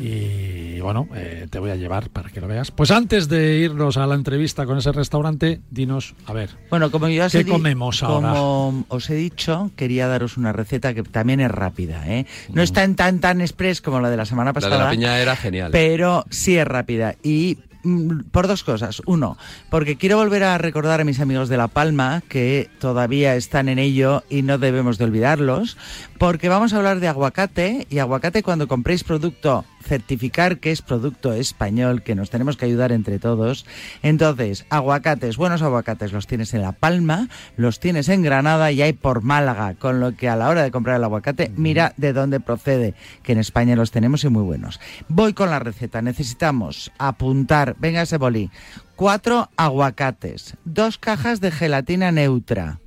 Y 0.00 0.80
bueno, 0.80 1.08
eh, 1.14 1.46
te 1.50 1.58
voy 1.58 1.70
a 1.70 1.76
llevar 1.76 2.10
para 2.10 2.30
que 2.30 2.40
lo 2.40 2.46
veas. 2.48 2.70
Pues 2.70 2.90
antes 2.90 3.28
de 3.28 3.58
irnos 3.58 3.96
a 3.96 4.06
la 4.06 4.14
entrevista 4.14 4.66
con 4.66 4.78
ese 4.78 4.92
restaurante, 4.92 5.60
dinos, 5.70 6.14
a 6.26 6.32
ver, 6.32 6.50
Bueno, 6.70 6.90
como 6.90 7.06
os 7.06 7.32
¿qué 7.32 7.44
comemos 7.44 8.02
ahora? 8.02 8.28
Como 8.34 8.84
os 8.88 9.10
he 9.10 9.14
dicho, 9.14 9.70
quería 9.76 10.06
daros 10.08 10.27
una 10.36 10.52
receta 10.52 10.94
que 10.94 11.02
también 11.02 11.40
es 11.40 11.50
rápida, 11.50 12.06
¿eh? 12.08 12.26
No 12.52 12.62
es 12.62 12.72
tan 12.72 12.94
tan 12.96 13.20
tan 13.20 13.40
express 13.40 13.80
como 13.80 14.00
la 14.00 14.10
de 14.10 14.16
la 14.16 14.26
semana 14.26 14.50
La 14.50 14.54
pasada. 14.54 14.76
de 14.76 14.84
la 14.84 14.90
piña 14.90 15.18
era 15.20 15.36
genial. 15.36 15.70
Pero 15.72 16.24
sí 16.30 16.56
es 16.58 16.66
rápida. 16.66 17.14
Y 17.22 17.58
mm, 17.84 18.20
por 18.30 18.46
dos 18.48 18.64
cosas. 18.64 19.00
Uno, 19.06 19.36
porque 19.70 19.96
quiero 19.96 20.16
volver 20.18 20.42
a 20.44 20.58
recordar 20.58 21.00
a 21.00 21.04
mis 21.04 21.20
amigos 21.20 21.48
de 21.48 21.56
La 21.56 21.68
Palma 21.68 22.22
que 22.28 22.68
todavía 22.80 23.34
están 23.36 23.68
en 23.68 23.78
ello 23.78 24.24
y 24.28 24.42
no 24.42 24.58
debemos 24.58 24.98
de 24.98 25.04
olvidarlos. 25.04 25.76
Porque 26.18 26.48
vamos 26.48 26.72
a 26.72 26.76
hablar 26.76 27.00
de 27.00 27.08
aguacate. 27.08 27.86
Y 27.90 27.98
aguacate 27.98 28.42
cuando 28.42 28.68
compréis 28.68 29.04
producto, 29.04 29.64
certificar 29.82 30.58
que 30.58 30.70
es 30.70 30.82
producto 30.82 31.32
español, 31.32 32.02
que 32.02 32.14
nos 32.14 32.30
tenemos 32.30 32.56
que 32.56 32.66
ayudar 32.66 32.92
entre 32.92 33.18
todos. 33.18 33.66
Entonces, 34.02 34.66
aguacates, 34.70 35.36
buenos 35.36 35.62
aguacates 35.62 36.12
los 36.12 36.26
tienes 36.26 36.54
en 36.54 36.62
La 36.62 36.72
Palma, 36.72 37.28
los 37.56 37.80
tienes 37.80 38.08
en 38.08 38.22
Granada 38.22 38.70
y 38.72 38.82
hay 38.82 38.92
por 38.92 39.22
Málaga. 39.22 39.74
Con 39.74 40.00
lo 40.00 40.14
que 40.14 40.28
a 40.28 40.36
la 40.36 40.48
hora 40.48 40.62
de 40.62 40.70
comprar 40.70 40.96
el 40.96 41.04
aguacate, 41.04 41.50
mira 41.56 41.94
de 41.96 42.12
dónde 42.12 42.40
procede, 42.40 42.94
que 43.22 43.32
en 43.32 43.38
España 43.38 43.76
los 43.76 43.90
tenemos 43.90 44.24
y 44.24 44.28
muy 44.28 44.42
buenos. 44.42 44.80
Voy 45.08 45.32
con 45.32 45.50
la 45.50 45.58
receta. 45.58 46.02
Necesitamos 46.02 46.92
apuntar, 46.98 47.76
venga 47.78 48.02
ese 48.02 48.18
bolí, 48.18 48.50
cuatro 48.96 49.48
aguacates, 49.56 50.56
dos 50.64 50.98
cajas 50.98 51.40
de 51.40 51.50
gelatina 51.50 52.12
neutra, 52.12 52.80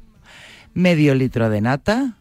medio 0.73 1.15
litro 1.15 1.49
de 1.49 1.61
nata, 1.61 2.17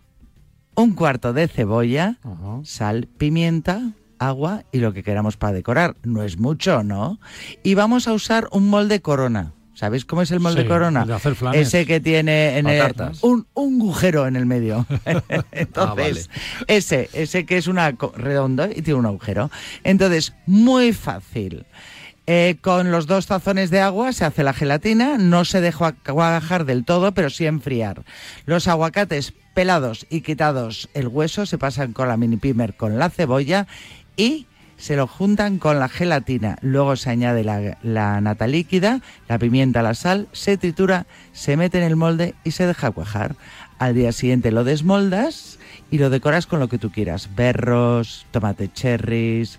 un 0.75 0.93
cuarto 0.95 1.33
de 1.33 1.49
cebolla, 1.49 2.17
sal, 2.63 3.09
pimienta, 3.19 3.93
agua 4.21 4.63
y 4.71 4.79
lo 4.79 4.93
que 4.93 5.03
queramos 5.03 5.37
para 5.37 5.55
decorar. 5.55 5.97
No 6.05 6.23
es 6.23 6.39
mucho, 6.39 6.85
¿no? 6.85 7.19
Y 7.65 7.75
vamos 7.75 8.07
a 8.07 8.13
usar 8.13 8.47
un 8.53 8.69
molde 8.69 9.01
corona. 9.01 9.53
¿Sabéis 9.75 10.05
cómo 10.05 10.21
es 10.21 10.31
el 10.31 10.41
molde 10.41 10.63
Sí, 10.63 10.69
corona? 10.69 11.03
el 11.03 11.09
de 11.09 11.15
hacer 11.15 11.35
flanes. 11.35 11.67
Ese 11.69 11.87
que 11.87 12.01
tiene 12.01 12.59
en 12.59 12.69
el- 12.69 12.93
un, 13.23 13.47
un 13.55 13.81
agujero 13.81 14.27
en 14.27 14.37
el 14.37 14.45
medio. 14.47 14.87
Ah, 15.07 15.45
Entonces, 15.53 16.29
ese, 16.67 17.09
ese 17.15 17.47
que 17.47 17.57
es 17.57 17.67
una 17.67 17.91
redondo 18.15 18.67
y 18.67 18.83
tiene 18.83 19.01
un 19.01 19.07
agujero. 19.07 19.51
Entonces, 19.83 20.35
muy 20.47 20.93
fácil. 20.93 21.65
Eh, 22.27 22.59
con 22.61 22.93
los 22.93 23.07
dos 23.07 23.27
tazones 23.27 23.71
de 23.71 23.81
agua 23.81 24.13
se 24.13 24.25
hace 24.27 24.45
la 24.45 24.53
gelatina, 24.53 25.17
no 25.19 25.45
se 25.47 25.61
deja 25.63 25.93
cuajar 25.93 26.65
del 26.67 26.85
todo, 26.85 27.13
pero 27.13 27.31
sí 27.31 27.47
enfriar. 27.47 28.05
Los 28.45 28.69
aguacates 28.69 29.33
pelados 29.55 30.07
y 30.11 30.21
quitados 30.21 30.89
el 30.95 31.09
hueso 31.09 31.45
se 31.47 31.59
pasan 31.59 31.93
con 31.93 32.07
la 32.07 32.17
mini 32.17 32.37
pimer 32.37 32.77
con 32.77 32.99
la 33.01 33.11
cebolla 33.11 33.67
y 34.21 34.47
se 34.77 34.97
lo 34.97 35.07
juntan 35.07 35.59
con 35.59 35.79
la 35.79 35.89
gelatina. 35.89 36.57
Luego 36.63 36.97
se 36.97 37.11
añade 37.11 37.45
la, 37.45 37.79
la 37.83 38.21
nata 38.21 38.47
líquida, 38.47 39.01
la 39.29 39.39
pimienta, 39.39 39.83
la 39.83 39.95
sal, 39.95 40.29
se 40.33 40.57
tritura, 40.57 41.07
se 41.33 41.57
mete 41.57 41.79
en 41.79 41.85
el 41.85 41.97
molde 41.97 42.35
y 42.45 42.53
se 42.53 42.67
deja 42.67 42.91
cuajar. 42.91 43.37
Al 43.79 43.95
día 43.95 44.13
siguiente 44.13 44.51
lo 44.53 44.65
desmoldas 44.65 45.59
y 45.91 45.99
lo 45.99 46.09
decoras 46.11 46.47
con 46.47 46.61
lo 46.61 46.69
que 46.69 46.79
tú 46.79 46.91
quieras. 46.91 47.29
Berros, 47.37 48.27
tomate 48.31 48.73
cherries. 48.73 49.59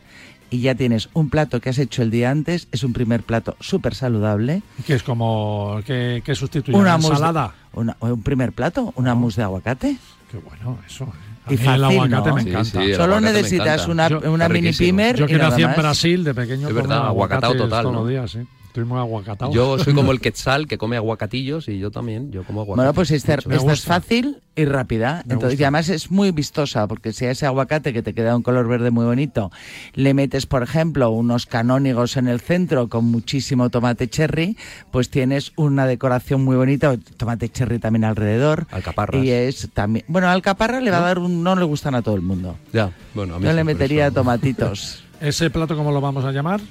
Y 0.49 0.59
ya 0.61 0.75
tienes 0.75 1.07
un 1.13 1.29
plato 1.29 1.61
que 1.61 1.69
has 1.69 1.77
hecho 1.77 2.01
el 2.01 2.11
día 2.11 2.29
antes. 2.29 2.67
Es 2.73 2.83
un 2.83 2.91
primer 2.91 3.23
plato 3.23 3.55
súper 3.61 3.95
saludable. 3.95 4.63
Que 4.85 4.95
es 4.95 5.03
como. 5.03 5.79
que, 5.85 6.21
que 6.25 6.35
sustituye 6.35 6.75
Una 6.77 6.97
de- 6.97 7.07
ensalada. 7.07 7.53
una- 7.73 7.95
un 8.01 8.21
primer 8.21 8.51
plato, 8.51 8.91
una 8.97 9.15
mousse 9.15 9.37
de 9.37 9.43
aguacate. 9.43 9.97
Qué 10.29 10.37
bueno, 10.39 10.77
eso. 10.85 11.05
¿eh? 11.05 11.30
Y 11.53 11.57
fácil, 11.57 11.73
el 11.73 11.83
aguacate 11.83 12.29
¿no? 12.29 12.35
me 12.35 12.43
Sí, 12.43 12.49
encanta. 12.49 12.81
sí, 12.81 12.91
el 12.91 12.95
Solo 12.95 13.21
necesitas 13.21 13.67
encanta. 13.87 13.91
una, 13.91 14.09
Yo- 14.09 14.31
una 14.31 14.49
mini 14.49 14.71
pimer 14.73 15.15
Yo 15.17 15.25
que 15.27 15.37
nací 15.37 15.61
en. 15.63 15.73
Brasil 15.75 16.23
de 16.23 16.33
pequeño 16.33 16.67
Es 16.67 16.73
verdad, 16.73 17.07
aguacates 17.07 17.57
total, 17.57 17.83
todos 17.83 17.95
los 17.95 18.07
días, 18.09 18.31
sí. 18.31 18.39
Estoy 18.71 18.85
muy 18.85 18.99
aguacatado. 18.99 19.51
Yo 19.51 19.77
soy 19.79 19.93
como 19.93 20.13
el 20.13 20.21
quetzal 20.21 20.65
que 20.65 20.77
come 20.77 20.95
aguacatillos 20.95 21.67
y 21.67 21.77
yo 21.77 21.91
también, 21.91 22.31
yo 22.31 22.45
como 22.45 22.61
aguacates. 22.61 22.77
Bueno, 22.77 22.93
pues 22.93 23.11
esta, 23.11 23.33
es 23.33 23.83
fácil 23.83 24.41
y 24.55 24.63
rápida. 24.63 25.23
Me 25.25 25.33
Entonces, 25.33 25.57
gusta. 25.57 25.61
y 25.61 25.65
además 25.65 25.89
es 25.89 26.09
muy 26.09 26.31
vistosa, 26.31 26.87
porque 26.87 27.11
si 27.11 27.25
a 27.25 27.31
ese 27.31 27.45
aguacate 27.45 27.91
que 27.91 28.01
te 28.01 28.13
queda 28.13 28.33
un 28.33 28.43
color 28.43 28.69
verde 28.69 28.89
muy 28.89 29.03
bonito, 29.03 29.51
le 29.93 30.13
metes, 30.13 30.45
por 30.45 30.63
ejemplo, 30.63 31.09
unos 31.09 31.47
canónigos 31.47 32.15
en 32.15 32.29
el 32.29 32.39
centro 32.39 32.87
con 32.87 33.03
muchísimo 33.03 33.69
tomate 33.69 34.07
cherry, 34.09 34.55
pues 34.89 35.09
tienes 35.09 35.51
una 35.57 35.85
decoración 35.85 36.41
muy 36.41 36.55
bonita, 36.55 36.95
tomate 37.17 37.49
cherry 37.49 37.77
también 37.77 38.05
alrededor. 38.05 38.67
Alcaparras. 38.71 39.21
Y 39.21 39.31
es 39.31 39.67
también. 39.73 40.05
Bueno, 40.07 40.29
alcaparra 40.29 40.79
le 40.79 40.91
va 40.91 40.99
a 40.99 41.01
dar 41.01 41.19
un. 41.19 41.43
No 41.43 41.57
le 41.57 41.65
gustan 41.65 41.93
a 41.93 42.01
todo 42.01 42.15
el 42.15 42.21
mundo. 42.21 42.55
Ya, 42.71 42.91
bueno, 43.13 43.35
a 43.35 43.39
mí 43.39 43.45
Yo 43.45 43.51
le 43.51 43.65
metería 43.65 44.05
eso. 44.05 44.15
tomatitos. 44.15 45.03
¿Ese 45.19 45.49
plato 45.49 45.75
cómo 45.75 45.91
lo 45.91 45.99
vamos 45.99 46.23
a 46.23 46.31
llamar? 46.31 46.61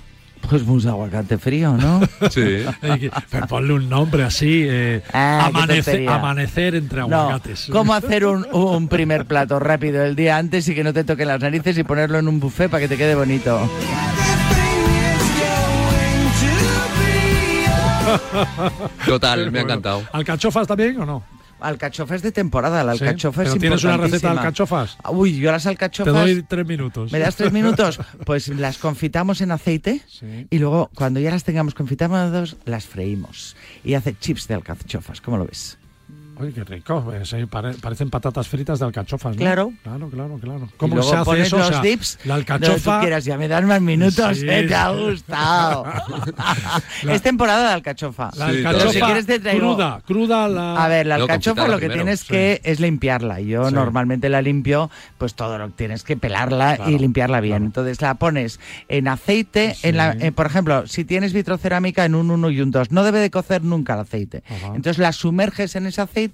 Pues 0.49 0.66
de 0.82 0.88
aguacate 0.91 1.38
frío, 1.38 1.76
¿no? 1.76 2.01
Sí. 2.30 2.64
Pero 3.30 3.47
ponle 3.47 3.74
un 3.74 3.88
nombre 3.88 4.24
así. 4.24 4.64
eh, 4.68 5.03
Ah, 5.12 5.47
amanecer, 5.47 6.74
entre 6.74 7.01
No, 7.01 7.05
aguacates. 7.20 7.68
¿cómo 7.70 7.95
hacer 7.95 8.26
un, 8.26 8.47
un 8.53 8.88
primer 8.88 9.26
plato 9.26 9.59
rápido 9.61 10.05
el 10.05 10.16
día 10.16 10.36
antes 10.38 10.66
y 10.68 10.74
que 10.74 10.82
no 10.82 10.93
te 10.93 11.05
toquen 11.05 11.28
las 11.28 11.41
narices 11.41 11.78
y 11.78 11.84
ponerlo 11.84 12.18
en 12.18 12.26
un 12.28 12.41
buffet 12.41 12.68
para 12.70 12.80
que 12.80 12.88
te 12.88 12.97
quede 12.97 13.14
bonito? 13.14 13.61
Total, 19.07 19.51
me 19.51 19.61
ha 19.61 19.62
encantado. 19.62 20.03
¿Alcachofas 20.12 20.66
también 20.66 21.01
o 21.01 21.07
no? 21.07 21.22
Alcachofa 21.61 22.15
es 22.15 22.23
de 22.23 22.33
temporada, 22.33 22.83
la 22.85 22.95
Sí, 22.95 23.05
alcachofa 23.05 23.43
es 23.43 23.49
pero 23.51 23.61
¿tienes 23.61 23.85
una 23.85 23.97
receta 23.97 24.33
de 24.33 24.39
alcachofas? 24.39 24.97
Uy, 25.11 25.37
yo 25.39 25.51
las 25.53 25.63
Te 25.65 25.69
alcachofas... 25.71 26.15
doy 26.15 26.43
tres 26.43 26.67
minutos. 26.67 27.13
¿Me 27.13 27.19
das 27.19 27.37
tres 27.37 27.53
minutos? 27.53 27.99
Pues 28.27 28.49
las 28.49 28.79
confitamos 28.79 29.41
en 29.41 29.51
aceite 29.53 30.03
Sí. 30.09 30.47
y 30.51 30.59
luego 30.59 30.91
cuando 30.95 31.21
ya 31.21 31.31
las 31.31 31.45
tengamos 31.45 31.75
confitadas 31.75 32.57
las 32.65 32.87
freímos. 32.87 33.57
Y 33.85 33.95
hace 33.95 34.17
chips 34.19 34.49
de 34.49 34.55
alcachofas, 34.55 35.21
¿cómo 35.21 35.37
lo 35.39 35.47
ves? 35.47 35.79
Uy, 36.41 36.53
qué 36.53 36.64
rico. 36.64 37.12
eh, 37.12 37.24
sí, 37.24 37.45
pare- 37.47 37.74
parecen 37.74 38.11
patatas 38.11 38.49
fritas 38.49 38.78
de 38.78 38.86
alcachofas, 38.86 39.36
¿no? 39.36 39.41
Claro. 39.41 39.72
Claro, 39.82 40.09
claro, 40.09 40.38
claro. 40.38 40.68
Y 40.72 40.76
¿Cómo 40.76 40.95
luego 40.97 41.11
se 41.11 41.16
hace 41.16 41.24
pones 41.24 41.47
eso? 41.47 41.57
O 41.57 41.59
los 41.61 41.68
sea, 41.68 41.80
dips 41.82 42.18
la 42.24 42.34
donde 42.34 42.47
tú 42.47 42.53
alcachofa... 42.55 43.01
quieras, 43.01 43.24
ya 43.24 43.36
me 43.38 43.49
das 43.49 43.64
más 43.64 43.80
minutos, 43.80 44.38
Sí, 44.38 44.47
¿eh? 44.49 44.64
te 44.66 44.74
ha 44.74 44.91
gustado. 44.91 45.84
La- 47.03 47.14
es 47.14 47.22
temporada 47.22 47.68
de 47.68 47.74
alcachofa. 47.74 48.30
La 48.36 48.49
Sí, 48.51 48.57
Pero 48.57 48.68
alcachofa 48.70 48.93
si 48.93 49.01
quieres 49.01 49.26
te 49.26 49.41
traigo- 49.41 49.59
cruda, 49.74 50.03
cruda 50.07 50.49
la... 50.49 50.84
A 50.84 50.88
ver, 50.88 51.07
la 51.07 51.14
alcachofa 51.16 51.66
lo 51.68 51.74
que 51.78 51.86
primero, 51.86 51.95
tienes 52.05 52.20
sí. 52.20 52.26
que 52.28 52.61
es 52.64 52.80
limpiarla. 52.80 53.41
Yo 53.41 53.68
Sí. 53.68 53.74
normalmente 53.74 54.28
la 54.28 54.43
limpio, 54.43 54.91
pues 55.18 55.34
todo 55.34 55.59
lo 55.59 55.70
tienes 55.70 56.03
que 56.05 56.16
pelarla 56.16 56.76
Claro, 56.76 56.91
y 56.91 56.99
limpiarla 56.99 57.41
bien. 57.41 57.51
claro. 57.57 57.64
Entonces 57.66 58.01
la 58.03 58.14
pones 58.14 58.61
en 58.88 59.09
aceite, 59.09 59.74
Sí. 59.74 59.88
en 59.88 59.97
la, 59.97 60.12
eh, 60.12 60.32
por 60.32 60.47
ejemplo, 60.47 60.86
si 60.86 61.05
tienes 61.05 61.32
vitrocerámica 61.32 62.05
en 62.05 62.14
un 62.14 62.30
1 62.30 62.51
y 62.51 62.61
un 62.61 62.70
2, 62.70 62.91
no 62.93 63.03
debe 63.05 63.18
de 63.20 63.30
cocer 63.30 63.62
nunca 63.64 63.95
el 63.95 64.01
aceite. 64.01 64.43
Ajá. 64.49 64.68
Entonces 64.68 64.99
la 64.99 65.12
sumerges 65.12 65.76
en 65.76 65.86
ese 65.86 66.01
aceite 66.01 66.30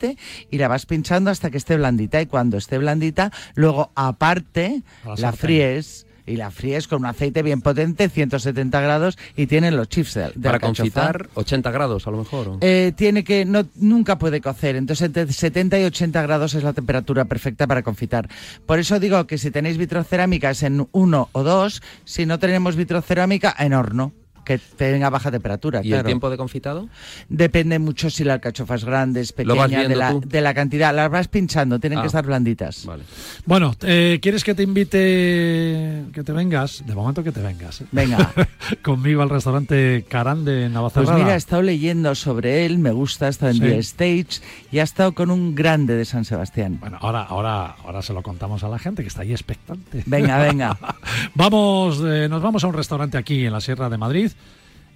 y 0.50 0.58
la 0.58 0.68
vas 0.68 0.86
pinchando 0.86 1.30
hasta 1.30 1.50
que 1.50 1.56
esté 1.56 1.76
blandita 1.76 2.20
y 2.20 2.26
cuando 2.26 2.56
esté 2.56 2.78
blandita, 2.78 3.32
luego 3.54 3.90
aparte 3.94 4.82
la 5.16 5.32
fríes. 5.32 6.06
Y 6.28 6.34
la 6.34 6.50
fríes 6.50 6.88
con 6.88 7.02
un 7.02 7.06
aceite 7.06 7.40
bien 7.44 7.60
potente, 7.60 8.08
170 8.08 8.80
grados, 8.80 9.16
y 9.36 9.46
tienen 9.46 9.76
los 9.76 9.88
chips 9.88 10.14
de, 10.14 10.32
de 10.34 10.48
Para 10.48 10.58
confitar 10.58 11.28
80 11.34 11.70
grados 11.70 12.04
a 12.08 12.10
lo 12.10 12.16
mejor. 12.16 12.58
Eh, 12.62 12.92
tiene 12.96 13.22
que 13.22 13.44
no 13.44 13.64
nunca 13.76 14.18
puede 14.18 14.40
cocer, 14.40 14.74
entonces 14.74 15.06
entre 15.06 15.32
70 15.32 15.78
y 15.78 15.84
80 15.84 16.22
grados 16.22 16.54
es 16.54 16.64
la 16.64 16.72
temperatura 16.72 17.26
perfecta 17.26 17.68
para 17.68 17.84
confitar. 17.84 18.28
Por 18.66 18.80
eso 18.80 18.98
digo 18.98 19.24
que 19.28 19.38
si 19.38 19.52
tenéis 19.52 19.78
vitrocerámica 19.78 20.50
es 20.50 20.64
en 20.64 20.88
uno 20.90 21.28
o 21.30 21.44
dos, 21.44 21.80
si 22.04 22.26
no 22.26 22.40
tenemos 22.40 22.74
vitrocerámica 22.74 23.54
en 23.56 23.74
horno, 23.74 24.12
que 24.46 24.58
tenga 24.58 25.10
baja 25.10 25.30
temperatura. 25.32 25.80
¿Y 25.82 25.88
claro. 25.88 26.00
el 26.02 26.06
tiempo 26.06 26.30
de 26.30 26.36
confitado? 26.36 26.88
Depende 27.28 27.78
mucho 27.80 28.08
si 28.08 28.22
la 28.22 28.34
alcachofa 28.34 28.76
es 28.76 28.84
grande, 28.84 29.20
es 29.20 29.32
pequeña, 29.32 29.88
de 29.88 29.96
la, 29.96 30.14
de 30.14 30.40
la 30.40 30.54
cantidad. 30.54 30.94
Las 30.94 31.10
vas 31.10 31.26
pinchando, 31.28 31.80
tienen 31.80 31.98
Ah. 31.98 32.02
que 32.02 32.06
estar 32.06 32.24
blanditas. 32.24 32.86
Vale. 32.86 33.02
Bueno, 33.44 33.74
eh, 33.82 34.20
¿quieres 34.22 34.44
que 34.44 34.54
te 34.54 34.62
invite, 34.62 36.04
que 36.12 36.22
te 36.24 36.32
vengas? 36.32 36.84
De 36.86 36.94
momento 36.94 37.24
que 37.24 37.32
te 37.32 37.40
vengas. 37.42 37.80
¿eh? 37.80 37.86
Venga. 37.92 38.32
Conmigo 38.82 39.22
al 39.22 39.30
restaurante 39.30 40.04
Carande 40.08 40.52
en 40.66 40.72
Pues 40.72 40.72
Navacerrada. 40.74 41.18
mira, 41.18 41.34
he 41.34 41.38
estado 41.38 41.62
leyendo 41.62 42.14
sobre 42.14 42.64
él, 42.66 42.78
me 42.78 42.92
gusta, 42.92 43.26
ha 43.26 43.28
estado 43.30 43.50
en 43.50 43.56
Sí. 43.58 43.62
The 43.62 43.78
Stage 43.78 44.26
y 44.70 44.78
ha 44.78 44.84
estado 44.84 45.12
con 45.12 45.30
un 45.30 45.54
grande 45.56 45.96
de 45.96 46.04
San 46.04 46.24
Sebastián. 46.24 46.78
Bueno, 46.80 46.98
ahora, 47.00 47.22
ahora, 47.24 47.74
ahora 47.84 48.00
se 48.02 48.12
lo 48.12 48.22
contamos 48.22 48.62
a 48.62 48.68
la 48.68 48.78
gente 48.78 49.02
que 49.02 49.08
está 49.08 49.22
ahí 49.22 49.32
expectante. 49.32 50.04
Venga, 50.06 50.38
venga. 50.38 50.78
Vamos, 51.34 52.00
eh, 52.06 52.28
nos 52.28 52.42
vamos 52.42 52.62
a 52.64 52.66
un 52.68 52.74
restaurante 52.74 53.18
aquí 53.18 53.44
en 53.46 53.52
la 53.52 53.60
Sierra 53.60 53.88
de 53.88 53.98
Madrid, 53.98 54.30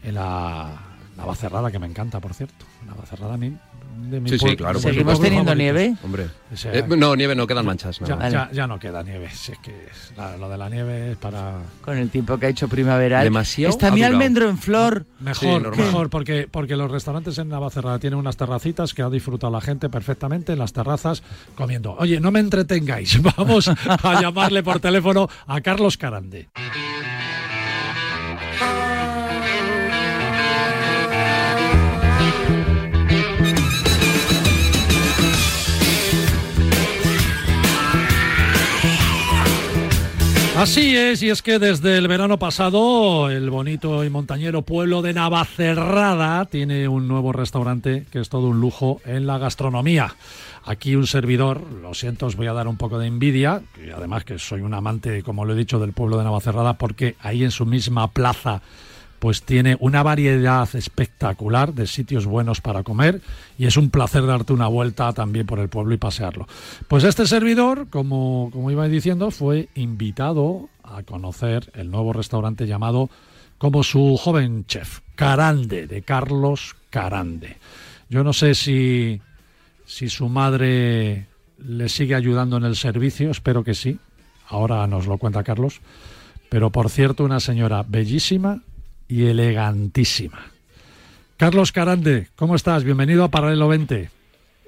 en 0.03 0.14
la 0.14 0.70
Navacerrada, 1.16 1.70
que 1.70 1.78
me 1.78 1.86
encanta, 1.86 2.20
por 2.20 2.32
cierto. 2.34 2.64
Navacerrada, 2.86 3.36
mi, 3.36 3.55
de 4.09 4.20
mi 4.20 4.30
Sí, 4.30 4.38
sí, 4.38 4.57
claro, 4.57 4.78
¿Seguimos 4.78 5.20
teniendo 5.20 5.55
nieve? 5.55 5.94
Hombre. 6.03 6.28
O 6.53 6.57
sea, 6.57 6.72
Eh, 6.72 6.82
no, 6.96 7.14
nieve 7.14 7.34
no, 7.34 7.46
quedan 7.46 7.66
manchas. 7.66 7.98
ya, 7.98 8.16
nada. 8.16 8.30
ya- 8.30 8.51
ya 8.53 8.66
no 8.66 8.78
queda 8.78 9.03
nieve. 9.03 9.28
Si 9.30 9.53
es 9.53 9.59
que 9.59 9.70
es- 9.90 10.16
la- 10.16 10.38
lo 10.38 10.48
de 10.48 10.57
la 10.57 10.70
nieve 10.70 11.12
es 11.12 11.16
para... 11.18 11.59
Con 11.82 11.98
el 11.98 12.09
tiempo 12.09 12.38
que 12.38 12.46
ha 12.46 12.48
hecho 12.48 12.68
primaveral. 12.68 13.22
Demasiado 13.24 13.70
Está 13.70 13.90
mi 13.90 14.03
almendro 14.03 14.48
en 14.48 14.57
flor. 14.57 15.05
Mejor, 15.20 15.76
mejor, 15.76 16.09
porque, 16.09 16.48
porque 16.51 16.74
los 16.76 16.90
restaurantes 16.90 17.36
en 17.36 17.51
Navacerrada 17.51 17.98
tienen 17.98 18.18
unas 18.18 18.38
terracitas 18.38 18.94
que 18.94 19.03
ha 19.03 19.11
disfrutado 19.11 19.53
la 19.53 19.61
gente 19.61 19.90
perfectamente 19.90 20.55
en 20.55 20.59
las 20.59 20.72
terrazas 20.72 21.22
comiendo. 21.55 21.94
Oye, 21.98 22.18
no 22.18 22.30
me 22.30 22.40
entretengáis, 22.40 23.20
vamos 23.36 23.68
a 23.68 24.20
llamarle 24.22 24.62
por 24.62 24.80
teléfono 24.80 25.28
a 25.46 25.61
Carlos 25.61 25.98
Carande. 25.98 26.48
Así 40.61 40.94
es, 40.94 41.22
y 41.22 41.30
es 41.30 41.40
que 41.40 41.58
desde 41.58 41.96
el 41.96 42.06
verano 42.06 42.38
pasado 42.38 43.30
el 43.30 43.48
bonito 43.48 44.04
y 44.04 44.11
montañero 44.11 44.61
pueblo 44.61 45.00
de 45.00 45.14
Navacerrada 45.14 46.44
tiene 46.44 46.86
un 46.86 47.08
nuevo 47.08 47.32
restaurante 47.32 48.04
que 48.12 48.20
es 48.20 48.28
todo 48.28 48.48
un 48.48 48.61
lujo 48.61 49.00
en 49.06 49.26
la 49.26 49.38
gastronomía. 49.38 50.14
Aquí 50.66 50.96
un 50.96 51.06
servidor, 51.06 51.62
lo 51.80 51.94
siento, 51.94 52.26
os 52.26 52.36
voy 52.36 52.46
a 52.46 52.52
dar 52.52 52.68
un 52.68 52.76
poco 52.76 52.98
de 52.98 53.06
envidia, 53.06 53.62
y 53.82 53.88
además 53.88 54.24
que 54.24 54.38
soy 54.38 54.61
un 54.61 54.74
amante, 54.74 55.22
como 55.22 55.46
lo 55.46 55.54
he 55.54 55.56
dicho, 55.56 55.78
del 55.78 55.94
pueblo 55.94 56.18
de 56.18 56.24
Navacerrada, 56.24 56.74
porque 56.74 57.16
ahí 57.20 57.42
en 57.42 57.52
su 57.52 57.64
misma 57.64 58.11
plaza 58.11 58.61
pues 59.21 59.43
tiene 59.43 59.77
una 59.81 60.03
variedad 60.03 60.68
espectacular 60.75 61.75
de 61.75 61.87
sitios 61.87 62.25
buenos 62.25 62.62
para 62.62 62.83
comer 62.83 63.21
y 63.59 63.66
es 63.66 63.77
un 63.77 63.91
placer 63.91 64.27
darte 64.27 64.55
una 64.55 64.66
vuelta 64.66 65.12
también 65.12 65.47
por 65.47 65.59
el 65.59 65.68
pueblo 65.68 65.95
y 65.95 65.99
pasearlo. 65.99 66.49
Pues 66.89 67.05
este 67.05 67.27
servidor, 67.27 67.89
como, 67.91 68.49
como 68.51 68.71
iba 68.71 68.89
diciendo, 68.89 69.31
fue 69.31 69.68
invitado 69.75 70.71
a 70.83 71.03
conocer 71.03 71.71
el 71.75 71.91
nuevo 71.91 72.14
restaurante 72.14 72.66
llamado 72.66 73.11
como 73.59 73.83
su 73.83 74.16
joven 74.16 74.64
chef, 74.64 75.01
Carande, 75.16 75.87
de 75.87 76.01
Carlos 76.01 76.75
Carande. 76.89 77.59
Yo 78.09 78.25
no 78.25 78.33
sé 78.33 78.55
si, 78.55 79.21
si 79.85 80.09
su 80.09 80.31
madre 80.31 81.27
le 81.59 81.91
sigue 81.91 82.14
ayudando 82.14 82.57
en 82.57 82.64
el 82.64 82.75
servicio, 82.75 83.31
espero 83.31 83.64
que 83.64 83.75
sí, 83.75 83.99
ahora 84.49 84.87
nos 84.87 85.07
lo 85.07 85.18
cuenta 85.18 85.45
Carlos, 85.45 85.83
pero 86.49 86.71
por 86.71 86.89
cierto 86.89 87.23
una 87.23 87.39
señora 87.39 87.85
bellísima 87.87 88.62
y 89.11 89.26
elegantísima. 89.26 90.38
Carlos 91.36 91.72
Carande, 91.72 92.28
¿cómo 92.36 92.54
estás? 92.54 92.84
Bienvenido 92.84 93.24
a 93.24 93.28
Paralelo 93.28 93.68
20. 93.68 94.08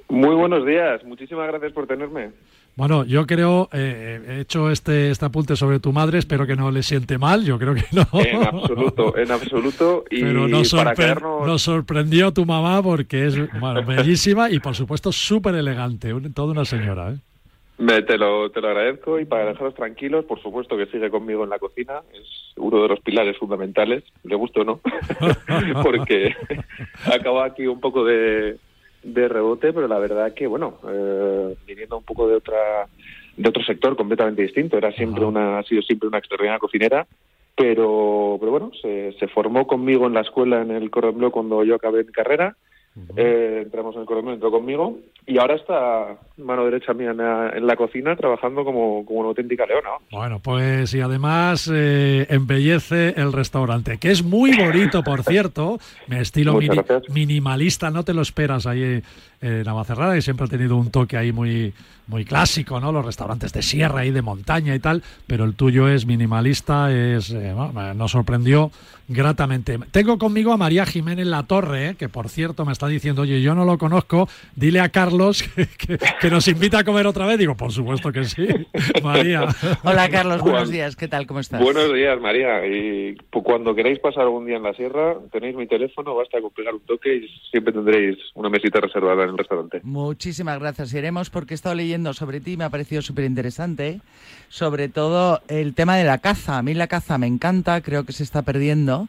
Muy 0.08 0.34
buenos 0.34 0.66
días, 0.66 1.02
muchísimas 1.04 1.46
gracias 1.48 1.72
por 1.72 1.86
tenerme. 1.86 2.30
Bueno, 2.74 3.04
yo 3.04 3.26
creo, 3.26 3.68
eh, 3.72 4.20
he 4.26 4.40
hecho 4.40 4.70
este, 4.70 5.10
este 5.10 5.26
apunte 5.26 5.56
sobre 5.56 5.78
tu 5.78 5.92
madre, 5.92 6.18
espero 6.18 6.46
que 6.46 6.56
no 6.56 6.70
le 6.70 6.82
siente 6.82 7.18
mal, 7.18 7.44
yo 7.44 7.58
creo 7.58 7.74
que 7.74 7.84
no. 7.92 8.06
En 8.20 8.42
absoluto, 8.42 9.16
en 9.16 9.30
absoluto. 9.30 10.04
Y 10.10 10.22
Pero 10.22 10.48
nos, 10.48 10.72
para 10.72 10.92
sorpre- 10.92 10.96
quedarnos- 10.96 11.46
nos 11.46 11.62
sorprendió 11.62 12.32
tu 12.32 12.46
mamá 12.46 12.82
porque 12.82 13.26
es 13.26 13.36
bueno, 13.60 13.84
bellísima 13.84 14.50
y 14.50 14.58
por 14.58 14.74
supuesto 14.74 15.12
súper 15.12 15.54
elegante, 15.54 16.14
un- 16.14 16.32
toda 16.32 16.52
una 16.52 16.64
señora. 16.64 17.10
¿eh? 17.12 17.16
Me- 17.78 18.02
te, 18.02 18.16
lo, 18.18 18.50
te 18.50 18.60
lo 18.60 18.68
agradezco 18.68 19.18
y 19.18 19.24
para 19.24 19.46
dejaros 19.46 19.74
tranquilos, 19.74 20.24
por 20.24 20.40
supuesto 20.40 20.76
que 20.76 20.86
sigue 20.86 21.10
conmigo 21.10 21.42
en 21.44 21.50
la 21.50 21.58
cocina, 21.58 22.02
es 22.12 22.52
uno 22.56 22.82
de 22.82 22.88
los 22.88 23.00
pilares 23.00 23.36
fundamentales, 23.38 24.04
le 24.22 24.36
gusto 24.36 24.60
o 24.60 24.64
no, 24.64 24.80
porque 25.82 26.34
acaba 27.12 27.46
aquí 27.46 27.66
un 27.66 27.80
poco 27.80 28.04
de, 28.04 28.58
de 29.02 29.28
rebote, 29.28 29.72
pero 29.72 29.88
la 29.88 29.98
verdad 29.98 30.32
que, 30.34 30.46
bueno, 30.46 30.78
eh, 30.88 31.56
viniendo 31.66 31.98
un 31.98 32.04
poco 32.04 32.28
de 32.28 32.36
otra 32.36 32.86
de 33.34 33.48
otro 33.48 33.64
sector 33.64 33.96
completamente 33.96 34.42
distinto, 34.42 34.76
era 34.76 34.92
siempre 34.92 35.24
una, 35.24 35.58
ha 35.58 35.62
sido 35.62 35.80
siempre 35.80 36.06
una 36.06 36.18
extraordinaria 36.18 36.58
cocinera, 36.58 37.06
pero, 37.56 38.36
pero 38.38 38.50
bueno, 38.52 38.70
se, 38.80 39.12
se 39.18 39.26
formó 39.28 39.66
conmigo 39.66 40.06
en 40.06 40.12
la 40.12 40.20
escuela 40.20 40.60
en 40.60 40.70
el 40.70 40.90
Cordon 40.90 41.16
Bleu 41.16 41.30
cuando 41.30 41.64
yo 41.64 41.74
acabé 41.74 42.04
mi 42.04 42.12
carrera, 42.12 42.56
eh, 43.16 43.60
entramos 43.64 43.94
en 43.96 44.02
el 44.02 44.06
Bleu, 44.06 44.30
entró 44.30 44.50
conmigo 44.50 44.98
y 45.26 45.38
ahora 45.38 45.54
está 45.54 46.16
mano 46.36 46.64
derecha 46.64 46.92
mía 46.92 47.12
en 47.12 47.16
la, 47.18 47.50
en 47.54 47.66
la 47.66 47.76
cocina 47.76 48.16
trabajando 48.16 48.64
como, 48.64 49.04
como 49.06 49.20
una 49.20 49.28
auténtica 49.30 49.64
leona. 49.66 49.90
Bueno, 50.10 50.40
pues 50.40 50.92
y 50.94 51.00
además 51.00 51.70
eh, 51.72 52.26
embellece 52.28 53.14
el 53.16 53.32
restaurante, 53.32 53.98
que 53.98 54.10
es 54.10 54.22
muy 54.22 54.56
bonito, 54.56 55.02
por 55.02 55.22
cierto, 55.24 55.78
me 56.08 56.20
estilo 56.20 56.54
mini- 56.58 56.76
minimalista, 57.14 57.90
no 57.90 58.04
te 58.04 58.14
lo 58.14 58.22
esperas 58.22 58.66
ahí 58.66 58.82
eh, 58.82 59.02
en 59.40 59.62
Navacerrada, 59.62 60.16
y 60.16 60.22
siempre 60.22 60.46
ha 60.46 60.48
tenido 60.48 60.76
un 60.76 60.90
toque 60.90 61.16
ahí 61.16 61.32
muy, 61.32 61.72
muy 62.08 62.24
clásico, 62.24 62.80
¿no? 62.80 62.90
Los 62.92 63.04
restaurantes 63.06 63.52
de 63.52 63.62
sierra 63.62 64.04
y 64.04 64.10
de 64.10 64.22
montaña 64.22 64.74
y 64.74 64.80
tal, 64.80 65.02
pero 65.26 65.44
el 65.44 65.54
tuyo 65.54 65.88
es 65.88 66.04
minimalista, 66.04 66.92
es 66.92 67.30
eh, 67.30 67.52
bueno, 67.54 67.94
nos 67.94 68.10
sorprendió 68.10 68.70
gratamente. 69.08 69.78
Tengo 69.90 70.18
conmigo 70.18 70.52
a 70.52 70.56
María 70.56 70.86
Jiménez 70.86 71.26
La 71.26 71.42
Torre, 71.44 71.90
eh, 71.90 71.94
que 71.96 72.08
por 72.08 72.28
cierto 72.28 72.64
me 72.64 72.72
está 72.72 72.81
diciendo, 72.90 73.22
oye, 73.22 73.40
yo 73.42 73.54
no 73.54 73.64
lo 73.64 73.78
conozco, 73.78 74.28
dile 74.56 74.80
a 74.80 74.88
Carlos 74.88 75.42
que, 75.54 75.66
que- 75.66 75.98
que 76.20 76.30
nos 76.30 76.48
invita 76.48 76.78
a 76.80 76.84
comer 76.84 77.06
otra 77.06 77.26
vez. 77.26 77.38
Digo, 77.38 77.56
por 77.56 77.72
supuesto 77.72 78.10
que 78.12 78.24
sí, 78.24 78.46
María. 79.02 79.46
Hola 79.84 80.08
Carlos, 80.10 80.40
buenos 80.40 80.70
días, 80.70 80.96
¿qué 80.96 81.08
tal? 81.08 81.26
¿Cómo 81.26 81.40
estás? 81.40 81.60
Buenos 81.62 81.92
días, 81.94 82.20
María. 82.20 82.66
Y 82.66 83.16
cuando 83.30 83.74
queráis 83.74 83.98
pasar 83.98 84.22
algún 84.24 84.46
día 84.46 84.56
en 84.56 84.62
la 84.62 84.74
sierra, 84.74 85.16
tenéis 85.30 85.56
mi 85.56 85.66
teléfono, 85.66 86.14
basta 86.14 86.40
con 86.40 86.50
pegar 86.50 86.74
un 86.74 86.80
toque 86.80 87.14
y 87.16 87.28
siempre 87.50 87.72
tendréis 87.72 88.18
una 88.34 88.48
mesita 88.48 88.80
reservada 88.80 89.24
en 89.24 89.30
el 89.30 89.38
restaurante. 89.38 89.80
Muchísimas 89.82 90.58
gracias. 90.58 90.92
Iremos 90.94 91.30
porque 91.30 91.54
he 91.54 91.56
estado 91.56 91.74
leyendo 91.74 92.12
sobre 92.14 92.40
ti, 92.40 92.56
me 92.56 92.64
ha 92.64 92.70
parecido 92.70 93.02
súper 93.02 93.24
interesante. 93.24 94.00
Sobre 94.52 94.90
todo 94.90 95.40
el 95.48 95.72
tema 95.72 95.96
de 95.96 96.04
la 96.04 96.18
caza. 96.18 96.58
A 96.58 96.62
mí 96.62 96.74
la 96.74 96.86
caza 96.86 97.16
me 97.16 97.26
encanta, 97.26 97.80
creo 97.80 98.04
que 98.04 98.12
se 98.12 98.22
está 98.22 98.42
perdiendo. 98.42 99.08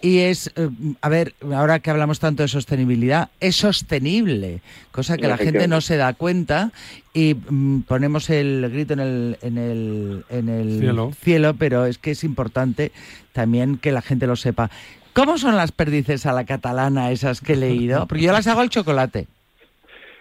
Y 0.00 0.18
es, 0.18 0.52
eh, 0.54 0.68
a 1.00 1.08
ver, 1.08 1.34
ahora 1.52 1.80
que 1.80 1.90
hablamos 1.90 2.20
tanto 2.20 2.44
de 2.44 2.48
sostenibilidad, 2.48 3.30
es 3.40 3.56
sostenible, 3.56 4.60
cosa 4.92 5.16
que 5.16 5.26
la 5.26 5.38
gente 5.38 5.66
no 5.66 5.80
se 5.80 5.96
da 5.96 6.14
cuenta 6.14 6.70
y 7.12 7.34
mm, 7.34 7.80
ponemos 7.80 8.30
el 8.30 8.70
grito 8.70 8.92
en 8.92 9.00
el, 9.00 9.38
en 9.42 9.58
el, 9.58 10.24
en 10.28 10.48
el 10.48 10.78
Cielo. 10.78 11.10
cielo, 11.20 11.54
pero 11.58 11.84
es 11.84 11.98
que 11.98 12.12
es 12.12 12.22
importante 12.22 12.92
también 13.32 13.78
que 13.78 13.90
la 13.90 14.02
gente 14.02 14.28
lo 14.28 14.36
sepa. 14.36 14.70
¿Cómo 15.14 15.36
son 15.36 15.56
las 15.56 15.72
perdices 15.72 16.26
a 16.26 16.32
la 16.32 16.44
catalana 16.44 17.10
esas 17.10 17.40
que 17.40 17.54
he 17.54 17.56
leído? 17.56 18.06
Porque 18.06 18.22
yo 18.22 18.30
las 18.30 18.46
hago 18.46 18.60
al 18.60 18.70
chocolate. 18.70 19.26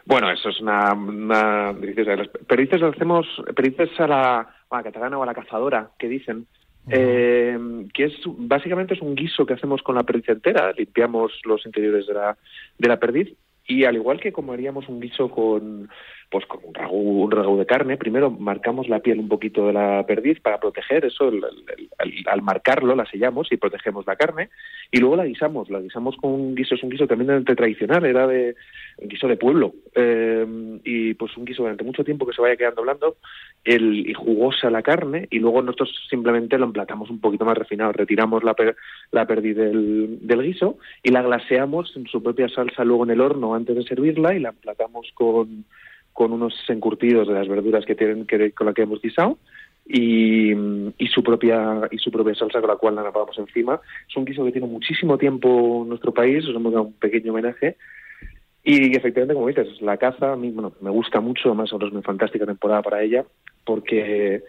Bueno, 0.05 0.31
eso 0.31 0.49
es 0.49 0.59
una, 0.59 0.93
una 0.93 1.73
deliciosa. 1.73 2.15
Las 2.15 2.27
perdices 2.47 2.81
las 2.81 2.95
hacemos, 2.95 3.27
perdices 3.55 3.89
a 3.99 4.07
la, 4.07 4.54
catalana 4.83 5.17
o 5.17 5.23
a 5.23 5.25
la 5.25 5.33
cazadora, 5.33 5.91
que 5.97 6.07
dicen, 6.07 6.47
eh, 6.89 7.57
que 7.93 8.05
es 8.05 8.13
básicamente 8.25 8.93
es 8.93 9.01
un 9.01 9.15
guiso 9.15 9.45
que 9.45 9.53
hacemos 9.53 9.81
con 9.81 9.95
la 9.95 10.03
perdiz 10.03 10.29
entera. 10.29 10.71
Limpiamos 10.71 11.31
los 11.45 11.65
interiores 11.65 12.07
de 12.07 12.13
la, 12.13 12.37
de 12.77 12.87
la 12.87 12.99
perdiz 12.99 13.33
y 13.67 13.85
al 13.85 13.95
igual 13.95 14.19
que 14.19 14.31
como 14.31 14.53
haríamos 14.53 14.87
un 14.87 14.99
guiso 14.99 15.29
con 15.29 15.89
pues 16.29 16.45
con 16.45 16.59
un 16.63 16.73
ragú, 16.73 17.23
un 17.23 17.31
ragú 17.31 17.57
de 17.57 17.65
carne, 17.65 17.97
primero 17.97 18.29
marcamos 18.29 18.89
la 18.89 18.99
piel 18.99 19.19
un 19.19 19.27
poquito 19.29 19.67
de 19.67 19.73
la 19.73 20.03
perdiz 20.05 20.39
para 20.41 20.59
proteger 20.59 21.05
eso, 21.05 21.29
el- 21.29 21.43
el- 21.43 21.89
el- 21.99 22.23
al, 22.27 22.41
marcarlo 22.41 22.95
la 22.95 23.05
sellamos 23.05 23.51
y 23.51 23.57
protegemos 23.57 24.05
la 24.07 24.15
carne. 24.15 24.49
Y 24.91 24.99
luego 24.99 25.15
la 25.15 25.25
guisamos, 25.25 25.69
la 25.69 25.79
guisamos 25.79 26.15
con 26.17 26.31
un 26.31 26.55
guiso, 26.55 26.75
es 26.75 26.83
un 26.83 26.89
guiso 26.89 27.07
también 27.07 27.43
de 27.43 27.55
tradicional, 27.55 28.05
era 28.05 28.27
de 28.27 28.55
un 28.97 29.07
guiso 29.07 29.27
de 29.27 29.37
pueblo. 29.37 29.73
Eh, 29.95 30.45
y 30.83 31.13
pues 31.13 31.35
un 31.37 31.45
guiso 31.45 31.63
durante 31.63 31.83
mucho 31.83 32.03
tiempo 32.03 32.25
que 32.25 32.33
se 32.33 32.41
vaya 32.41 32.55
quedando 32.57 32.81
blando 32.81 33.17
el, 33.63 34.07
y 34.09 34.13
jugosa 34.13 34.69
la 34.69 34.81
carne 34.83 35.27
y 35.31 35.39
luego 35.39 35.61
nosotros 35.61 35.89
simplemente 36.09 36.57
lo 36.57 36.65
emplatamos 36.65 37.09
un 37.09 37.19
poquito 37.19 37.45
más 37.45 37.57
refinado, 37.57 37.91
retiramos 37.93 38.43
la, 38.43 38.53
per- 38.53 38.75
la 39.11 39.25
perdiz 39.25 39.55
del, 39.55 40.19
del 40.21 40.43
guiso 40.43 40.77
y 41.01 41.09
la 41.11 41.21
glaseamos 41.23 41.95
en 41.95 42.05
su 42.07 42.21
propia 42.21 42.47
salsa 42.49 42.83
luego 42.83 43.05
en 43.05 43.11
el 43.11 43.21
horno 43.21 43.55
antes 43.55 43.75
de 43.75 43.83
servirla 43.83 44.35
y 44.35 44.39
la 44.39 44.49
emplatamos 44.49 45.09
con, 45.15 45.65
con 46.15 46.31
unos 46.31 46.55
encurtidos 46.69 47.27
de 47.27 47.35
las 47.35 47.47
verduras 47.47 47.85
que 47.85 47.93
tienen 47.93 48.25
que, 48.25 48.53
con 48.53 48.65
la 48.65 48.73
que 48.73 48.83
hemos 48.83 49.01
guisado 49.01 49.37
y, 49.85 50.53
y 50.97 51.07
su 51.07 51.21
propia 51.21 51.81
y 51.91 51.99
su 51.99 52.09
propia 52.09 52.33
salsa 52.33 52.61
con 52.61 52.69
la 52.69 52.77
cual 52.77 52.95
la 52.95 53.03
napamos 53.03 53.37
encima. 53.37 53.79
Es 54.09 54.15
un 54.15 54.25
guiso 54.25 54.43
que 54.45 54.53
tiene 54.53 54.65
muchísimo 54.65 55.17
tiempo 55.17 55.83
en 55.83 55.89
nuestro 55.89 56.13
país, 56.13 56.47
os 56.47 56.55
hemos 56.55 56.71
dado 56.71 56.85
un 56.85 56.93
pequeño 56.93 57.33
homenaje 57.33 57.75
y 58.67 58.97
efectivamente, 58.97 59.35
como 59.35 59.47
dices, 59.47 59.79
la 59.79 59.97
caza 59.97 60.33
a 60.33 60.35
mí 60.35 60.49
bueno, 60.49 60.73
me 60.81 60.89
gusta 60.89 61.19
mucho, 61.19 61.49
además 61.49 61.69
es 61.71 61.91
una 61.91 62.01
fantástica 62.01 62.47
temporada 62.47 62.81
para 62.81 63.03
ella, 63.03 63.23
porque, 63.63 64.41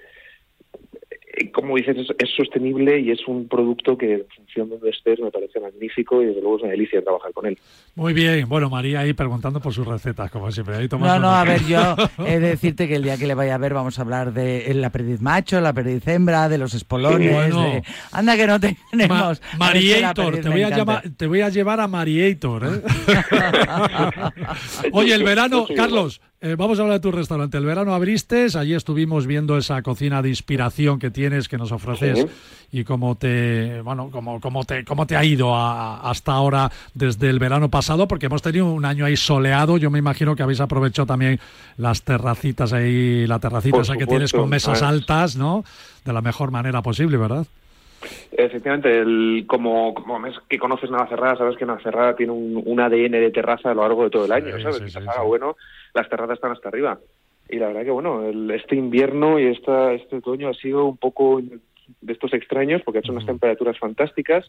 como 1.53 1.77
dices, 1.77 1.97
es, 1.99 2.09
es 2.19 2.31
sostenible 2.37 2.99
y 3.01 3.11
es 3.11 3.21
un 3.27 3.47
producto 3.49 3.97
que 3.99 4.15
en 4.15 4.25
función 4.35 4.69
de 4.69 4.77
donde 4.77 4.91
estés 4.91 5.21
me 5.21 5.31
parece 5.31 5.61
magnífico 5.61 6.23
y 6.23 6.27
desde 6.27 6.41
luego 6.41 6.57
es 6.57 6.63
una 6.63 6.73
delicia 6.73 7.03
trabajar 7.03 7.33
con 7.33 7.47
él. 7.47 7.59
Muy 7.95 8.13
bien, 8.13 8.49
bueno, 8.49 8.69
María 8.71 9.01
ahí 9.01 9.13
preguntando 9.13 9.61
por 9.61 9.73
sus 9.73 9.87
recetas, 9.87 10.31
como 10.31 10.51
siempre. 10.51 10.77
Ahí 10.77 10.89
No, 10.91 11.19
no, 11.19 11.31
a 11.31 11.45
ver, 11.45 11.63
yo 11.67 11.95
he 12.27 12.39
de 12.39 12.49
decirte 12.51 12.89
que 12.89 12.97
el 12.97 13.03
día 13.03 13.17
que 13.19 13.27
le 13.27 13.35
vaya 13.35 13.55
a 13.55 13.59
ver 13.59 13.75
vamos 13.75 13.99
a 13.99 14.03
hablar 14.03 14.33
de 14.33 14.73
la 14.75 14.91
perdiz 14.91 15.21
macho, 15.21 15.61
la 15.61 15.73
perdiz 15.73 16.07
hembra, 16.09 16.49
de 16.49 16.59
los 16.59 16.75
espolones. 16.75 17.29
Sí, 17.29 17.35
bueno. 17.35 17.63
de- 17.63 17.83
Anda 18.13 18.37
que 18.37 18.47
no 18.47 18.59
tenemos. 18.61 19.41
Ma- 19.59 19.59
Mariator, 19.59 20.41
te 20.41 20.49
voy, 20.49 20.63
a 20.63 20.71
llamar, 20.71 21.03
te 21.17 21.27
voy 21.27 21.41
a 21.43 21.49
llevar 21.49 21.81
a 21.81 21.89
Mariator. 21.89 22.65
¿eh? 22.65 22.83
Oye, 24.93 25.15
el 25.15 25.23
verano, 25.25 25.67
Carlos, 25.75 26.21
eh, 26.43 26.55
vamos 26.57 26.79
a 26.79 26.83
hablar 26.83 26.99
de 26.99 27.03
tu 27.03 27.11
restaurante. 27.13 27.57
El 27.59 27.65
verano 27.65 27.95
abriste, 27.95 28.47
allí 28.57 28.75
estuvimos 28.75 29.27
viendo 29.27 29.57
esa 29.57 29.81
cocina 29.83 30.21
de 30.23 30.29
inspiración 30.29 30.99
que 30.99 31.11
tienes, 31.11 31.49
que 31.49 31.57
nos 31.57 31.73
ofreces 31.73 32.21
Sí. 32.21 32.27
y 32.81 32.85
cómo 32.85 33.15
te, 33.17 33.81
bueno, 33.83 34.11
cómo, 34.13 34.41
cómo 34.41 34.65
te, 34.65 34.85
cómo 34.85 35.07
te 35.07 35.17
ha 35.17 35.25
ido 35.25 35.55
a- 35.55 36.09
hasta 36.11 36.33
ahora 36.33 36.71
desde 36.95 37.31
el 37.31 37.39
verano 37.39 37.69
pasado, 37.71 38.07
porque 38.07 38.27
hemos 38.27 38.43
tenido 38.43 38.67
un 38.67 38.85
año 38.85 39.05
ahí 39.07 39.17
soleado. 39.17 39.79
Yo 39.79 39.91
me 39.91 39.99
imagino 39.99 40.37
que 40.37 40.43
habéis 40.43 40.61
aprovechado 40.61 41.07
también 41.07 41.41
las 41.79 42.03
terracitas 42.03 42.73
ahí, 42.73 43.27
la 43.27 43.39
terracita 43.39 43.77
Por 43.77 43.83
esa 43.85 43.97
que 43.97 44.07
tienes 44.07 44.33
con 44.33 44.49
mesas 44.49 44.79
es- 44.79 44.83
altas, 44.83 45.37
¿no? 45.37 45.65
De 46.05 46.13
la 46.13 46.21
mejor 46.21 46.51
manera 46.51 46.83
posible, 46.83 47.17
¿verdad? 47.17 47.47
Efectivamente, 48.31 48.99
el, 49.01 49.45
como, 49.49 49.95
como 49.95 50.25
es 50.27 50.35
que 50.49 50.59
conoces 50.59 50.91
Navacerrada, 50.91 51.37
sabes 51.39 51.57
que 51.57 51.65
Navacerrada 51.65 52.15
tiene 52.15 52.33
un, 52.33 52.63
un 52.65 52.79
ADN 52.81 53.11
de 53.21 53.31
terraza 53.31 53.71
a 53.71 53.75
lo 53.75 53.83
largo 53.83 54.05
de 54.05 54.11
todo 54.11 54.27
el 54.27 54.33
año, 54.33 54.57
Sí, 54.59 54.63
¿sabes? 54.63 54.77
sí, 54.79 54.91
sí, 54.91 54.99
haga 54.99 55.23
bueno, 55.23 55.57
las 55.97 56.09
terrazas 56.09 56.35
están 56.37 56.53
hasta 56.53 56.69
arriba. 56.69 56.99
Y 57.49 57.57
la 57.59 57.69
verdad 57.69 57.85
que, 57.85 57.91
bueno, 57.91 58.25
el- 58.29 58.51
este 58.51 58.77
invierno 58.77 59.39
y 59.39 59.47
esta, 59.47 59.93
este 59.93 60.17
otoño 60.17 60.49
ha 60.49 60.55
sido 60.55 60.85
un 60.87 60.97
poco 60.97 61.41
de 62.01 62.13
estos 62.13 62.33
extraños 62.35 62.83
porque 62.85 62.99
ha 62.99 63.01
hecho 63.01 63.13
unas 63.13 63.25
temperaturas 63.27 63.79
fantásticas, 63.79 64.45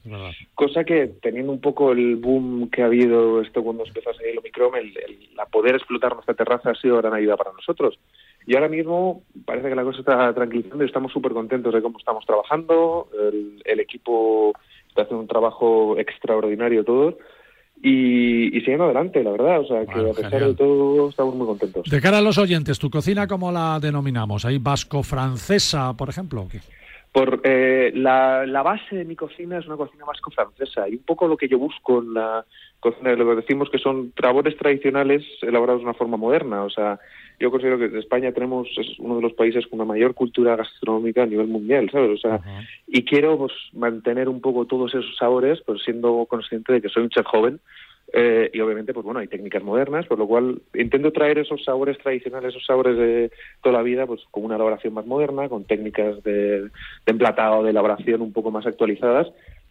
cosa 0.56 0.84
que 0.84 1.06
teniendo 1.22 1.52
un 1.52 1.62
poco 1.62 1.92
el 1.92 2.16
boom 2.16 2.68
que 2.72 2.82
ha 2.82 2.86
habido 2.88 3.42
esto 3.42 3.62
cuando 3.64 3.86
empezó 3.86 4.10
a 4.10 4.14
salir 4.16 4.32
el 4.32 4.40
Omicron, 4.40 4.76
el, 4.76 4.88
el- 4.98 5.36
la 5.36 5.46
poder 5.46 5.76
explotar 5.76 6.14
nuestra 6.16 6.34
terraza 6.34 6.72
ha 6.72 6.76
sido 6.76 6.98
gran 6.98 7.14
ayuda 7.14 7.38
para 7.38 7.52
nosotros. 7.54 8.00
Y 8.48 8.56
ahora 8.56 8.70
mismo 8.70 9.22
parece 9.46 9.70
que 9.70 9.76
la 9.76 9.84
cosa 9.84 10.00
está 10.00 10.34
tranquilizando 10.34 10.84
y 10.84 10.88
estamos 10.88 11.12
súper 11.12 11.34
contentos 11.34 11.72
de 11.74 11.82
cómo 11.84 12.00
estamos 12.00 12.26
trabajando. 12.26 13.08
El, 13.14 13.62
el 13.66 13.80
equipo 13.80 14.54
está 14.90 15.04
haciendo 15.04 15.22
un 15.22 15.28
trabajo 15.28 15.96
extraordinario 16.00 16.84
todos 16.84 17.16
y, 17.82 18.58
y 18.58 18.72
adelante, 18.74 19.24
la 19.24 19.32
verdad. 19.32 19.60
O 19.62 19.66
sea, 19.68 19.86
que 19.86 19.94
Bueno, 19.94 20.12
a 20.12 20.14
pesar 20.14 20.32
genial. 20.32 20.50
de 20.52 20.56
todo 20.58 21.10
estamos 21.10 21.36
muy 21.36 21.48
contentos. 21.48 21.90
De 21.90 22.02
cara 22.02 22.18
a 22.18 22.22
los 22.22 22.38
oyentes, 22.38 22.80
¿tu 22.80 22.90
cocina 22.90 23.28
cómo 23.28 23.52
la 23.52 23.80
denominamos? 23.80 24.46
¿Ahí 24.46 24.58
vasco-francesa, 24.58 25.94
por 25.94 26.10
ejemplo? 26.10 26.42
o 26.42 26.48
qué? 26.48 26.60
Por 27.12 27.42
eh, 27.44 27.92
la, 27.96 28.46
la 28.46 28.62
base 28.62 28.96
de 28.96 29.06
mi 29.06 29.16
cocina 29.16 29.58
es 29.58 29.66
una 29.66 29.78
cocina 29.78 30.06
vasco-francesa 30.06 30.88
y 30.90 30.96
un 30.96 31.04
poco 31.04 31.28
lo 31.28 31.38
que 31.38 31.48
yo 31.48 31.58
busco 31.58 32.00
en 32.00 32.14
la 32.14 32.46
cocina, 32.80 33.14
lo 33.14 33.30
que 33.30 33.42
decimos 33.42 33.70
que 33.70 33.80
son 33.80 34.14
sabores 34.22 34.58
tradicionales 34.58 35.24
elaborados 35.42 35.82
de 35.82 35.86
una 35.86 35.94
forma 35.94 36.18
moderna. 36.18 36.64
O 36.64 36.70
sea, 36.70 37.00
yo 37.40 37.52
considero 37.52 37.78
que 37.78 37.98
España 38.00 38.32
tenemos 38.32 38.68
es 38.78 38.98
uno 39.00 39.18
de 39.18 39.22
los 39.22 39.34
países 39.34 39.66
con 39.68 39.80
una 39.80 39.94
mayor 39.94 40.14
cultura 40.14 40.56
gastronómica 40.56 41.24
a 41.24 41.28
nivel 41.28 41.48
mundial, 41.48 41.90
¿sabes? 41.92 42.12
O 42.12 42.18
sea, 42.18 42.40
y 42.88 43.04
quiero 43.04 43.38
pues, 43.38 43.54
mantener 43.74 44.28
un 44.28 44.42
poco 44.42 44.66
todos 44.66 44.94
esos 44.94 45.16
sabores, 45.18 45.62
pues 45.66 45.84
siendo 45.84 46.26
consciente 46.26 46.74
de 46.74 46.82
que 46.82 46.90
soy 46.90 47.04
un 47.04 47.10
chef 47.10 47.26
joven 47.26 47.60
Eh, 48.14 48.50
y 48.54 48.62
obviamente, 48.62 48.94
pues 48.94 49.04
bueno, 49.04 49.20
hay 49.20 49.28
técnicas 49.28 49.62
modernas, 49.62 50.06
por 50.08 50.18
lo 50.18 50.28
cual 50.28 50.62
intento 50.74 51.12
traer 51.12 51.40
esos 51.40 51.62
sabores 51.64 51.98
tradicionales, 51.98 52.52
esos 52.52 52.66
sabores 52.66 52.98
de 52.98 53.32
toda 53.62 53.76
la 53.76 53.84
vida, 53.84 54.06
pues 54.06 54.22
con 54.32 54.46
una 54.46 54.56
elaboración 54.56 54.94
más 54.94 55.06
moderna, 55.06 55.50
con 55.50 55.66
técnicas 55.66 56.24
de, 56.24 56.62
de 56.62 56.70
emplatado, 57.06 57.64
de 57.64 57.72
elaboración 57.72 58.22
un 58.22 58.32
poco 58.32 58.50
más 58.50 58.66
actualizadas, 58.66 59.28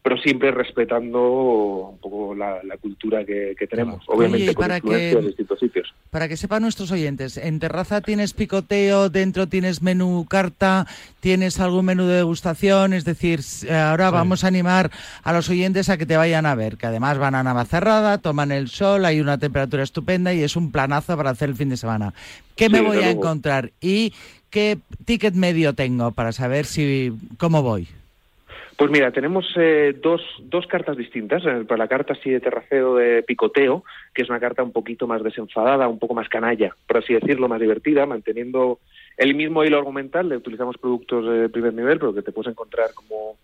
pero 0.07 0.23
siempre 0.23 0.53
respetando 0.53 1.89
un 1.91 1.99
poco 1.99 2.33
la, 2.33 2.63
la 2.63 2.77
cultura 2.77 3.25
que, 3.25 3.57
que 3.59 3.67
tenemos, 3.67 4.05
obviamente 4.07 4.45
Oye, 4.45 4.55
con 4.55 4.63
para 4.63 4.77
influencia 4.77 5.11
que- 5.11 5.17
de 5.21 5.27
distintos 5.27 5.59
sitios. 5.59 5.95
Para 6.11 6.29
que 6.29 6.37
sepan 6.37 6.63
nuestros 6.63 6.93
oyentes, 6.93 7.37
en 7.37 7.59
terraza 7.59 8.01
tienes 8.03 8.33
picoteo, 8.33 9.11
dentro 9.11 9.49
tienes 9.49 9.83
menú 9.83 10.25
carta, 10.31 10.87
tienes 11.19 11.59
algún 11.59 11.87
menú 11.87 12.07
de 12.07 12.19
degustación, 12.19 12.93
es 12.93 13.05
decir, 13.05 13.41
s- 13.41 13.69
ahora 13.75 14.11
vamos 14.11 14.45
a 14.45 14.47
animar 14.47 14.93
a 15.25 15.33
los 15.33 15.51
oyentes 15.51 15.89
a 15.89 15.97
que 15.97 16.07
te 16.07 16.17
vayan 16.17 16.47
a 16.47 16.55
ver, 16.55 16.77
que 16.77 16.87
además 16.87 17.19
van 17.19 17.35
a 17.35 17.43
Navacerrada, 17.43 18.19
toman 18.19 18.53
el 18.53 18.69
sol, 18.69 19.05
hay 19.07 19.19
una 19.19 19.39
temperatura 19.39 19.83
estupenda 19.83 20.33
y 20.33 20.45
es 20.45 20.55
un 20.55 20.71
planazo 20.71 21.17
para 21.17 21.31
hacer 21.31 21.49
el 21.49 21.57
fin 21.57 21.71
de 21.71 21.77
semana. 21.77 22.15
¿Qué 22.55 22.69
me 22.69 22.81
voy 22.81 22.99
a 22.99 23.01
luego. 23.07 23.19
encontrar? 23.23 23.73
¿Y 23.81 24.13
qué 24.51 24.79
ticket 25.05 25.35
medio 25.35 25.75
tengo 25.75 26.13
para 26.13 26.31
saber 26.31 26.65
si 26.65 27.13
cómo 27.39 27.63
voy? 27.65 27.89
Pues 28.77 28.91
mira, 28.91 29.11
tenemos 29.11 29.47
eh, 29.57 29.97
dos, 30.03 30.20
dos 30.43 30.66
cartas 30.66 30.99
distintas. 30.99 31.43
Eh, 31.47 31.64
Para 31.66 31.79
la 31.79 31.89
carta 31.89 32.12
así 32.12 32.31
de 32.31 32.41
terraceo 32.41 32.97
de 32.97 33.22
picoteo, 33.22 33.85
que 34.14 34.22
es 34.22 34.29
una 34.29 34.39
carta 34.39 34.62
un 34.62 34.72
poquito 34.72 35.07
más 35.07 35.22
desenfadada, 35.22 35.89
un 35.89 35.99
poco 35.99 36.14
más 36.14 36.29
canalla, 36.29 36.77
por 36.87 36.99
así 36.99 37.14
decirlo, 37.14 37.49
más 37.49 37.61
divertida, 37.61 38.05
manteniendo 38.05 38.79
el 39.16 39.35
mismo 39.35 39.64
hilo 39.64 39.79
argumental. 39.79 40.29
Le 40.29 40.37
utilizamos 40.37 40.77
productos 40.77 41.27
de 41.27 41.49
primer 41.49 41.72
nivel, 41.72 41.99
pero 41.99 42.14
que 42.14 42.20
te 42.20 42.33
puedes 42.33 42.51
encontrar 42.51 42.91
como 42.95 43.39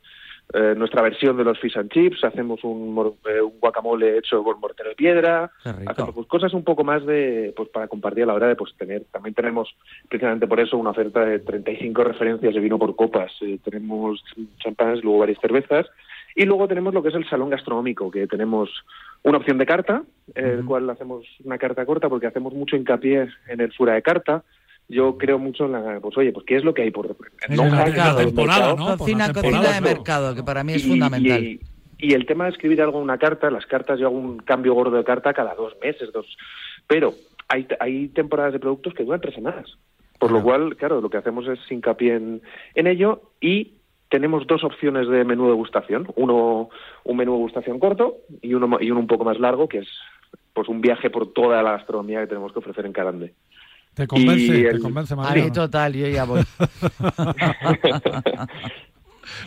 eh, 0.54 0.74
nuestra 0.76 1.00
versión 1.00 1.36
de 1.36 1.44
los 1.44 1.58
fish 1.58 1.78
and 1.78 1.90
chips. 1.90 2.22
Hacemos 2.24 2.62
un, 2.62 3.14
eh, 3.24 3.40
un 3.40 3.58
guacamole 3.58 4.18
hecho 4.18 4.42
con 4.44 4.60
mortero 4.60 4.90
de 4.90 4.94
piedra. 4.94 5.50
Hacemos 5.64 6.14
pues, 6.14 6.26
cosas 6.26 6.52
un 6.52 6.62
poco 6.62 6.84
más 6.84 7.04
de 7.06 7.54
pues 7.56 7.70
para 7.70 7.88
compartir 7.88 8.24
a 8.24 8.26
la 8.26 8.34
hora 8.34 8.48
de 8.48 8.56
pues 8.56 8.74
tener. 8.76 9.04
También 9.10 9.34
tenemos 9.34 9.74
precisamente 10.08 10.46
por 10.46 10.60
eso 10.60 10.76
una 10.76 10.90
oferta 10.90 11.24
de 11.24 11.38
35 11.38 12.04
referencias 12.04 12.54
de 12.54 12.60
vino 12.60 12.78
por 12.78 12.94
copas. 12.94 13.32
Eh, 13.40 13.58
tenemos 13.64 14.22
champáns, 14.58 15.02
luego 15.02 15.20
varias 15.20 15.40
cervezas. 15.40 15.86
Y 16.34 16.44
luego 16.44 16.68
tenemos 16.68 16.94
lo 16.94 17.02
que 17.02 17.10
es 17.10 17.14
el 17.14 17.28
salón 17.28 17.50
gastronómico, 17.50 18.10
que 18.10 18.26
tenemos 18.26 18.70
una 19.22 19.38
opción 19.38 19.58
de 19.58 19.66
carta, 19.66 20.02
el 20.34 20.64
cual 20.64 20.88
hacemos 20.88 21.26
una 21.44 21.58
carta 21.58 21.84
corta 21.84 22.08
porque 22.08 22.26
hacemos 22.26 22.54
mucho 22.54 22.74
hincapié 22.74 23.28
en 23.48 23.60
el 23.60 23.72
fuera 23.72 23.94
de 23.94 24.02
carta. 24.02 24.42
Yo 24.88 25.16
creo 25.16 25.38
mucho 25.38 25.64
en 25.66 25.72
la, 25.72 26.00
pues 26.00 26.16
oye, 26.18 26.32
pues 26.32 26.44
qué 26.46 26.56
es 26.56 26.64
lo 26.64 26.74
que 26.74 26.82
hay 26.82 26.90
por 26.90 27.06
no 27.08 27.14
el 27.64 27.74
hay 27.74 27.84
mercado. 28.32 28.76
Cocina, 28.98 29.32
cocina 29.32 29.72
de 29.72 29.80
mercado, 29.80 30.34
que 30.34 30.42
para 30.42 30.64
mí 30.64 30.74
es 30.74 30.84
Y- 30.84 30.88
fundamental. 30.90 31.42
Y, 31.42 31.60
y 31.98 32.12
el 32.14 32.26
tema 32.26 32.44
de 32.44 32.50
escribir 32.50 32.82
algo 32.82 32.98
en 32.98 33.04
una 33.04 33.16
carta, 33.18 33.50
las 33.50 33.64
cartas, 33.66 33.98
yo 33.98 34.06
hago 34.08 34.16
un 34.16 34.38
cambio 34.38 34.74
gordo 34.74 34.96
de 34.96 35.04
carta 35.04 35.32
cada 35.32 35.54
dos 35.54 35.74
meses, 35.82 36.12
dos. 36.12 36.26
Pero 36.86 37.14
hay, 37.48 37.66
hay 37.80 38.08
temporadas 38.08 38.52
de 38.52 38.58
productos 38.58 38.92
que 38.92 39.04
duran 39.04 39.20
tres 39.20 39.34
semanas. 39.34 39.78
Por 40.18 40.30
lo 40.30 40.42
cual, 40.42 40.76
claro, 40.76 41.00
lo 41.00 41.10
que 41.10 41.16
hacemos 41.16 41.46
es 41.48 41.58
hincapié 41.70 42.14
en, 42.14 42.42
en 42.74 42.86
ello 42.86 43.22
y 43.40 43.74
tenemos 44.08 44.46
dos 44.46 44.62
opciones 44.62 45.08
de 45.08 45.24
menú 45.24 45.48
degustación. 45.48 46.06
Uno, 46.16 46.68
un 47.04 47.16
menú 47.16 47.32
degustación 47.32 47.78
corto 47.78 48.16
y 48.40 48.54
uno, 48.54 48.78
y 48.80 48.90
uno 48.90 49.00
un 49.00 49.06
poco 49.06 49.24
más 49.24 49.40
largo, 49.40 49.68
que 49.68 49.78
es 49.78 49.88
pues 50.52 50.68
un 50.68 50.80
viaje 50.80 51.08
por 51.08 51.32
toda 51.32 51.62
la 51.62 51.72
gastronomía 51.72 52.20
que 52.20 52.26
tenemos 52.26 52.52
que 52.52 52.58
ofrecer 52.58 52.84
en 52.86 52.92
Carande. 52.92 53.32
¿Te 53.94 54.06
convence? 54.06 54.44
Y 54.58 54.62
¿Te 54.62 54.70
el- 54.70 54.80
convence, 54.80 55.14
A 55.14 55.16
María? 55.16 55.44
mí 55.44 55.50
total, 55.52 55.92
yo 55.94 56.08
ya 56.08 56.24
voy. 56.24 56.42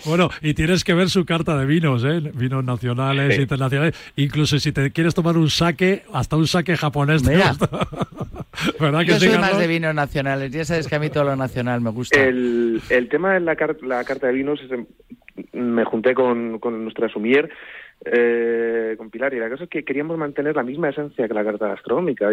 Bueno, 0.06 0.30
y 0.42 0.54
tienes 0.54 0.86
que 0.86 0.94
ver 0.94 1.10
su 1.10 1.26
carta 1.26 1.58
de 1.58 1.66
vinos, 1.66 2.04
¿eh? 2.06 2.32
Vinos 2.34 2.64
nacionales, 2.64 3.36
Sí. 3.36 3.42
internacionales. 3.42 3.94
Incluso 4.16 4.58
si 4.58 4.72
te 4.72 4.90
quieres 4.92 5.14
tomar 5.14 5.36
un 5.38 5.50
saque, 5.50 6.04
hasta 6.14 6.38
un 6.38 6.48
saque 6.48 6.78
japonés. 6.78 7.22
te 7.24 7.32
Mira. 7.32 7.50
gusta. 7.50 7.70
¿Verdad 8.80 9.02
que 9.02 9.08
Yo 9.08 9.20
sí, 9.20 9.28
soy 9.28 9.38
más 9.38 9.58
de 9.60 9.68
vinos 9.68 9.94
nacionales, 9.94 10.50
ya 10.52 10.64
sabes 10.64 10.88
que 10.88 10.96
a 10.96 11.00
mí 11.00 11.10
todo 11.10 11.26
lo 11.26 11.36
nacional 11.36 11.82
me 11.82 11.90
gusta. 11.90 12.18
El, 12.24 12.82
el 12.90 13.10
tema 13.10 13.34
de 13.34 13.42
la, 13.42 13.58
car- 13.58 13.76
la 13.84 14.04
carta 14.06 14.28
de 14.28 14.34
vinos, 14.34 14.62
es, 14.64 14.72
em, 14.72 14.86
me 15.52 15.84
junté 15.84 16.14
con, 16.14 16.58
con 16.60 16.82
nuestra 16.84 17.10
sumier, 17.10 17.50
eh, 18.06 18.96
con 18.98 19.10
Pilar, 19.10 19.34
y 19.34 19.40
la 19.40 19.50
cosa 19.50 19.66
es 19.66 19.70
que 19.70 19.84
queríamos 19.84 20.18
mantener 20.18 20.56
la 20.56 20.64
misma 20.64 20.90
esencia 20.90 21.28
que 21.28 21.34
la 21.34 21.44
carta 21.44 21.68
gastronómica. 21.68 22.30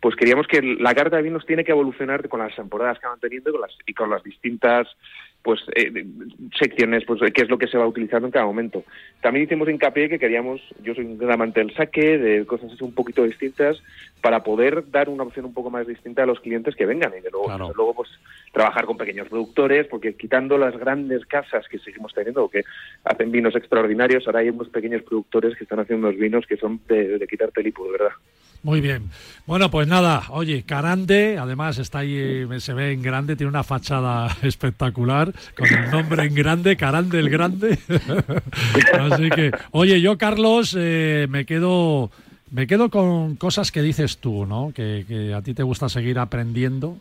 Pues 0.00 0.14
queríamos 0.14 0.46
que 0.46 0.60
la 0.62 0.94
carta 0.94 1.16
de 1.16 1.22
vinos 1.22 1.46
tiene 1.46 1.64
que 1.64 1.72
evolucionar 1.72 2.28
con 2.28 2.40
las 2.40 2.54
temporadas 2.54 2.98
que 2.98 3.06
van 3.06 3.18
teniendo 3.18 3.50
y 3.50 3.52
con 3.52 3.60
las, 3.62 3.78
y 3.86 3.94
con 3.94 4.10
las 4.10 4.22
distintas 4.22 4.88
pues 5.42 5.60
eh, 5.76 6.04
secciones, 6.58 7.04
pues 7.06 7.20
qué 7.32 7.42
es 7.42 7.48
lo 7.48 7.56
que 7.56 7.68
se 7.68 7.78
va 7.78 7.86
utilizando 7.86 8.26
en 8.26 8.32
cada 8.32 8.44
momento. 8.46 8.82
También 9.20 9.44
hicimos 9.46 9.68
hincapié 9.68 10.08
que 10.08 10.18
queríamos, 10.18 10.60
yo 10.82 10.92
soy 10.92 11.04
un 11.04 11.18
gran 11.18 11.34
amante 11.34 11.60
del 11.60 11.72
saque, 11.72 12.18
de 12.18 12.44
cosas 12.44 12.72
así 12.72 12.82
un 12.82 12.92
poquito 12.92 13.22
distintas, 13.22 13.80
para 14.20 14.42
poder 14.42 14.90
dar 14.90 15.08
una 15.08 15.22
opción 15.22 15.44
un 15.46 15.54
poco 15.54 15.70
más 15.70 15.86
distinta 15.86 16.24
a 16.24 16.26
los 16.26 16.40
clientes 16.40 16.74
que 16.74 16.84
vengan 16.84 17.12
y 17.16 17.20
de 17.20 17.30
luego, 17.30 17.46
Claro. 17.46 17.72
luego 17.76 17.94
pues 17.94 18.10
trabajar 18.52 18.86
con 18.86 18.96
pequeños 18.96 19.28
productores, 19.28 19.86
porque 19.86 20.16
quitando 20.16 20.58
las 20.58 20.76
grandes 20.76 21.24
casas 21.26 21.64
que 21.68 21.78
seguimos 21.78 22.12
teniendo, 22.12 22.48
que 22.48 22.64
hacen 23.04 23.30
vinos 23.30 23.54
extraordinarios, 23.54 24.26
ahora 24.26 24.40
hay 24.40 24.50
unos 24.50 24.68
pequeños 24.70 25.02
productores 25.04 25.56
que 25.56 25.62
están 25.62 25.78
haciendo 25.78 26.08
unos 26.08 26.18
vinos 26.18 26.44
que 26.46 26.56
son 26.56 26.80
de, 26.88 27.18
de 27.18 27.26
quitarte 27.28 27.60
el 27.60 27.68
hipo, 27.68 27.84
de 27.86 27.92
verdad. 27.92 28.16
Muy 28.62 28.80
bien. 28.80 29.10
Bueno, 29.46 29.70
pues 29.70 29.86
nada, 29.86 30.24
oye, 30.30 30.64
Carande, 30.64 31.38
además 31.38 31.78
está 31.78 32.00
ahí, 32.00 32.14
eh, 32.16 32.46
se 32.58 32.74
ve 32.74 32.92
en 32.92 33.02
grande, 33.02 33.36
tiene 33.36 33.50
una 33.50 33.62
fachada 33.62 34.36
espectacular, 34.42 35.32
con 35.56 35.66
el 35.66 35.90
nombre 35.90 36.24
en 36.24 36.34
grande, 36.34 36.76
Carande 36.76 37.18
el 37.18 37.30
Grande. 37.30 37.78
Así 39.00 39.30
que, 39.30 39.52
oye, 39.70 40.00
yo, 40.00 40.18
Carlos, 40.18 40.74
eh, 40.78 41.26
me 41.30 41.44
quedo 41.46 42.10
me 42.50 42.66
quedo 42.66 42.90
con 42.90 43.36
cosas 43.36 43.72
que 43.72 43.82
dices 43.82 44.18
tú, 44.18 44.46
¿no? 44.46 44.72
Que, 44.74 45.04
que 45.06 45.34
a 45.34 45.42
ti 45.42 45.52
te 45.52 45.62
gusta 45.62 45.88
seguir 45.88 46.18
aprendiendo 46.18 46.96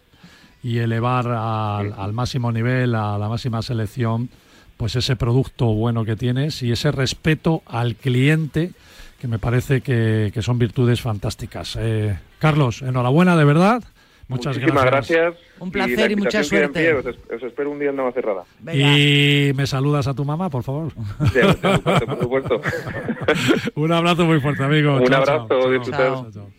y 0.63 0.79
elevar 0.79 1.27
al, 1.27 1.93
al 1.93 2.13
máximo 2.13 2.51
nivel, 2.51 2.95
a 2.95 3.17
la 3.17 3.29
máxima 3.29 3.61
selección, 3.61 4.29
pues 4.77 4.95
ese 4.95 5.15
producto 5.15 5.67
bueno 5.67 6.03
que 6.05 6.15
tienes 6.15 6.61
y 6.63 6.71
ese 6.71 6.91
respeto 6.91 7.61
al 7.67 7.95
cliente, 7.95 8.71
que 9.19 9.27
me 9.27 9.39
parece 9.39 9.81
que, 9.81 10.31
que 10.33 10.41
son 10.41 10.57
virtudes 10.59 11.01
fantásticas. 11.01 11.77
Eh, 11.79 12.17
Carlos, 12.39 12.81
enhorabuena 12.81 13.35
de 13.37 13.45
verdad. 13.45 13.83
Muchas 14.27 14.57
Muchísimas 14.57 14.85
gracias. 14.85 15.19
gracias. 15.19 15.45
Un 15.59 15.71
placer 15.71 16.07
la 16.07 16.11
y 16.11 16.15
mucha 16.15 16.43
suerte. 16.43 16.79
pie. 16.79 16.93
Os, 16.93 17.05
os 17.05 17.43
espero 17.43 17.69
un 17.69 17.77
día 17.79 17.91
en 17.91 17.95
Navacerrada. 17.95 18.43
Y 18.73 19.51
me 19.53 19.67
saludas 19.67 20.07
a 20.07 20.15
tu 20.15 20.25
mamá, 20.25 20.49
por 20.49 20.63
favor. 20.63 20.91
Sí, 21.31 21.39
por 21.61 21.75
supuesto, 21.75 22.05
por 22.07 22.19
supuesto. 22.19 22.61
Un 23.75 23.91
abrazo 23.91 24.25
muy 24.25 24.39
fuerte, 24.41 24.63
amigo. 24.63 24.95
Un 24.95 25.05
Chao, 25.05 25.21
abrazo, 25.21 25.47
chao, 25.83 26.31
chao. 26.31 26.49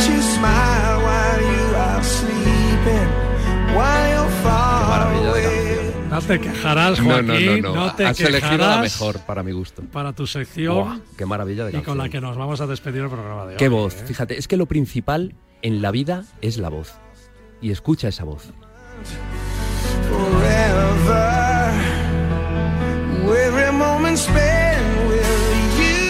Watch 0.00 0.08
you 0.08 0.22
smile 0.22 1.02
while 1.02 1.42
you 1.42 1.76
are 1.76 2.02
sleeping, 2.02 3.08
while 3.76 4.10
you're 4.10 4.30
far 4.42 4.88
maravilla 4.88 5.32
de 5.34 5.46
away. 5.76 6.08
No 6.08 6.22
te 6.22 6.40
quejarás, 6.40 7.00
No, 7.00 7.04
Joaquín. 7.10 7.62
no, 7.62 7.74
no, 7.74 7.86
no. 7.86 7.94
te 7.94 8.06
Has 8.06 8.18
elegido 8.20 8.56
la 8.56 8.78
mejor 8.78 9.18
para 9.26 9.42
mi 9.42 9.52
gusto. 9.52 9.82
para 9.92 10.14
tu 10.14 10.26
sección 10.26 10.74
Buah, 10.74 10.98
qué 11.18 11.26
maravilla 11.26 11.66
de 11.66 11.78
y 11.78 11.82
con 11.82 11.98
la 11.98 12.08
que 12.08 12.18
nos 12.22 12.38
vamos 12.38 12.62
a 12.62 12.66
despedir 12.66 13.02
el 13.02 13.10
programa 13.10 13.44
de 13.44 13.50
hoy. 13.52 13.56
Qué 13.58 13.68
voz. 13.68 13.94
¿eh? 14.00 14.04
Fíjate, 14.06 14.38
es 14.38 14.48
que 14.48 14.56
lo 14.56 14.64
principal 14.64 15.34
en 15.60 15.82
la 15.82 15.90
vida 15.90 16.24
es 16.40 16.56
la 16.56 16.70
voz. 16.70 16.94
Y 17.60 17.70
escucha 17.70 18.08
esa 18.08 18.24
voz. 18.24 18.54
Forever, 20.08 21.72
every 23.28 23.70
moment. 23.70 24.18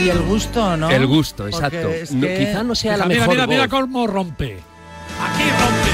Y 0.02 0.08
el 0.08 0.22
gusto, 0.22 0.76
¿no? 0.76 0.90
El 0.90 1.06
gusto, 1.06 1.46
exacto. 1.46 1.88
es 1.90 2.12
No, 2.12 2.26
quizá 2.26 2.62
no 2.62 2.74
sea 2.74 2.96
la 2.96 3.06
Mira, 3.06 3.20
mejor 3.20 3.34
mira, 3.34 3.46
mira 3.46 3.66
voz. 3.66 3.80
cómo 3.80 4.06
rompe. 4.06 4.58
Aquí 5.20 5.42
rompe. 5.60 5.90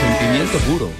Sentimiento 0.00 0.58
puro. 0.58 0.90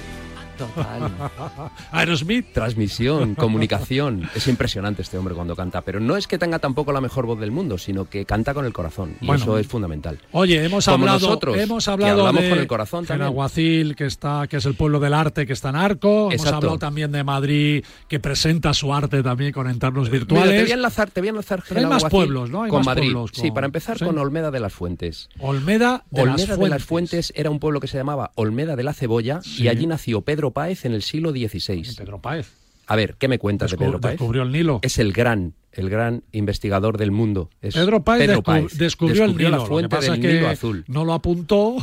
Total. 0.57 1.11
Aerosmith. 1.91 2.53
Transmisión, 2.53 3.35
comunicación. 3.35 4.29
Es 4.35 4.47
impresionante 4.47 5.01
este 5.01 5.17
hombre 5.17 5.35
cuando 5.35 5.55
canta, 5.55 5.81
pero 5.81 5.99
no 5.99 6.17
es 6.17 6.27
que 6.27 6.37
tenga 6.37 6.59
tampoco 6.59 6.91
la 6.91 7.01
mejor 7.01 7.25
voz 7.25 7.39
del 7.39 7.51
mundo, 7.51 7.77
sino 7.77 8.05
que 8.09 8.25
canta 8.25 8.53
con 8.53 8.65
el 8.65 8.73
corazón 8.73 9.15
y 9.21 9.25
Bueno. 9.27 9.41
eso 9.41 9.57
es 9.57 9.67
fundamental. 9.67 10.19
Oye, 10.31 10.63
hemos 10.63 10.85
Como 10.85 11.03
hablado, 11.05 11.19
nosotros, 11.19 11.57
hemos 11.57 11.85
que 11.85 11.91
hablado 11.91 12.21
hablamos 12.21 12.43
de 12.43 12.49
con 12.49 12.59
el 12.59 12.67
corazón 12.67 13.05
también. 13.05 13.27
Genaguacil, 13.27 13.95
que 13.95 14.05
está, 14.05 14.47
que 14.47 14.57
es 14.57 14.65
el 14.65 14.75
pueblo 14.75 14.99
del 14.99 15.13
arte, 15.13 15.45
que 15.45 15.53
está 15.53 15.69
en 15.69 15.75
Arco. 15.75 16.31
Hemos 16.31 16.45
hablado 16.47 16.77
también 16.77 17.11
de 17.11 17.23
Madrid, 17.23 17.83
que 18.07 18.19
presenta 18.19 18.73
su 18.73 18.93
arte 18.93 19.21
también 19.23 19.51
con 19.51 19.69
entornos 19.69 20.09
Mira, 20.09 20.19
virtuales. 20.19 20.55
te 20.55 20.61
voy 20.63 20.71
a 20.71 20.75
enlazar, 20.75 21.11
te 21.11 21.21
voy 21.21 21.27
a 21.27 21.31
enlazar 21.31 21.63
hay 21.75 21.85
más 21.85 22.05
pueblos, 22.05 22.49
¿no? 22.49 22.63
Hay 22.63 22.69
con 22.69 22.79
más 22.79 22.85
Madrid. 22.87 23.11
pueblos 23.11 23.31
Sí, 23.33 23.51
para 23.51 23.65
empezar 23.65 23.97
sí. 23.97 24.05
con 24.05 24.17
Olmeda 24.17 24.51
de 24.51 24.59
las 24.59 24.73
Fuentes. 24.73 25.29
Olmeda 25.39 26.03
de 26.09 26.21
Olmeda 26.21 26.37
las 26.37 26.47
de 26.47 26.55
Fuentes. 26.55 26.69
las 26.69 26.83
Fuentes 26.83 27.33
era 27.35 27.49
un 27.49 27.59
pueblo 27.59 27.79
que 27.79 27.87
se 27.87 27.97
llamaba 27.97 28.31
Olmeda 28.35 28.75
de 28.75 28.83
la 28.83 28.93
Cebolla 28.93 29.41
Sí. 29.41 29.63
y 29.63 29.67
allí 29.67 29.87
nació 29.87 30.21
Pedro 30.21 30.44
Páez 30.51 30.85
en 30.85 30.93
el 30.93 31.01
siglo 31.01 31.31
XVI. 31.31 31.83
Pedro 31.97 32.21
Páez. 32.21 32.51
A 32.87 32.95
ver, 32.95 33.15
¿qué 33.17 33.27
me 33.27 33.39
cuentas 33.39 33.71
de 33.71 33.77
Pedro 33.77 33.99
Páez? 33.99 34.13
descubrió 34.13 34.43
el 34.43 34.51
Nilo. 34.51 34.79
Es 34.81 34.99
el 34.99 35.11
gran, 35.11 35.53
el 35.75 35.89
gran 35.89 36.23
investigador 36.31 36.97
del 36.97 37.11
mundo. 37.11 37.49
Es 37.61 37.75
Pedro 37.75 38.03
Páez, 38.03 38.25
Pedro 38.27 38.39
descu- 38.39 38.43
Páez. 38.43 38.77
descubrió, 38.77 39.23
el 39.25 39.35
Nilo. 39.37 39.49
la 39.49 39.57
que 39.59 39.65
fuente 39.65 39.99
del 39.99 40.21
que 40.21 40.33
Nilo 40.33 40.47
azul. 40.49 40.83
no 40.87 41.05
lo 41.05 41.13
apuntó. 41.13 41.75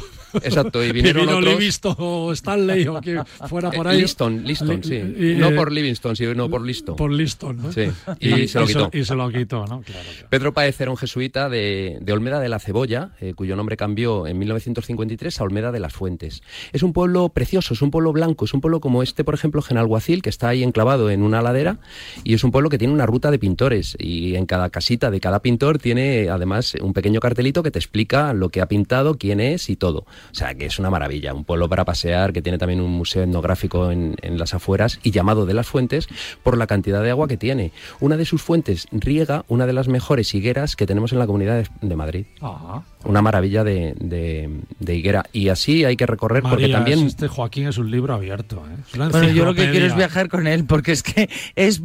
Exacto, 0.43 0.83
y 0.83 0.93
vinieron 0.93 1.27
vino 1.27 1.39
otros- 1.39 2.33
Stanley 2.39 2.87
o 2.89 3.01
quien 3.01 3.23
fuera 3.49 3.71
por 3.71 3.87
Eh, 3.87 3.91
ahí. 3.91 4.01
Liston, 4.03 4.45
Liston, 4.45 4.81
Li- 4.81 4.83
sí. 4.83 4.95
y, 4.95 5.35
no 5.35 5.49
eh, 5.51 5.55
por 5.55 5.71
Livingston, 5.71 6.17
sino 6.17 6.49
por 6.49 6.63
Liston. 6.65 6.97
Por 6.97 7.13
Liston, 7.13 7.57
¿no? 7.63 7.73
Sí, 7.73 7.83
y, 8.21 8.49
se 8.49 8.61
lo 8.61 8.67
quitó. 8.67 8.91
y 8.93 9.05
se 9.05 9.15
lo 9.15 9.31
quitó, 9.31 9.67
¿no? 9.67 9.83
Claro. 9.83 10.09
Pedro 10.31 10.53
Páez 10.55 10.81
era 10.81 10.91
un 10.91 10.97
jesuita 10.97 11.49
de, 11.51 11.99
de 12.01 12.13
Olmeda 12.13 12.41
de 12.41 12.49
la 12.49 12.59
Cebolla, 12.59 13.11
eh, 13.21 13.35
cuyo 13.35 13.57
nombre 13.57 13.77
cambió 13.77 14.27
en 14.27 14.39
1953 14.39 15.41
a 15.41 15.45
Olmeda 15.45 15.71
de 15.73 15.81
las 15.81 15.93
Fuentes. 15.93 16.43
Es 16.73 16.83
un 16.83 16.93
pueblo 16.95 17.29
precioso, 17.29 17.75
es 17.75 17.83
un 17.83 17.91
pueblo 17.91 18.13
blanco, 18.13 18.47
es 18.47 18.55
un 18.55 18.61
pueblo 18.63 18.81
como 18.81 19.03
este, 19.03 19.25
por 19.25 19.35
ejemplo, 19.35 19.61
Genalguacil, 19.61 20.23
que 20.23 20.31
está 20.31 20.49
ahí 20.49 20.63
enclavado 20.63 21.11
en 21.11 21.23
una 21.23 21.43
ladera, 21.43 21.79
y 22.25 22.35
es 22.35 22.43
un 22.45 22.51
pueblo 22.53 22.71
que 22.71 22.79
tiene 22.79 22.95
una 22.95 23.05
ruta 23.07 23.31
de 23.31 23.39
pintores, 23.39 23.82
y 23.99 24.37
en 24.37 24.47
cada 24.47 24.71
casita 24.71 25.11
de 25.11 25.21
cada 25.21 25.41
pintor 25.41 25.79
tiene 25.79 26.29
además 26.29 26.75
un 26.81 26.93
pequeño 26.93 27.21
cartelito 27.21 27.63
que 27.63 27.71
te 27.71 27.79
explica 27.79 28.33
lo 28.33 28.49
que 28.49 28.61
ha 28.61 28.67
pintado, 28.67 29.17
quién 29.19 29.41
es 29.41 29.69
y 29.71 29.77
todo. 29.77 29.99
O 30.01 30.35
sea, 30.35 30.55
que 30.55 30.67
es 30.67 30.79
una 30.79 30.91
maravilla, 30.91 31.35
un 31.35 31.45
pueblo 31.45 31.69
para 31.69 31.85
pasear, 31.85 32.33
que 32.33 32.43
tiene 32.43 32.59
también 32.59 32.81
un 32.81 32.91
museo 32.91 33.23
etnográfico 33.23 33.91
en, 33.91 34.17
en 34.23 34.39
las 34.39 34.55
afueras, 34.55 34.99
y 35.03 35.11
llamado 35.11 35.47
de 35.47 35.55
las 35.55 35.67
Fuentes 35.67 36.09
por 36.43 36.57
la 36.59 36.67
cantidad 36.67 37.03
de 37.03 37.11
agua 37.11 37.29
que 37.29 37.37
tiene. 37.37 37.73
Una 38.01 38.17
de 38.17 38.25
sus 38.25 38.43
fuentes 38.43 38.87
riega 38.93 39.45
una 39.49 39.67
de 39.67 39.73
las 39.73 39.89
mejores 39.89 40.35
higueras 40.35 40.77
que 40.77 40.87
tenemos 40.87 41.13
en 41.13 41.19
la 41.19 41.27
comunidad 41.27 41.63
de, 41.63 41.69
de 41.89 41.97
Madrid. 41.97 42.27
Ah, 42.41 42.83
Una 43.05 43.23
maravilla 43.23 43.65
de, 43.65 43.95
de- 43.99 44.51
de 44.79 44.95
higuera. 44.97 45.25
Y 45.33 45.49
así 45.49 45.85
hay 45.85 45.97
que 45.97 46.07
recorrer 46.07 46.43
porque 46.43 46.69
también... 46.69 47.01
este 47.07 47.29
Joaquín 47.29 47.67
es 47.69 47.79
un 47.79 47.91
libro 47.91 48.15
abierto. 48.15 48.63
¿eh? 48.67 48.99
Bueno, 49.11 49.29
yo 49.31 49.45
lo 49.45 49.55
que 49.55 49.71
quiero 49.71 49.87
es 49.87 49.97
viajar 49.97 50.29
con 50.29 50.47
él, 50.47 50.65
porque 50.65 50.93
es 50.93 51.03
que 51.03 51.29
es... 51.57 51.81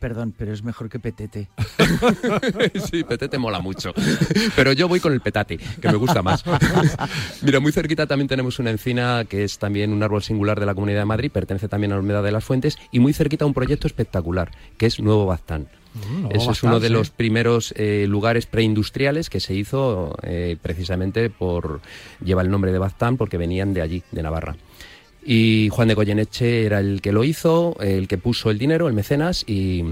Perdón, 0.00 0.34
pero 0.36 0.52
es 0.52 0.62
mejor 0.62 0.88
que 0.88 0.98
Petete. 1.26 1.48
sí, 2.90 3.04
petete 3.04 3.38
mola 3.38 3.60
mucho. 3.60 3.92
Pero 4.54 4.72
yo 4.72 4.88
voy 4.88 5.00
con 5.00 5.12
el 5.12 5.20
petate, 5.20 5.58
que 5.58 5.88
me 5.88 5.96
gusta 5.96 6.22
más. 6.22 6.44
Mira, 7.42 7.60
muy 7.60 7.72
cerquita 7.72 8.06
también 8.06 8.28
tenemos 8.28 8.58
una 8.58 8.70
encina 8.70 9.24
que 9.28 9.44
es 9.44 9.58
también 9.58 9.92
un 9.92 10.02
árbol 10.02 10.22
singular 10.22 10.60
de 10.60 10.66
la 10.66 10.74
Comunidad 10.74 11.00
de 11.00 11.06
Madrid, 11.06 11.30
pertenece 11.30 11.68
también 11.68 11.92
a 11.92 11.96
Olmeda 11.96 12.22
de 12.22 12.32
las 12.32 12.44
Fuentes, 12.44 12.78
y 12.92 13.00
muy 13.00 13.12
cerquita 13.12 13.46
un 13.46 13.54
proyecto 13.54 13.86
espectacular, 13.86 14.50
que 14.78 14.86
es 14.86 15.00
Nuevo 15.00 15.26
Baztán. 15.26 15.68
Mm, 15.94 16.26
Ese 16.32 16.50
es 16.50 16.62
uno 16.62 16.78
de 16.78 16.90
los 16.90 17.10
primeros 17.10 17.72
eh, 17.76 18.06
lugares 18.06 18.46
preindustriales 18.46 19.30
que 19.30 19.40
se 19.40 19.54
hizo 19.54 20.14
eh, 20.22 20.56
precisamente 20.60 21.30
por... 21.30 21.80
lleva 22.22 22.42
el 22.42 22.50
nombre 22.50 22.70
de 22.70 22.78
Baztán 22.78 23.16
porque 23.16 23.38
venían 23.38 23.72
de 23.72 23.82
allí, 23.82 24.02
de 24.12 24.22
Navarra. 24.22 24.56
Y 25.24 25.70
Juan 25.72 25.88
de 25.88 25.94
Goyeneche 25.94 26.66
era 26.66 26.78
el 26.78 27.00
que 27.00 27.10
lo 27.10 27.24
hizo, 27.24 27.76
el 27.80 28.06
que 28.06 28.16
puso 28.16 28.50
el 28.50 28.58
dinero, 28.58 28.86
el 28.86 28.94
mecenas, 28.94 29.42
y, 29.48 29.82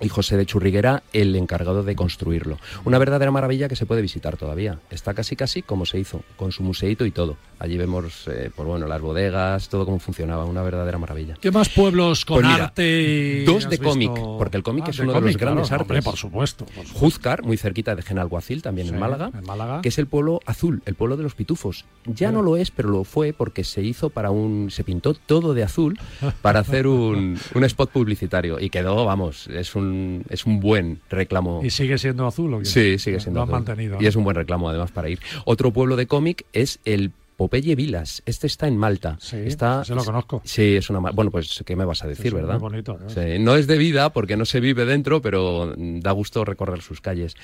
y 0.00 0.08
José 0.08 0.36
de 0.36 0.46
Churriguera 0.46 1.02
el 1.12 1.34
encargado 1.36 1.82
de 1.82 1.96
construirlo. 1.96 2.58
Una 2.84 2.98
verdadera 2.98 3.30
maravilla 3.30 3.68
que 3.68 3.76
se 3.76 3.86
puede 3.86 4.02
visitar 4.02 4.36
todavía. 4.36 4.78
Está 4.90 5.14
casi 5.14 5.36
casi 5.36 5.62
como 5.62 5.86
se 5.86 5.98
hizo, 5.98 6.22
con 6.36 6.52
su 6.52 6.62
museito 6.62 7.06
y 7.06 7.10
todo. 7.10 7.36
Allí 7.60 7.76
vemos 7.76 8.28
eh, 8.28 8.50
pues 8.54 8.68
bueno, 8.68 8.86
las 8.86 9.00
bodegas, 9.00 9.68
todo 9.68 9.84
cómo 9.84 9.98
funcionaba, 9.98 10.44
una 10.44 10.62
verdadera 10.62 10.96
maravilla. 10.98 11.36
¿Qué 11.40 11.50
más 11.50 11.68
pueblos 11.68 12.24
con 12.24 12.36
Pues 12.42 12.46
mira, 12.52 12.64
arte? 12.66 13.42
Dos 13.46 13.68
de 13.68 13.78
cómic, 13.78 14.12
visto? 14.12 14.36
porque 14.38 14.56
el 14.56 14.62
cómic 14.62 14.84
Ah, 14.86 14.90
es 14.90 14.98
uno 15.00 15.12
de 15.14 15.20
los 15.20 15.36
grandes 15.36 15.72
artes. 15.72 15.82
hombre, 15.88 16.02
por 16.02 16.16
supuesto. 16.16 16.64
por 16.66 16.74
supuesto. 16.74 16.98
Júzcar, 16.98 17.42
muy 17.42 17.56
cerquita 17.56 17.94
de 17.96 18.02
Genalguacil, 18.02 18.62
también 18.62 18.88
Sí, 18.88 18.94
en 18.94 19.00
Málaga, 19.00 19.30
en 19.36 19.44
Málaga. 19.44 19.80
que 19.82 19.88
es 19.88 19.98
el 19.98 20.06
pueblo 20.06 20.40
azul, 20.46 20.82
el 20.86 20.94
pueblo 20.94 21.16
de 21.16 21.22
los 21.24 21.34
pitufos. 21.34 21.84
Ya 22.06 22.30
no 22.30 22.42
lo 22.42 22.56
es, 22.56 22.70
pero 22.70 22.90
lo 22.90 23.04
fue 23.04 23.32
porque 23.32 23.64
se 23.64 23.82
hizo 23.82 24.10
para 24.10 24.30
un, 24.30 24.70
se 24.70 24.84
pintó 24.84 25.14
todo 25.14 25.52
de 25.52 25.64
azul 25.64 25.98
para 26.42 26.60
hacer 26.60 26.86
un, 26.86 27.38
un 27.54 27.64
spot 27.64 27.90
publicitario 27.90 28.60
y 28.60 28.70
quedó, 28.70 29.04
vamos, 29.04 29.48
es 29.48 29.74
un, 29.74 30.24
es 30.28 30.46
un 30.46 30.60
buen 30.60 31.00
reclamo. 31.10 31.60
¿Y 31.64 31.70
sigue 31.70 31.98
siendo 31.98 32.26
azul 32.26 32.54
o 32.54 32.58
qué? 32.60 32.64
Sí, 32.66 32.98
sigue 32.98 33.18
siendo 33.20 33.38
Lo 33.40 33.42
han 33.44 33.48
azul. 33.48 33.64
mantenido. 33.66 33.98
Y 34.00 34.06
es 34.06 34.14
un 34.16 34.22
buen 34.24 34.36
reclamo 34.36 34.68
además 34.68 34.90
para 34.92 35.08
ir. 35.08 35.18
Otro 35.44 35.72
pueblo 35.72 35.96
de 35.96 36.06
cómic 36.06 36.44
es 36.52 36.78
el 36.84 37.10
Popeye 37.38 37.76
Vilas. 37.76 38.20
Este 38.26 38.48
está 38.48 38.66
en 38.66 38.76
Malta. 38.76 39.16
Sí, 39.20 39.36
está, 39.36 39.84
se 39.84 39.94
lo 39.94 40.02
conozco. 40.02 40.42
Sí, 40.44 40.74
es 40.74 40.90
una 40.90 40.98
bueno, 40.98 41.30
pues 41.30 41.62
qué 41.64 41.76
me 41.76 41.84
vas 41.84 42.02
a 42.02 42.08
decir, 42.08 42.26
Es 42.26 42.32
muy 42.32 42.42
¿verdad? 42.42 42.58
bonito, 42.58 42.98
¿no? 43.00 43.08
Sí, 43.08 43.38
no 43.38 43.54
es 43.54 43.68
de 43.68 43.78
vida 43.78 44.12
porque 44.12 44.36
no 44.36 44.44
se 44.44 44.58
vive 44.58 44.84
dentro, 44.84 45.22
pero 45.22 45.72
da 45.76 46.10
gusto 46.10 46.44
recorrer 46.44 46.82
sus 46.82 47.00
calles. 47.00 47.36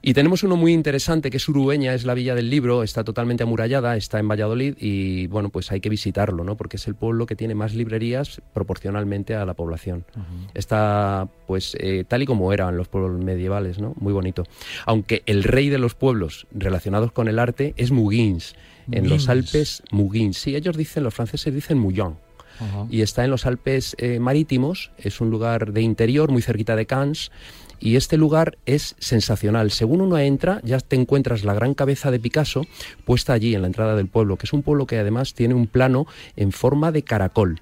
Y 0.00 0.14
tenemos 0.14 0.42
uno 0.42 0.56
muy 0.56 0.72
interesante 0.72 1.30
que 1.30 1.36
es 1.36 1.46
Urueña, 1.50 1.92
es 1.92 2.06
la 2.06 2.14
villa 2.14 2.34
del 2.34 2.48
libro, 2.48 2.82
está 2.82 3.04
totalmente 3.04 3.42
amurallada, 3.42 3.94
está 3.98 4.18
en 4.18 4.26
Valladolid 4.26 4.74
y 4.80 5.26
bueno, 5.26 5.50
pues 5.50 5.70
hay 5.70 5.82
que 5.82 5.90
visitarlo, 5.90 6.42
¿no? 6.42 6.56
Porque 6.56 6.78
es 6.78 6.86
el 6.86 6.94
pueblo 6.94 7.26
que 7.26 7.36
tiene 7.36 7.54
más 7.54 7.74
librerías 7.74 8.40
proporcionalmente 8.54 9.34
a 9.34 9.44
la 9.44 9.52
población. 9.52 10.06
Está 10.54 11.28
pues 11.46 11.76
eh, 11.78 12.04
tal 12.08 12.22
y 12.22 12.26
como 12.26 12.54
eran 12.54 12.78
los 12.78 12.88
pueblos 12.88 13.22
medievales, 13.22 13.78
¿no? 13.78 13.92
Muy 14.00 14.14
bonito. 14.14 14.44
Aunque 14.86 15.22
el 15.26 15.44
rey 15.44 15.68
de 15.68 15.76
los 15.76 15.94
pueblos 15.94 16.46
relacionados 16.52 17.12
con 17.12 17.28
el 17.28 17.38
arte 17.38 17.74
es 17.76 17.90
Muguins. 17.90 18.54
En 18.90 19.08
los. 19.08 19.28
Alpes, 19.28 19.82
Muguins. 19.90 20.38
Sí, 20.38 20.54
ellos 20.54 20.76
dicen, 20.76 21.02
los 21.02 21.14
franceses 21.14 21.52
dicen 21.52 21.78
Mouillon 21.78 22.16
y 22.90 23.02
está 23.02 23.24
en 23.24 23.30
los 23.30 23.46
Alpes 23.46 23.96
eh, 23.98 24.18
marítimos, 24.18 24.90
es 24.98 25.20
un 25.20 25.30
lugar 25.30 25.72
de 25.72 25.82
interior 25.82 26.30
muy 26.30 26.42
cerquita 26.42 26.76
de 26.76 26.86
Cannes 26.86 27.30
y 27.78 27.96
este 27.96 28.16
lugar 28.16 28.56
es 28.64 28.96
sensacional. 28.98 29.70
Según 29.70 30.00
uno 30.00 30.18
entra, 30.18 30.60
ya 30.64 30.80
te 30.80 30.96
encuentras 30.96 31.44
la 31.44 31.54
gran 31.54 31.74
cabeza 31.74 32.10
de 32.10 32.18
Picasso 32.18 32.62
puesta 33.04 33.34
allí 33.34 33.54
en 33.54 33.62
la 33.62 33.66
entrada 33.66 33.94
del 33.94 34.08
pueblo, 34.08 34.36
que 34.36 34.46
es 34.46 34.52
un 34.52 34.62
pueblo 34.62 34.86
que 34.86 34.98
además 34.98 35.34
tiene 35.34 35.54
un 35.54 35.66
plano 35.66 36.06
en 36.36 36.52
forma 36.52 36.92
de 36.92 37.02
caracol. 37.02 37.60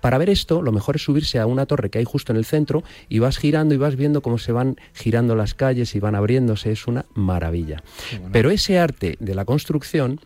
Para 0.00 0.18
ver 0.18 0.30
esto, 0.30 0.62
lo 0.62 0.70
mejor 0.70 0.96
es 0.96 1.02
subirse 1.02 1.40
a 1.40 1.46
una 1.46 1.66
torre 1.66 1.90
que 1.90 1.98
hay 1.98 2.04
justo 2.04 2.30
en 2.30 2.38
el 2.38 2.44
centro 2.44 2.84
y 3.08 3.18
vas 3.18 3.38
girando 3.38 3.74
y 3.74 3.78
vas 3.78 3.96
viendo 3.96 4.22
cómo 4.22 4.38
se 4.38 4.52
van 4.52 4.76
girando 4.92 5.34
las 5.34 5.54
calles 5.54 5.96
y 5.96 6.00
van 6.00 6.14
abriéndose. 6.14 6.70
Es 6.70 6.86
una 6.86 7.06
maravilla. 7.14 7.82
Pero 8.30 8.50
ese 8.50 8.78
arte 8.78 9.16
de 9.18 9.34
la 9.34 9.44
construcción 9.44 10.20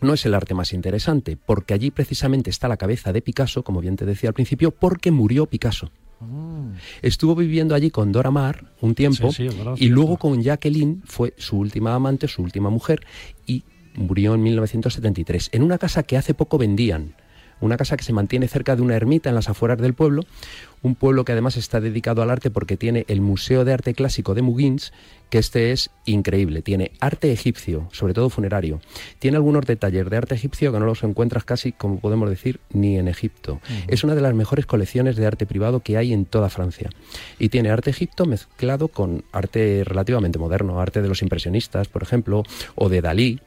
no 0.00 0.14
es 0.14 0.24
el 0.26 0.34
arte 0.34 0.54
más 0.54 0.72
interesante, 0.72 1.36
porque 1.36 1.74
allí 1.74 1.90
precisamente 1.90 2.50
está 2.50 2.68
la 2.68 2.76
cabeza 2.76 3.12
de 3.12 3.22
Picasso, 3.22 3.62
como 3.62 3.80
bien 3.80 3.96
te 3.96 4.06
decía 4.06 4.30
al 4.30 4.34
principio, 4.34 4.70
porque 4.70 5.10
murió 5.10 5.46
Picasso. 5.46 5.90
Estuvo 7.00 7.34
viviendo 7.34 7.74
allí 7.74 7.90
con 7.90 8.12
Dora 8.12 8.30
Maar 8.30 8.66
un 8.82 8.94
tiempo 8.94 9.30
Sí, 9.30 9.36
sí, 9.36 9.46
es 9.46 9.56
verdad, 9.56 9.74
y 9.78 9.88
luego 9.88 10.18
con 10.18 10.42
Jacqueline 10.42 11.02
fue 11.06 11.32
su 11.38 11.58
última 11.58 11.94
amante, 11.94 12.28
su 12.28 12.42
última 12.42 12.68
mujer 12.68 13.06
y 13.46 13.64
murió 13.94 14.34
en 14.34 14.42
1973 14.42 15.48
en 15.52 15.62
una 15.62 15.78
casa 15.78 16.02
que 16.02 16.18
hace 16.18 16.34
poco 16.34 16.58
vendían. 16.58 17.14
Una 17.60 17.76
casa 17.76 17.96
que 17.96 18.04
se 18.04 18.12
mantiene 18.12 18.48
cerca 18.48 18.76
de 18.76 18.82
una 18.82 18.96
ermita 18.96 19.28
en 19.28 19.34
las 19.34 19.48
afueras 19.48 19.78
del 19.78 19.94
pueblo, 19.94 20.24
un 20.82 20.94
pueblo 20.94 21.24
que 21.24 21.32
además 21.32 21.56
está 21.56 21.80
dedicado 21.80 22.22
al 22.22 22.30
arte 22.30 22.50
porque 22.50 22.76
tiene 22.76 23.04
el 23.08 23.20
Museo 23.20 23.64
de 23.64 23.72
Arte 23.72 23.94
Clásico 23.94 24.34
de 24.34 24.42
Muguins, 24.42 24.92
que 25.28 25.38
este 25.38 25.72
es 25.72 25.90
increíble. 26.06 26.62
Tiene 26.62 26.92
arte 27.00 27.32
egipcio, 27.32 27.88
sobre 27.92 28.14
todo 28.14 28.30
funerario. 28.30 28.80
Tiene 29.18 29.36
algunos 29.36 29.64
detalles 29.66 30.08
de 30.10 30.16
arte 30.16 30.34
egipcio 30.34 30.72
que 30.72 30.80
no 30.80 30.86
los 30.86 31.02
encuentras 31.04 31.44
casi, 31.44 31.72
como 31.72 32.00
podemos 32.00 32.28
decir, 32.28 32.60
ni 32.72 32.98
en 32.98 33.08
Egipto. 33.08 33.60
Es 33.86 34.02
una 34.02 34.14
de 34.14 34.22
las 34.22 34.34
mejores 34.34 34.66
colecciones 34.66 35.16
de 35.16 35.26
arte 35.26 35.46
privado 35.46 35.80
que 35.80 35.96
hay 35.96 36.12
en 36.12 36.24
toda 36.24 36.48
Francia. 36.48 36.90
Y 37.38 37.48
tiene 37.48 37.70
arte 37.70 37.90
egipto 37.90 38.26
mezclado 38.26 38.88
con 38.88 39.24
arte 39.32 39.84
relativamente 39.84 40.38
moderno, 40.38 40.80
arte 40.80 41.02
de 41.02 41.08
los 41.08 41.22
impresionistas, 41.22 41.88
por 41.88 42.02
ejemplo, 42.02 42.42
o 42.74 42.88
de 42.88 43.00
Dalí, 43.00 43.40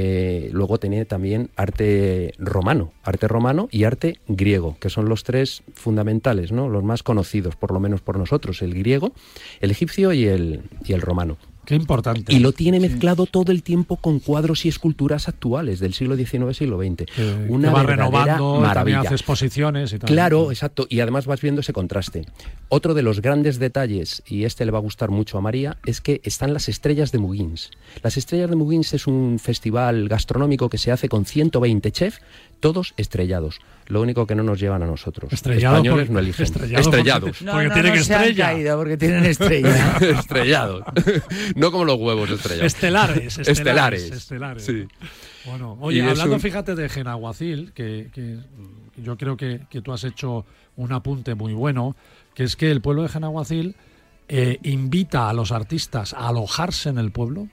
eh, 0.00 0.50
luego 0.52 0.78
tiene 0.78 1.04
también 1.06 1.50
arte 1.56 2.32
romano, 2.38 2.92
arte 3.02 3.26
romano 3.26 3.66
y 3.72 3.82
arte 3.82 4.20
griego, 4.28 4.76
que 4.78 4.90
son 4.90 5.08
los 5.08 5.24
tres 5.24 5.64
fundamentales, 5.74 6.52
¿no? 6.52 6.68
los 6.68 6.84
más 6.84 7.02
conocidos, 7.02 7.56
por 7.56 7.72
lo 7.72 7.80
menos 7.80 8.00
por 8.00 8.16
nosotros, 8.16 8.62
el 8.62 8.74
griego, 8.74 9.12
el 9.58 9.72
egipcio 9.72 10.12
y 10.12 10.26
el, 10.26 10.62
y 10.84 10.92
el 10.92 11.00
romano. 11.00 11.36
Qué 11.68 11.74
importante. 11.74 12.32
Y 12.32 12.38
lo 12.38 12.52
tiene 12.52 12.80
mezclado 12.80 13.26
todo 13.26 13.52
el 13.52 13.62
tiempo 13.62 13.96
con 13.96 14.20
cuadros 14.20 14.64
y 14.64 14.70
esculturas 14.70 15.28
actuales 15.28 15.80
del 15.80 15.92
siglo 15.92 16.16
XIX, 16.16 16.56
siglo 16.56 16.78
XX. 16.78 17.04
Una 17.46 17.68
que 17.68 17.74
va 17.74 17.82
renovando, 17.82 18.52
también 18.52 18.62
maravilla. 18.62 19.00
hace 19.00 19.14
exposiciones 19.14 19.92
y 19.92 19.98
tal. 19.98 20.08
Claro, 20.08 20.50
exacto. 20.50 20.86
Y 20.88 21.00
además 21.00 21.26
vas 21.26 21.42
viendo 21.42 21.60
ese 21.60 21.74
contraste. 21.74 22.24
Otro 22.70 22.94
de 22.94 23.02
los 23.02 23.20
grandes 23.20 23.58
detalles, 23.58 24.22
y 24.26 24.44
este 24.44 24.64
le 24.64 24.70
va 24.70 24.78
a 24.78 24.80
gustar 24.80 25.10
mucho 25.10 25.36
a 25.36 25.42
María, 25.42 25.76
es 25.84 26.00
que 26.00 26.22
están 26.24 26.54
las 26.54 26.70
estrellas 26.70 27.12
de 27.12 27.18
Muguins. 27.18 27.70
Las 28.02 28.16
estrellas 28.16 28.48
de 28.48 28.56
Muguins 28.56 28.94
es 28.94 29.06
un 29.06 29.38
festival 29.38 30.08
gastronómico 30.08 30.70
que 30.70 30.78
se 30.78 30.90
hace 30.90 31.10
con 31.10 31.26
120 31.26 31.92
chefs, 31.92 32.22
todos 32.60 32.94
estrellados. 32.96 33.60
Lo 33.86 34.02
único 34.02 34.26
que 34.26 34.34
no 34.34 34.42
nos 34.42 34.58
llevan 34.60 34.82
a 34.82 34.86
nosotros. 34.86 35.32
Estrellado 35.32 35.76
Españoles 35.76 36.06
porque- 36.06 36.12
no 36.12 36.18
eligen. 36.18 36.44
estrellado 36.44 36.80
Estrellados. 36.82 37.38
porque- 37.38 37.50
porque 37.52 37.70
tienen 37.70 37.94
no 37.96 38.02
se 38.04 38.14
han 38.14 38.20
estrella. 38.22 38.46
caído 38.46 38.76
porque 38.78 38.96
tienen 38.96 39.24
estrella. 39.24 39.96
estrellados. 40.18 40.84
no 41.54 41.70
como 41.72 41.84
los 41.84 41.96
huevos 41.98 42.30
estrellados. 42.30 42.66
Estelares, 42.66 43.38
estelares, 43.38 43.48
Estelares. 43.48 44.10
estelares. 44.12 44.64
Sí. 44.64 44.86
Bueno, 45.46 45.78
oye, 45.80 45.98
Y 45.98 46.00
hablando, 46.00 46.34
un- 46.34 46.40
fíjate 46.40 46.74
de 46.74 46.88
Genaguacil, 46.88 47.72
que, 47.72 48.10
que 48.12 48.38
yo 49.02 49.16
creo 49.16 49.36
que, 49.36 49.60
que 49.70 49.80
tú 49.80 49.92
has 49.92 50.04
hecho 50.04 50.44
un 50.76 50.92
apunte 50.92 51.34
muy 51.34 51.54
bueno, 51.54 51.96
que 52.34 52.44
es 52.44 52.56
que 52.56 52.70
el 52.70 52.80
pueblo 52.82 53.02
de 53.02 53.08
Genaguacil 53.08 53.74
eh, 54.28 54.58
invita 54.64 55.30
a 55.30 55.32
los 55.32 55.52
artistas 55.52 56.12
a 56.12 56.28
alojarse 56.28 56.90
en 56.90 56.98
el 56.98 57.10
pueblo, 57.12 57.48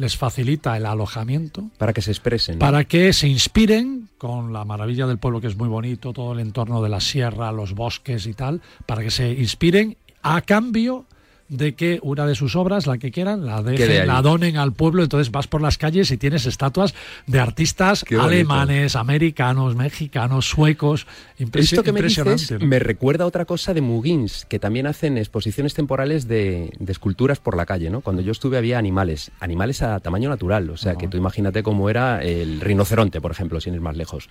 les 0.00 0.16
facilita 0.16 0.76
el 0.78 0.86
alojamiento 0.86 1.70
Para 1.76 1.92
que 1.92 2.00
se 2.00 2.10
expresen. 2.10 2.54
¿no? 2.56 2.60
para 2.60 2.84
que 2.84 3.12
se 3.12 3.28
inspiren 3.28 4.08
con 4.16 4.52
la 4.52 4.64
maravilla 4.64 5.06
del 5.06 5.18
pueblo 5.18 5.40
que 5.40 5.46
es 5.46 5.56
muy 5.56 5.68
bonito, 5.68 6.12
todo 6.14 6.32
el 6.32 6.40
entorno 6.40 6.82
de 6.82 6.88
la 6.88 7.00
sierra, 7.00 7.52
los 7.52 7.74
bosques 7.74 8.26
y 8.26 8.32
tal, 8.32 8.62
para 8.86 9.02
que 9.02 9.10
se 9.10 9.30
inspiren 9.30 9.98
a 10.22 10.40
cambio 10.40 11.04
de 11.50 11.74
que 11.74 11.98
una 12.02 12.26
de 12.26 12.34
sus 12.36 12.54
obras, 12.56 12.86
la 12.86 12.96
que 12.96 13.10
quieran, 13.10 13.44
la 13.44 13.60
dejen, 13.62 14.06
la 14.06 14.22
donen 14.22 14.56
al 14.56 14.72
pueblo, 14.72 15.02
entonces 15.02 15.30
vas 15.32 15.48
por 15.48 15.60
las 15.60 15.76
calles 15.78 16.10
y 16.12 16.16
tienes 16.16 16.46
estatuas 16.46 16.94
de 17.26 17.40
artistas 17.40 18.04
alemanes, 18.18 18.96
americanos, 18.96 19.74
mexicanos, 19.76 20.48
suecos, 20.48 21.06
impresi- 21.38 21.62
Esto 21.72 21.82
que 21.82 21.92
me 21.92 21.98
impresionante. 21.98 22.40
dices 22.40 22.60
¿no? 22.60 22.66
me 22.66 22.78
recuerda 22.78 23.24
a 23.24 23.26
otra 23.26 23.44
cosa 23.44 23.74
de 23.74 23.80
Mugins, 23.80 24.46
que 24.48 24.58
también 24.58 24.86
hacen 24.86 25.18
exposiciones 25.18 25.74
temporales 25.74 26.28
de, 26.28 26.72
de 26.78 26.92
esculturas 26.92 27.40
por 27.40 27.56
la 27.56 27.66
calle, 27.66 27.90
¿no? 27.90 28.00
Cuando 28.00 28.22
yo 28.22 28.32
estuve 28.32 28.56
había 28.56 28.78
animales, 28.78 29.32
animales 29.40 29.82
a 29.82 29.98
tamaño 30.00 30.28
natural, 30.30 30.70
o 30.70 30.76
sea, 30.76 30.94
que 30.94 31.08
tú 31.08 31.16
imagínate 31.16 31.62
cómo 31.64 31.90
era 31.90 32.22
el 32.22 32.60
rinoceronte, 32.60 33.20
por 33.20 33.32
ejemplo, 33.32 33.60
sin 33.60 33.74
ir 33.74 33.80
más 33.80 33.96
lejos. 33.96 34.28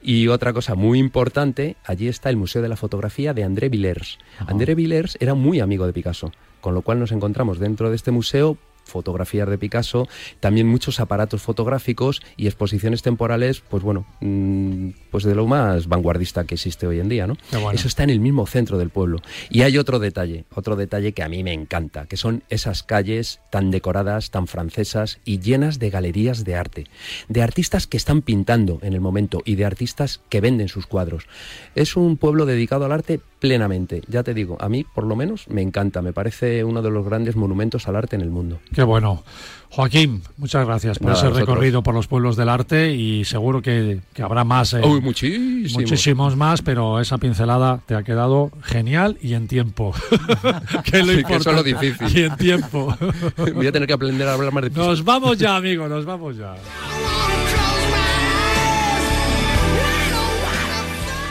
Y 0.00 0.28
otra 0.28 0.52
cosa 0.52 0.76
muy 0.76 1.00
importante, 1.00 1.76
allí 1.84 2.06
está 2.06 2.30
el 2.30 2.36
Museo 2.36 2.62
de 2.62 2.68
la 2.68 2.76
Fotografía 2.76 3.34
de 3.34 3.42
André 3.42 3.68
Villers. 3.68 4.18
André 4.46 4.76
Villers 4.76 5.16
era 5.18 5.34
muy 5.34 5.58
amigo 5.60 5.86
de 5.86 5.92
Picasso, 5.92 6.30
con 6.64 6.72
lo 6.72 6.80
cual 6.80 6.98
nos 6.98 7.12
encontramos 7.12 7.58
dentro 7.58 7.90
de 7.90 7.96
este 7.96 8.10
museo 8.10 8.56
fotografías 8.84 9.48
de 9.48 9.58
Picasso, 9.58 10.08
también 10.40 10.68
muchos 10.68 11.00
aparatos 11.00 11.42
fotográficos 11.42 12.22
y 12.36 12.46
exposiciones 12.46 13.02
temporales, 13.02 13.60
pues 13.60 13.82
bueno, 13.82 14.06
mm, 14.20 14.90
pues 15.10 15.24
de 15.24 15.34
lo 15.34 15.46
más 15.46 15.88
vanguardista 15.88 16.44
que 16.44 16.54
existe 16.54 16.86
hoy 16.86 17.00
en 17.00 17.08
día, 17.08 17.26
¿no? 17.26 17.36
Bueno. 17.52 17.72
Eso 17.72 17.88
está 17.88 18.02
en 18.02 18.10
el 18.10 18.20
mismo 18.20 18.46
centro 18.46 18.78
del 18.78 18.90
pueblo. 18.90 19.20
Y 19.50 19.62
hay 19.62 19.78
otro 19.78 19.98
detalle, 19.98 20.44
otro 20.54 20.76
detalle 20.76 21.12
que 21.12 21.22
a 21.22 21.28
mí 21.28 21.42
me 21.42 21.52
encanta, 21.52 22.06
que 22.06 22.16
son 22.16 22.42
esas 22.48 22.82
calles 22.82 23.40
tan 23.50 23.70
decoradas, 23.70 24.30
tan 24.30 24.46
francesas 24.46 25.18
y 25.24 25.40
llenas 25.40 25.78
de 25.78 25.90
galerías 25.90 26.44
de 26.44 26.54
arte, 26.54 26.86
de 27.28 27.42
artistas 27.42 27.86
que 27.86 27.96
están 27.96 28.22
pintando 28.22 28.78
en 28.82 28.92
el 28.92 29.00
momento 29.00 29.42
y 29.44 29.56
de 29.56 29.64
artistas 29.64 30.20
que 30.28 30.40
venden 30.40 30.68
sus 30.68 30.86
cuadros. 30.86 31.26
Es 31.74 31.96
un 31.96 32.16
pueblo 32.16 32.46
dedicado 32.46 32.84
al 32.84 32.92
arte 32.92 33.20
plenamente, 33.40 34.02
ya 34.08 34.22
te 34.22 34.32
digo, 34.32 34.56
a 34.60 34.68
mí 34.68 34.86
por 34.94 35.04
lo 35.04 35.16
menos 35.16 35.48
me 35.48 35.60
encanta, 35.60 36.00
me 36.00 36.12
parece 36.12 36.64
uno 36.64 36.80
de 36.80 36.90
los 36.90 37.04
grandes 37.04 37.36
monumentos 37.36 37.88
al 37.88 37.96
arte 37.96 38.16
en 38.16 38.22
el 38.22 38.30
mundo. 38.30 38.58
Qué 38.74 38.82
bueno. 38.82 39.22
Joaquín, 39.70 40.22
muchas 40.36 40.64
gracias 40.64 40.98
por 41.00 41.08
Nada, 41.08 41.18
ese 41.18 41.28
vosotros. 41.30 41.48
recorrido 41.48 41.82
por 41.82 41.94
los 41.96 42.06
pueblos 42.06 42.36
del 42.36 42.48
arte 42.48 42.92
y 42.92 43.24
seguro 43.24 43.60
que, 43.60 43.98
que 44.12 44.22
habrá 44.22 44.44
más. 44.44 44.72
eh, 44.74 44.80
Uy, 44.84 45.00
muchísimos. 45.00 45.72
Muchísimos 45.72 46.36
más, 46.36 46.62
pero 46.62 47.00
esa 47.00 47.18
pincelada 47.18 47.80
te 47.84 47.96
ha 47.96 48.04
quedado 48.04 48.52
genial 48.62 49.18
y 49.20 49.34
en 49.34 49.48
tiempo. 49.48 49.92
que 50.84 51.00
es 51.00 51.06
lo 51.06 51.12
Sí, 51.14 51.24
que 51.24 51.34
eso 51.34 51.50
es 51.50 51.56
lo 51.56 51.62
difícil. 51.64 52.16
Y 52.16 52.22
en 52.22 52.36
tiempo. 52.36 52.96
Voy 53.54 53.66
a 53.66 53.72
tener 53.72 53.88
que 53.88 53.94
aprender 53.94 54.28
a 54.28 54.34
hablar 54.34 54.52
más 54.52 54.62
de 54.62 54.70
Nos 54.70 55.02
vamos 55.02 55.38
ya, 55.38 55.56
amigo, 55.56 55.88
nos 55.88 56.04
vamos 56.04 56.36
ya. 56.36 56.54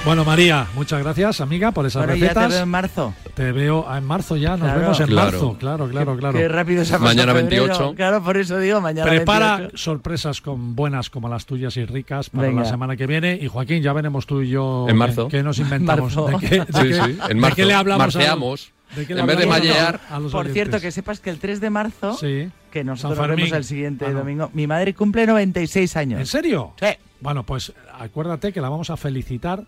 Bueno, 0.06 0.26
María, 0.26 0.68
muchas 0.76 1.01
gracias, 1.01 1.39
amiga, 1.39 1.72
por 1.72 1.86
esas 1.86 2.01
Bueno, 2.06 2.16
ya 2.16 2.28
recetas. 2.28 2.47
te 2.49 2.54
veo 2.56 2.64
en 2.64 2.70
marzo. 2.70 3.14
Te 3.36 3.51
veo 3.54 3.95
en 3.97 4.04
marzo 4.04 4.36
ya, 4.36 4.49
nos 4.58 4.60
Claro. 4.60 4.80
vemos 4.82 4.99
en 4.99 5.08
Claro. 5.08 5.32
marzo, 5.32 5.58
claro, 5.58 5.88
claro, 5.89 6.18
claro. 6.18 6.38
Qué 6.38 6.47
rápido 6.49 6.84
se 6.84 6.93
ha 6.95 6.97
pasado 6.99 7.16
Mañana 7.16 7.34
febrero. 7.34 7.64
28. 7.68 7.95
Claro, 7.95 8.22
por 8.22 8.36
eso 8.36 8.60
digo 8.60 8.82
mañana 8.82 9.10
Prepara 9.10 9.58
28. 9.60 9.78
sorpresas 9.78 10.41
con 10.41 10.76
buenas 10.76 11.10
como 11.10 11.30
las 11.30 11.45
tuyas 11.45 11.78
y 11.78 11.86
ricas 11.86 12.30
para 12.30 12.49
Venga. 12.49 12.64
la 12.64 12.70
semana 12.70 12.97
que 12.97 13.08
viene. 13.08 13.39
Y 13.41 13.47
Joaquín, 13.47 13.82
ya 13.82 13.93
veremos 13.93 14.26
tú 14.26 14.41
y 14.41 14.49
yo 14.49 14.88
En 14.89 14.97
marzo. 14.97 15.30
qué, 15.30 15.38
qué 15.38 15.43
nos 15.43 15.58
inventamos. 15.60 16.14
Marzo. 16.18 16.38
¿De 16.38 16.47
qué, 16.49 16.60
de 16.60 16.66
Sí, 16.66 16.88
qué- 16.89 16.93
sí, 16.95 16.99
en 17.22 17.28
de 17.30 17.36
marzo. 17.36 17.56
qué 17.56 17.66
le 17.66 17.74
hablamos? 17.74 17.99
Marceamos. 18.16 18.72
de 18.97 19.08
qué 19.08 19.14
le 19.16 19.22
En 19.22 19.26
vez 19.26 19.38
de 19.39 19.45
mallear. 19.47 20.01
a 20.12 20.20
los 20.20 20.32
Por 20.34 20.41
oyentes? 20.41 20.54
cierto, 20.54 20.80
que 20.82 20.91
sepas 20.91 21.20
que 21.22 21.30
el 21.30 21.39
3 21.39 21.60
de 21.62 21.70
marzo, 21.70 22.14
Sí. 22.18 22.49
que 22.72 22.84
nosotros 22.84 23.18
nos 23.26 23.38
vemos 23.38 23.51
el 23.54 23.64
siguiente 23.64 24.06
Ah, 24.06 24.12
no. 24.12 24.20
domingo, 24.20 24.51
mi 24.54 24.68
madre 24.68 24.93
cumple 24.93 25.26
96 25.26 25.95
años. 25.97 26.20
¿En 26.20 26.26
serio? 26.28 26.74
Sí. 26.80 26.88
Bueno, 27.22 27.43
pues 27.43 27.72
acuérdate 27.99 28.51
que 28.54 28.60
la 28.62 28.68
vamos 28.70 28.89
a 28.91 28.97
felicitar 28.97 29.64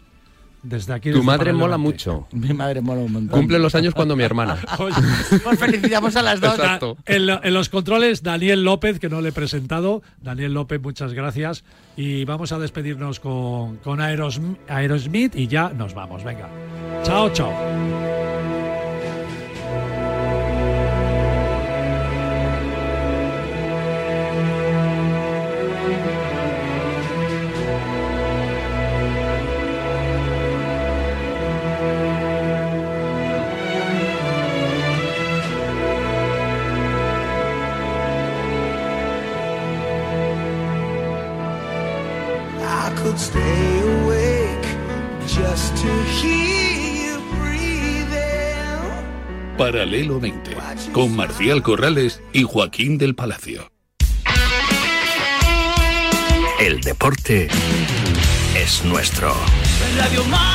desde 0.66 0.94
aquí. 0.94 1.10
Tu 1.12 1.16
desde 1.18 1.26
madre 1.26 1.46
Para 1.52 1.58
mola 1.58 1.78
mucho. 1.78 2.28
Mi 2.32 2.54
madre 2.54 2.82
mola 2.82 3.02
un 3.02 3.12
montón. 3.12 3.40
Cumple 3.40 3.60
los 3.60 3.76
años 3.76 3.94
cuando 3.94 4.16
mi 4.16 4.24
hermana. 4.24 4.58
Oye, 4.80 4.96
Pues 5.44 5.60
felicitamos 5.60 6.16
a 6.16 6.22
las 6.22 6.42
dos. 6.42 6.56
Exacto. 6.60 6.98
en, 7.06 7.30
en 7.30 7.54
los 7.54 7.70
controles, 7.70 8.24
Daniel 8.24 8.64
López, 8.64 9.00
que 9.00 9.10
no 9.10 9.22
le 9.22 9.30
he 9.30 9.32
presentado. 9.32 10.02
Daniel 10.22 10.54
López, 10.54 10.82
muchas 10.82 11.14
gracias. 11.14 11.64
Y 11.98 12.26
vamos 12.26 12.52
a 12.52 12.60
despedirnos 12.60 13.20
con, 13.20 13.78
con 13.78 14.00
Aerosm- 14.00 14.58
Aerosmith 14.68 15.36
y 15.36 15.48
ya 15.48 15.70
nos 15.70 15.94
vamos. 15.94 16.24
Venga. 16.24 16.50
Chao, 17.04 17.30
chao. 17.32 18.25
I 43.16 43.18
could 43.18 43.24
stay 43.24 43.80
awake 44.02 44.68
just 45.26 45.74
to 45.78 45.88
hear 46.20 47.08
you 47.08 47.22
breathing. 47.40 48.68
Paralelo 49.58 50.20
20, 50.20 50.58
con 50.92 51.16
Marcial 51.16 51.62
Corrales 51.64 52.22
y 52.34 52.44
Joaquín 52.44 52.98
del 52.98 53.16
Palacio. 53.16 53.72
El 56.60 56.82
deporte 56.82 57.48
es 58.58 58.84
nuestro. 58.84 59.34
Radio 59.98 60.26
Marca. 60.26 60.55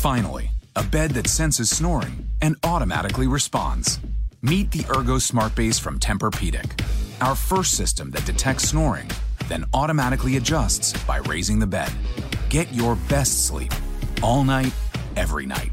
Finally, 0.00 0.50
a 0.76 0.82
bed 0.82 1.10
that 1.10 1.26
senses 1.26 1.68
snoring 1.68 2.26
and 2.40 2.56
automatically 2.64 3.26
responds. 3.26 4.00
Meet 4.40 4.70
the 4.70 4.86
Ergo 4.96 5.18
Smart 5.18 5.54
Base 5.54 5.78
from 5.78 5.98
Tempur-Pedic, 5.98 6.82
our 7.20 7.34
first 7.36 7.76
system 7.76 8.10
that 8.12 8.24
detects 8.24 8.66
snoring, 8.70 9.10
then 9.50 9.66
automatically 9.74 10.38
adjusts 10.38 10.94
by 11.04 11.18
raising 11.28 11.58
the 11.58 11.66
bed. 11.66 11.92
Get 12.48 12.72
your 12.72 12.96
best 13.10 13.46
sleep 13.46 13.74
all 14.22 14.42
night, 14.42 14.72
every 15.16 15.44
night. 15.44 15.72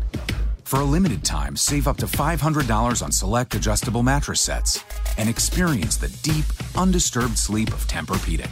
For 0.65 0.81
a 0.81 0.89
limited 0.91 1.23
time, 1.23 1.55
save 1.55 1.87
up 1.87 1.95
to 1.99 2.05
$500 2.05 3.01
on 3.01 3.11
select 3.13 3.55
adjustable 3.55 4.03
mattress 4.03 4.41
sets 4.41 4.83
and 5.17 5.29
experience 5.29 5.95
the 5.95 6.09
deep, 6.21 6.45
undisturbed 6.75 7.37
sleep 7.37 7.69
of 7.69 7.87
Tempur-Pedic. 7.87 8.51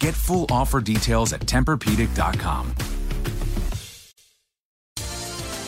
Get 0.00 0.12
full 0.12 0.44
offer 0.50 0.82
details 0.82 1.32
at 1.32 1.40
TempurPedic.com. 1.40 2.74